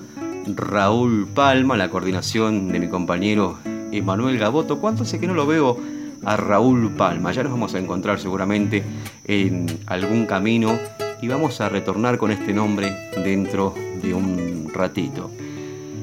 Raúl 0.56 1.28
Palma, 1.28 1.78
la 1.78 1.90
coordinación 1.90 2.70
de 2.70 2.80
mi 2.80 2.88
compañero 2.88 3.60
Emanuel 3.92 4.38
Gaboto. 4.38 4.80
¿Cuánto 4.80 5.04
hace 5.04 5.20
que 5.20 5.28
no 5.28 5.34
lo 5.34 5.46
veo 5.46 5.78
a 6.24 6.38
Raúl 6.38 6.92
Palma? 6.92 7.32
Ya 7.32 7.44
nos 7.44 7.52
vamos 7.52 7.76
a 7.76 7.80
encontrar 7.80 8.20
seguramente 8.20 8.84
en 9.26 9.68
algún 9.86 10.26
camino 10.26 10.78
y 11.22 11.28
vamos 11.28 11.62
a 11.62 11.70
retornar 11.70 12.18
con 12.18 12.32
este 12.32 12.54
nombre 12.54 12.92
dentro 13.24 13.74
de 14.02 14.14
un 14.14 14.70
ratito. 14.74 15.30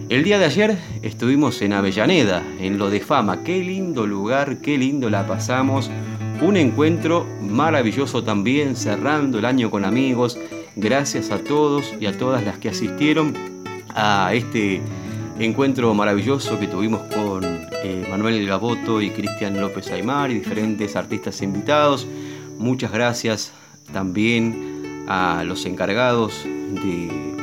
El 0.09 0.23
día 0.23 0.39
de 0.39 0.45
ayer 0.45 0.79
estuvimos 1.03 1.61
en 1.63 1.73
Avellaneda, 1.73 2.45
en 2.61 2.79
lo 2.79 2.91
de 2.91 3.01
fama. 3.01 3.43
Qué 3.43 3.59
lindo 3.59 4.07
lugar, 4.07 4.59
qué 4.59 4.79
lindo 4.79 5.11
la 5.11 5.27
pasamos. 5.27 5.91
Un 6.41 6.57
encuentro 6.57 7.27
maravilloso 7.41 8.23
también, 8.23 8.77
cerrando 8.77 9.41
el 9.41 9.45
año 9.45 9.69
con 9.69 9.85
amigos. 9.85 10.39
Gracias 10.77 11.33
a 11.33 11.39
todos 11.39 11.93
y 11.99 12.07
a 12.07 12.17
todas 12.17 12.45
las 12.45 12.59
que 12.59 12.69
asistieron 12.69 13.35
a 13.97 14.31
este 14.33 14.81
encuentro 15.41 15.93
maravilloso 15.93 16.57
que 16.61 16.69
tuvimos 16.69 17.01
con 17.13 17.45
eh, 17.45 18.07
Manuel 18.09 18.47
Gaboto 18.47 19.03
y 19.03 19.11
Cristian 19.11 19.61
López 19.61 19.91
Aymar 19.91 20.31
y 20.31 20.35
diferentes 20.35 20.95
artistas 20.95 21.43
invitados. 21.43 22.07
Muchas 22.59 22.93
gracias 22.93 23.53
también 23.93 25.05
a 25.09 25.43
los 25.45 25.67
encargados 25.67 26.45
de 26.45 27.36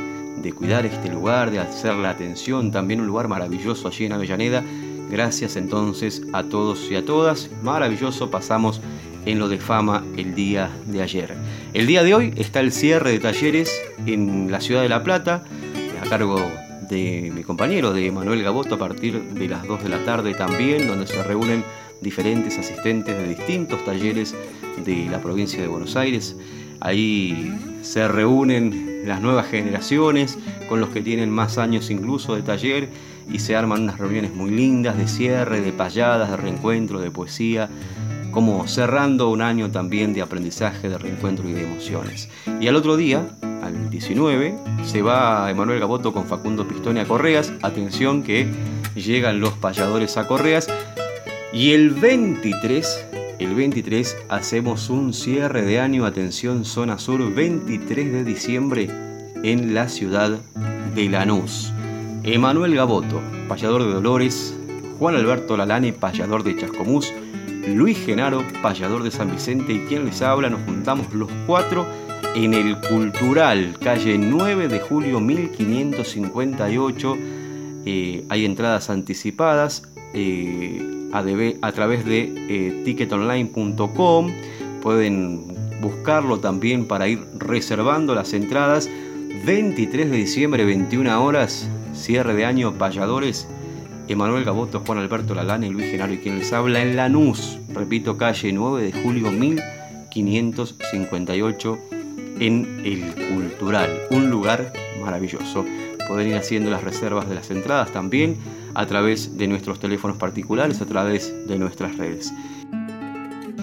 de 0.43 0.51
cuidar 0.51 0.85
este 0.85 1.09
lugar, 1.09 1.49
de 1.51 1.59
hacer 1.59 1.95
la 1.95 2.09
atención, 2.09 2.71
también 2.71 2.99
un 2.99 3.07
lugar 3.07 3.29
maravilloso 3.29 3.87
allí 3.87 4.05
en 4.05 4.11
Avellaneda. 4.11 4.63
Gracias 5.09 5.55
entonces 5.55 6.21
a 6.33 6.43
todos 6.43 6.91
y 6.91 6.95
a 6.95 7.05
todas. 7.05 7.49
Maravilloso, 7.63 8.29
pasamos 8.29 8.81
en 9.25 9.39
lo 9.39 9.47
de 9.47 9.57
fama 9.57 10.03
el 10.17 10.35
día 10.35 10.69
de 10.85 11.01
ayer. 11.01 11.33
El 11.73 11.87
día 11.87 12.03
de 12.03 12.13
hoy 12.13 12.33
está 12.35 12.59
el 12.59 12.73
cierre 12.73 13.11
de 13.11 13.19
talleres 13.19 13.71
en 14.05 14.51
la 14.51 14.59
ciudad 14.59 14.81
de 14.81 14.89
La 14.89 15.01
Plata, 15.01 15.45
a 16.01 16.09
cargo 16.09 16.45
de 16.89 17.31
mi 17.33 17.43
compañero, 17.43 17.93
de 17.93 18.11
Manuel 18.11 18.43
Gaboto, 18.43 18.75
a 18.75 18.79
partir 18.79 19.21
de 19.21 19.47
las 19.47 19.65
2 19.65 19.83
de 19.83 19.89
la 19.89 20.03
tarde 20.03 20.33
también, 20.33 20.87
donde 20.87 21.07
se 21.07 21.23
reúnen 21.23 21.63
diferentes 22.01 22.57
asistentes 22.57 23.17
de 23.17 23.29
distintos 23.29 23.83
talleres 23.85 24.35
de 24.83 25.07
la 25.09 25.21
provincia 25.21 25.61
de 25.61 25.69
Buenos 25.69 25.95
Aires. 25.95 26.35
Ahí 26.81 27.57
se 27.81 28.09
reúnen 28.09 28.92
las 29.05 29.21
nuevas 29.21 29.47
generaciones 29.47 30.37
con 30.67 30.79
los 30.79 30.89
que 30.89 31.01
tienen 31.01 31.29
más 31.29 31.57
años 31.57 31.89
incluso 31.89 32.35
de 32.35 32.41
taller 32.41 32.89
y 33.31 33.39
se 33.39 33.55
arman 33.55 33.83
unas 33.83 33.99
reuniones 33.99 34.33
muy 34.33 34.51
lindas 34.51 34.97
de 34.97 35.07
cierre, 35.07 35.61
de 35.61 35.71
payadas, 35.71 36.29
de 36.29 36.37
reencuentro, 36.37 36.99
de 36.99 37.11
poesía, 37.11 37.69
como 38.31 38.67
cerrando 38.67 39.29
un 39.29 39.41
año 39.41 39.71
también 39.71 40.13
de 40.13 40.21
aprendizaje, 40.21 40.89
de 40.89 40.97
reencuentro 40.97 41.47
y 41.47 41.53
de 41.53 41.63
emociones. 41.63 42.29
Y 42.59 42.67
al 42.67 42.75
otro 42.75 42.97
día, 42.97 43.25
al 43.61 43.89
19, 43.89 44.55
se 44.85 45.01
va 45.01 45.49
Emanuel 45.49 45.79
Gaboto 45.79 46.11
con 46.13 46.25
Facundo 46.25 46.67
Pistone 46.67 47.01
a 47.01 47.05
Correas. 47.05 47.53
Atención 47.61 48.23
que 48.23 48.47
llegan 48.95 49.39
los 49.39 49.53
payadores 49.53 50.17
a 50.17 50.27
Correas. 50.27 50.67
Y 51.53 51.73
el 51.73 51.91
23 51.91 53.05
el 53.39 53.55
23 53.55 54.17
hacemos 54.29 54.89
un 54.89 55.13
cierre 55.13 55.63
de 55.63 55.79
año, 55.79 56.05
atención, 56.05 56.65
zona 56.65 56.99
sur, 56.99 57.33
23 57.33 58.11
de 58.11 58.23
diciembre 58.23 58.89
en 59.43 59.73
la 59.73 59.89
ciudad 59.89 60.39
de 60.95 61.09
Lanús. 61.09 61.71
Emanuel 62.23 62.75
Gaboto, 62.75 63.21
payador 63.47 63.83
de 63.83 63.93
Dolores, 63.93 64.57
Juan 64.99 65.15
Alberto 65.15 65.57
Lalane, 65.57 65.93
payador 65.93 66.43
de 66.43 66.57
Chascomús, 66.57 67.11
Luis 67.67 67.97
Genaro, 68.05 68.43
payador 68.61 69.03
de 69.03 69.11
San 69.11 69.31
Vicente. 69.31 69.73
Y 69.73 69.79
quien 69.85 70.05
les 70.05 70.21
habla, 70.21 70.49
nos 70.49 70.61
juntamos 70.61 71.13
los 71.13 71.29
cuatro 71.45 71.85
en 72.35 72.53
el 72.53 72.79
Cultural, 72.79 73.77
calle 73.79 74.17
9 74.17 74.67
de 74.67 74.79
julio 74.79 75.19
1558. 75.19 77.17
Eh, 77.85 78.25
hay 78.29 78.45
entradas 78.45 78.89
anticipadas. 78.89 79.83
Eh, 80.13 81.02
a, 81.13 81.71
través 81.71 82.03
de 82.05 82.33
eh, 82.49 82.81
ticketonline.com. 82.83 84.31
Pueden 84.81 85.45
buscarlo 85.81 86.39
también 86.39 86.87
para 86.87 87.07
ir 87.07 87.23
reservando 87.37 88.15
las 88.15 88.33
entradas. 88.33 88.89
23 89.45 90.09
de 90.09 90.17
diciembre, 90.17 90.65
21 90.65 91.23
horas, 91.23 91.69
cierre 91.93 92.33
de 92.33 92.45
año, 92.45 92.73
payadores. 92.73 93.47
Emanuel 94.07 94.43
Gaboto, 94.43 94.81
Juan 94.85 94.97
Alberto 94.97 95.33
Lalane, 95.33 95.69
Luis 95.69 95.89
Genaro 95.91 96.11
y 96.13 96.17
quien 96.17 96.39
les 96.39 96.51
habla 96.51 96.81
en 96.81 96.97
Lanús. 96.97 97.57
Repito, 97.73 98.17
calle 98.17 98.51
9 98.51 98.83
de 98.83 98.91
julio 98.91 99.31
1558 99.31 101.79
en 102.39 102.81
el 102.83 103.13
Cultural. 103.33 103.89
Un 104.09 104.29
lugar 104.29 104.73
maravilloso. 105.01 105.63
Pueden 106.07 106.27
ir 106.29 106.35
haciendo 106.35 106.69
las 106.69 106.83
reservas 106.83 107.27
de 107.29 107.35
las 107.35 107.49
entradas 107.49 107.93
también 107.93 108.35
a 108.75 108.85
través 108.85 109.37
de 109.37 109.47
nuestros 109.47 109.79
teléfonos 109.79 110.17
particulares, 110.17 110.81
a 110.81 110.85
través 110.85 111.33
de 111.47 111.57
nuestras 111.57 111.97
redes. 111.97 112.33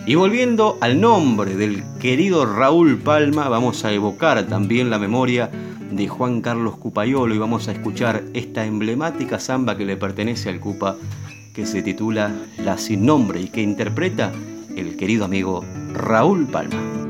Y 0.06 0.14
volviendo 0.14 0.78
al 0.80 1.00
nombre 1.00 1.54
del 1.54 1.84
querido 2.00 2.46
Raúl 2.46 2.98
Palma, 2.98 3.48
vamos 3.48 3.84
a 3.84 3.92
evocar 3.92 4.42
también 4.48 4.90
la 4.90 4.98
memoria 4.98 5.50
de 5.90 6.08
Juan 6.08 6.40
Carlos 6.40 6.76
Cupayolo 6.78 7.34
y 7.34 7.38
vamos 7.38 7.68
a 7.68 7.72
escuchar 7.72 8.24
esta 8.32 8.64
emblemática 8.64 9.38
samba 9.38 9.76
que 9.76 9.84
le 9.84 9.96
pertenece 9.96 10.48
al 10.48 10.60
Cupa, 10.60 10.96
que 11.54 11.66
se 11.66 11.82
titula 11.82 12.32
La 12.58 12.78
Sin 12.78 13.04
Nombre 13.04 13.40
y 13.40 13.48
que 13.48 13.62
interpreta 13.62 14.32
el 14.76 14.96
querido 14.96 15.24
amigo 15.24 15.64
Raúl 15.92 16.46
Palma. 16.46 17.09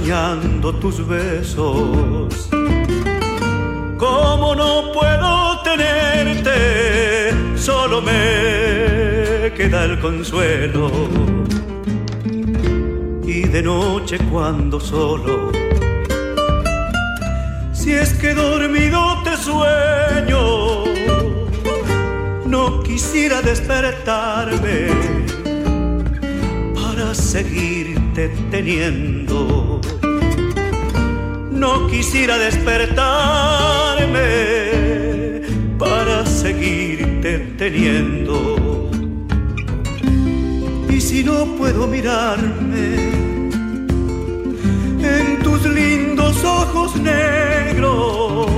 Soñando 0.00 0.74
tus 0.76 1.06
besos. 1.06 2.48
Como 3.98 4.54
no 4.54 4.92
puedo 4.92 5.60
tenerte, 5.62 7.32
solo 7.56 8.00
me 8.00 9.52
queda 9.56 9.84
el 9.84 10.00
consuelo. 10.00 10.90
Y 13.24 13.42
de 13.42 13.62
noche 13.62 14.18
cuando 14.30 14.80
solo, 14.80 15.52
si 17.72 17.92
es 17.92 18.14
que 18.14 18.34
dormido 18.34 19.22
te 19.22 19.36
sueño, 19.36 20.84
no 22.46 22.82
quisiera 22.82 23.40
despertarme 23.42 24.88
para 26.74 27.14
seguirte 27.14 28.30
teniendo 28.50 29.19
no 31.50 31.86
quisiera 31.88 32.38
despertarme 32.38 34.20
para 35.78 36.24
seguirte 36.24 37.54
teniendo. 37.58 38.90
Y 40.88 41.00
si 41.00 41.22
no 41.22 41.44
puedo 41.58 41.86
mirarme 41.86 43.10
en 45.02 45.38
tus 45.42 45.64
lindos 45.66 46.42
ojos 46.44 46.96
negros, 46.96 48.48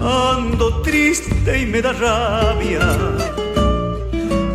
ando 0.00 0.80
triste 0.82 1.60
y 1.62 1.66
me 1.66 1.82
da 1.82 1.92
rabia 1.92 2.86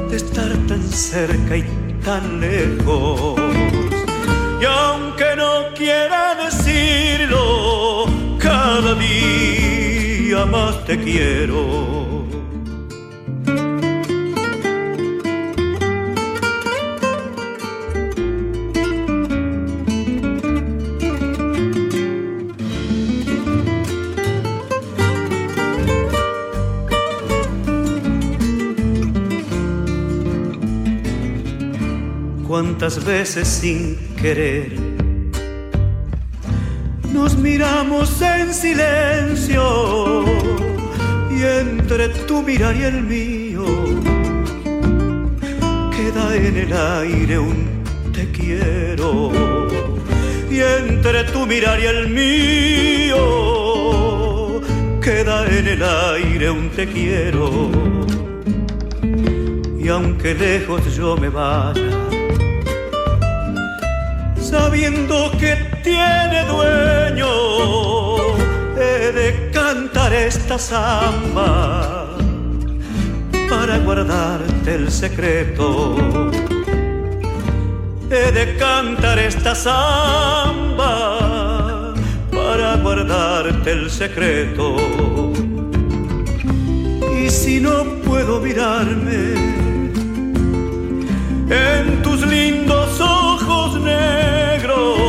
de 0.10 0.16
estar 0.16 0.52
tan 0.68 0.82
cerca 0.82 1.58
y 1.58 1.64
tan 2.04 2.42
lejos. 2.42 3.63
Y 4.64 4.66
aunque 4.66 5.36
no 5.36 5.74
quiera 5.76 6.36
decirlo, 6.36 8.06
cada 8.40 8.96
día 8.96 10.46
más 10.46 10.86
te 10.86 10.98
quiero. 11.04 12.24
cuántas 32.48 33.04
veces 33.04 33.48
sin 33.48 34.13
querer. 34.24 34.72
Nos 37.12 37.36
miramos 37.36 38.22
en 38.22 38.54
silencio 38.54 40.24
y 41.30 41.44
entre 41.44 42.08
tu 42.28 42.42
mirar 42.42 42.74
y 42.74 42.84
el 42.84 43.02
mío 43.04 43.66
queda 45.96 46.36
en 46.38 46.56
el 46.56 46.72
aire 47.02 47.38
un 47.38 47.84
te 48.14 48.32
quiero. 48.32 49.14
Y 50.50 50.58
entre 50.80 51.26
tu 51.26 51.46
mirar 51.46 51.78
y 51.82 51.86
el 51.88 52.08
mío 52.08 53.24
queda 55.02 55.46
en 55.48 55.68
el 55.68 55.84
aire 55.84 56.50
un 56.50 56.70
te 56.70 56.88
quiero. 56.88 57.70
Y 59.78 59.90
aunque 59.90 60.34
lejos 60.34 60.96
yo 60.96 61.18
me 61.18 61.28
vaya 61.28 61.93
sabiendo 64.54 65.32
que 65.40 65.56
tiene 65.84 66.46
dueño, 66.46 67.28
he 68.78 69.12
de 69.12 69.50
cantar 69.52 70.14
esta 70.14 70.60
samba 70.60 72.16
para 73.50 73.80
guardarte 73.80 74.76
el 74.76 74.92
secreto. 74.92 75.96
He 78.12 78.32
de 78.32 78.56
cantar 78.58 79.18
esta 79.18 79.56
samba 79.56 81.02
para 82.30 82.76
guardarte 82.76 83.72
el 83.72 83.90
secreto. 83.90 84.76
Y 87.20 87.28
si 87.32 87.60
no 87.60 87.86
puedo 88.06 88.40
mirarme 88.40 89.34
en 91.50 92.04
tus 92.04 92.22
lindos 92.28 93.02
ojos 93.02 93.13
negros, 93.80 95.04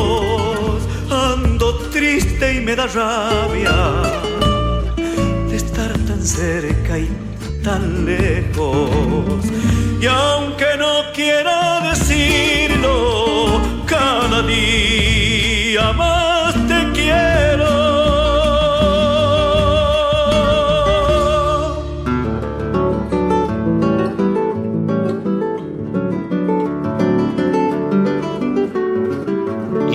y 2.52 2.60
me 2.60 2.76
da 2.76 2.86
rabia 2.86 3.72
de 5.48 5.56
estar 5.56 5.92
tan 6.06 6.22
cerca 6.22 6.98
y 6.98 7.08
tan 7.62 8.04
lejos. 8.04 9.44
Y 10.00 10.06
aunque 10.06 10.76
no 10.78 11.12
quiera 11.14 11.80
decirlo, 11.90 13.60
cada 13.86 14.42
día 14.42 15.92
más 15.92 16.13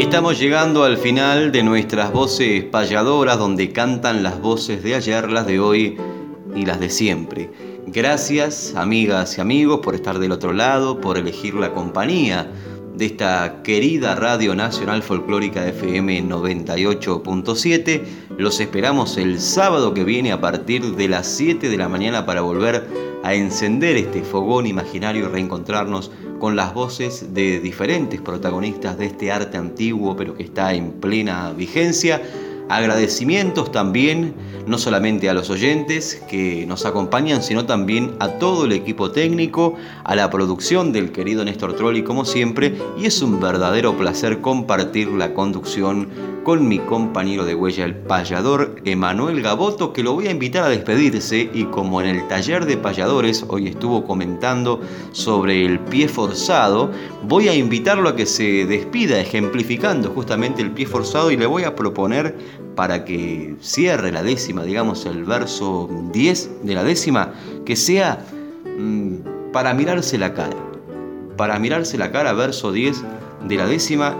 estamos 0.09 0.39
llegando 0.39 0.85
al 0.85 0.97
final 0.97 1.51
de 1.51 1.61
nuestras 1.61 2.11
voces 2.11 2.63
payadoras 2.63 3.37
donde 3.37 3.71
cantan 3.71 4.23
las 4.23 4.41
voces 4.41 4.81
de 4.81 4.95
ayer, 4.95 5.29
las 5.29 5.45
de 5.45 5.59
hoy 5.59 5.97
y 6.55 6.65
las 6.65 6.79
de 6.79 6.89
siempre. 6.89 7.51
Gracias, 7.85 8.73
amigas 8.75 9.37
y 9.37 9.41
amigos, 9.41 9.81
por 9.83 9.93
estar 9.93 10.17
del 10.17 10.31
otro 10.31 10.51
lado, 10.51 10.99
por 10.99 11.19
elegir 11.19 11.53
la 11.53 11.73
compañía 11.73 12.49
de 12.95 13.05
esta 13.05 13.61
querida 13.61 14.15
Radio 14.15 14.55
Nacional 14.55 15.03
Folclórica 15.03 15.67
FM 15.67 16.23
98.7. 16.23 18.03
Los 18.35 18.59
esperamos 18.59 19.15
el 19.15 19.39
sábado 19.39 19.93
que 19.93 20.03
viene 20.03 20.31
a 20.31 20.41
partir 20.41 20.95
de 20.95 21.07
las 21.07 21.27
7 21.27 21.69
de 21.69 21.77
la 21.77 21.87
mañana 21.87 22.25
para 22.25 22.41
volver 22.41 22.87
a 23.21 23.35
encender 23.35 23.95
este 23.95 24.23
fogón 24.23 24.65
imaginario 24.65 25.25
y 25.25 25.27
reencontrarnos 25.27 26.09
con 26.39 26.55
las 26.55 26.73
voces 26.73 27.33
de 27.33 27.59
diferentes 27.59 28.21
protagonistas 28.21 28.97
de 28.97 29.05
este 29.05 29.31
arte 29.31 29.57
antiguo 29.57 30.15
pero 30.15 30.35
que 30.35 30.43
está 30.43 30.73
en 30.73 30.93
plena 30.93 31.51
vigencia. 31.53 32.21
Agradecimientos 32.69 33.71
también, 33.71 34.35
no 34.67 34.77
solamente 34.77 35.27
a 35.27 35.33
los 35.33 35.49
oyentes 35.49 36.21
que 36.29 36.67
nos 36.67 36.85
acompañan, 36.85 37.41
sino 37.41 37.65
también 37.65 38.15
a 38.19 38.33
todo 38.37 38.65
el 38.65 38.73
equipo 38.73 39.11
técnico, 39.11 39.75
a 40.03 40.15
la 40.15 40.29
producción 40.29 40.93
del 40.93 41.11
querido 41.11 41.43
Néstor 41.43 41.73
Trolli 41.75 42.03
como 42.03 42.25
siempre, 42.25 42.77
y 42.95 43.07
es 43.07 43.23
un 43.23 43.39
verdadero 43.39 43.97
placer 43.97 44.41
compartir 44.41 45.07
la 45.07 45.33
conducción 45.33 46.09
con 46.43 46.67
mi 46.67 46.79
compañero 46.79 47.45
de 47.45 47.55
huella, 47.55 47.85
el 47.85 47.95
payador 47.95 48.75
Emanuel 48.85 49.41
Gaboto, 49.41 49.93
que 49.93 50.03
lo 50.03 50.13
voy 50.13 50.27
a 50.27 50.31
invitar 50.31 50.63
a 50.63 50.69
despedirse 50.69 51.49
y 51.53 51.65
como 51.65 52.01
en 52.01 52.07
el 52.07 52.27
taller 52.27 52.65
de 52.65 52.77
payadores 52.77 53.45
hoy 53.47 53.67
estuvo 53.67 54.05
comentando 54.05 54.81
sobre 55.11 55.65
el 55.65 55.79
pie 55.79 56.07
forzado, 56.07 56.91
voy 57.23 57.47
a 57.47 57.55
invitarlo 57.55 58.09
a 58.09 58.15
que 58.15 58.25
se 58.25 58.65
despida 58.65 59.19
ejemplificando 59.19 60.09
justamente 60.11 60.61
el 60.61 60.71
pie 60.71 60.85
forzado 60.85 61.31
y 61.31 61.37
le 61.37 61.45
voy 61.45 61.63
a 61.63 61.75
proponer 61.75 62.37
para 62.75 63.03
que 63.05 63.55
cierre 63.59 64.11
la 64.11 64.23
décima, 64.23 64.63
digamos 64.63 65.05
el 65.05 65.25
verso 65.25 65.89
10 66.13 66.63
de 66.63 66.73
la 66.75 66.83
décima, 66.83 67.33
que 67.65 67.75
sea 67.75 68.25
mm, 68.77 69.51
para 69.51 69.73
mirarse 69.73 70.17
la 70.17 70.33
cara. 70.33 70.57
Para 71.35 71.59
mirarse 71.59 71.97
la 71.97 72.11
cara, 72.11 72.33
verso 72.33 72.71
10 72.71 73.03
de 73.47 73.55
la 73.55 73.65
décima, 73.65 74.15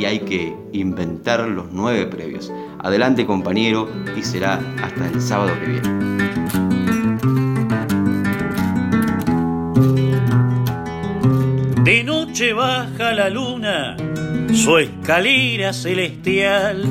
y 0.00 0.06
hay 0.06 0.20
que 0.20 0.56
inventar 0.72 1.46
los 1.46 1.66
nueve 1.72 2.06
previos. 2.06 2.50
Adelante 2.78 3.26
compañero 3.26 3.86
y 4.16 4.22
será 4.22 4.58
hasta 4.82 5.08
el 5.08 5.20
sábado 5.20 5.52
que 5.60 5.66
viene. 5.66 5.88
De 11.84 12.04
noche 12.04 12.54
baja 12.54 13.12
la 13.12 13.28
luna, 13.28 13.96
su 14.54 14.78
escalera 14.78 15.74
celestial 15.74 16.82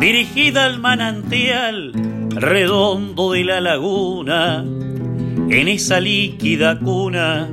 dirigida 0.00 0.64
al 0.64 0.78
manantial 0.80 1.92
redondo 2.30 3.32
de 3.32 3.44
la 3.44 3.60
laguna, 3.60 4.64
en 4.64 5.68
esa 5.68 6.00
líquida 6.00 6.78
cuna 6.78 7.48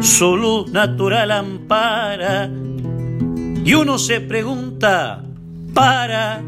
su 0.00 0.36
luz 0.36 0.70
natural 0.70 1.30
ampara, 1.32 2.48
y 3.68 3.74
uno 3.74 3.98
se 3.98 4.22
pregunta, 4.22 5.22
para, 5.74 6.42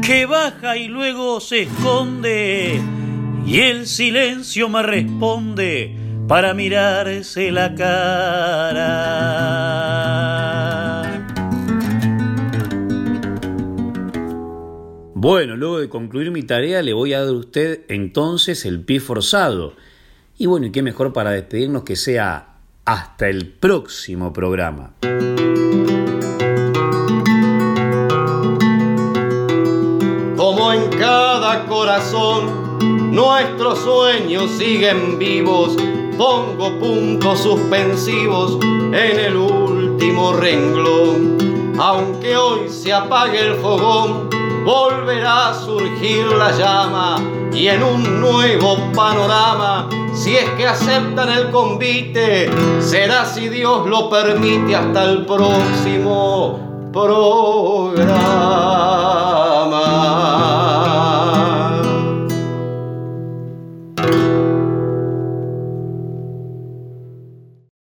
que 0.00 0.24
baja 0.24 0.78
y 0.78 0.88
luego 0.88 1.38
se 1.38 1.64
esconde, 1.64 2.80
y 3.44 3.60
el 3.60 3.86
silencio 3.86 4.70
me 4.70 4.82
responde 4.82 5.94
para 6.26 6.54
mirarse 6.54 7.50
la 7.50 7.74
cara. 7.74 9.02
Bueno, 15.14 15.56
luego 15.56 15.78
de 15.78 15.90
concluir 15.90 16.30
mi 16.30 16.42
tarea 16.42 16.80
le 16.80 16.94
voy 16.94 17.12
a 17.12 17.20
dar 17.20 17.28
a 17.28 17.32
usted 17.32 17.82
entonces 17.88 18.64
el 18.64 18.80
pie 18.80 18.98
forzado. 19.00 19.74
Y 20.38 20.46
bueno, 20.46 20.68
y 20.68 20.72
qué 20.72 20.80
mejor 20.80 21.12
para 21.12 21.32
despedirnos 21.32 21.82
que 21.82 21.96
sea 21.96 22.54
hasta 22.86 23.28
el 23.28 23.48
próximo 23.48 24.32
programa. 24.32 24.94
Corazón, 31.60 32.78
nuestros 33.12 33.78
sueños 33.78 34.50
siguen 34.52 35.18
vivos. 35.18 35.76
Pongo 36.16 36.78
puntos 36.78 37.40
suspensivos 37.40 38.58
en 38.92 39.18
el 39.18 39.36
último 39.36 40.32
renglón. 40.34 41.74
Aunque 41.78 42.36
hoy 42.36 42.68
se 42.68 42.92
apague 42.92 43.40
el 43.40 43.54
fogón, 43.56 44.28
volverá 44.64 45.48
a 45.48 45.54
surgir 45.54 46.26
la 46.26 46.52
llama 46.52 47.16
y 47.52 47.68
en 47.68 47.82
un 47.82 48.20
nuevo 48.20 48.76
panorama, 48.94 49.88
si 50.14 50.36
es 50.36 50.48
que 50.50 50.66
aceptan 50.66 51.30
el 51.30 51.50
convite, 51.50 52.50
será 52.80 53.24
si 53.24 53.48
Dios 53.48 53.86
lo 53.86 54.08
permite 54.08 54.76
hasta 54.76 55.04
el 55.04 55.26
próximo 55.26 56.90
programa. 56.92 58.72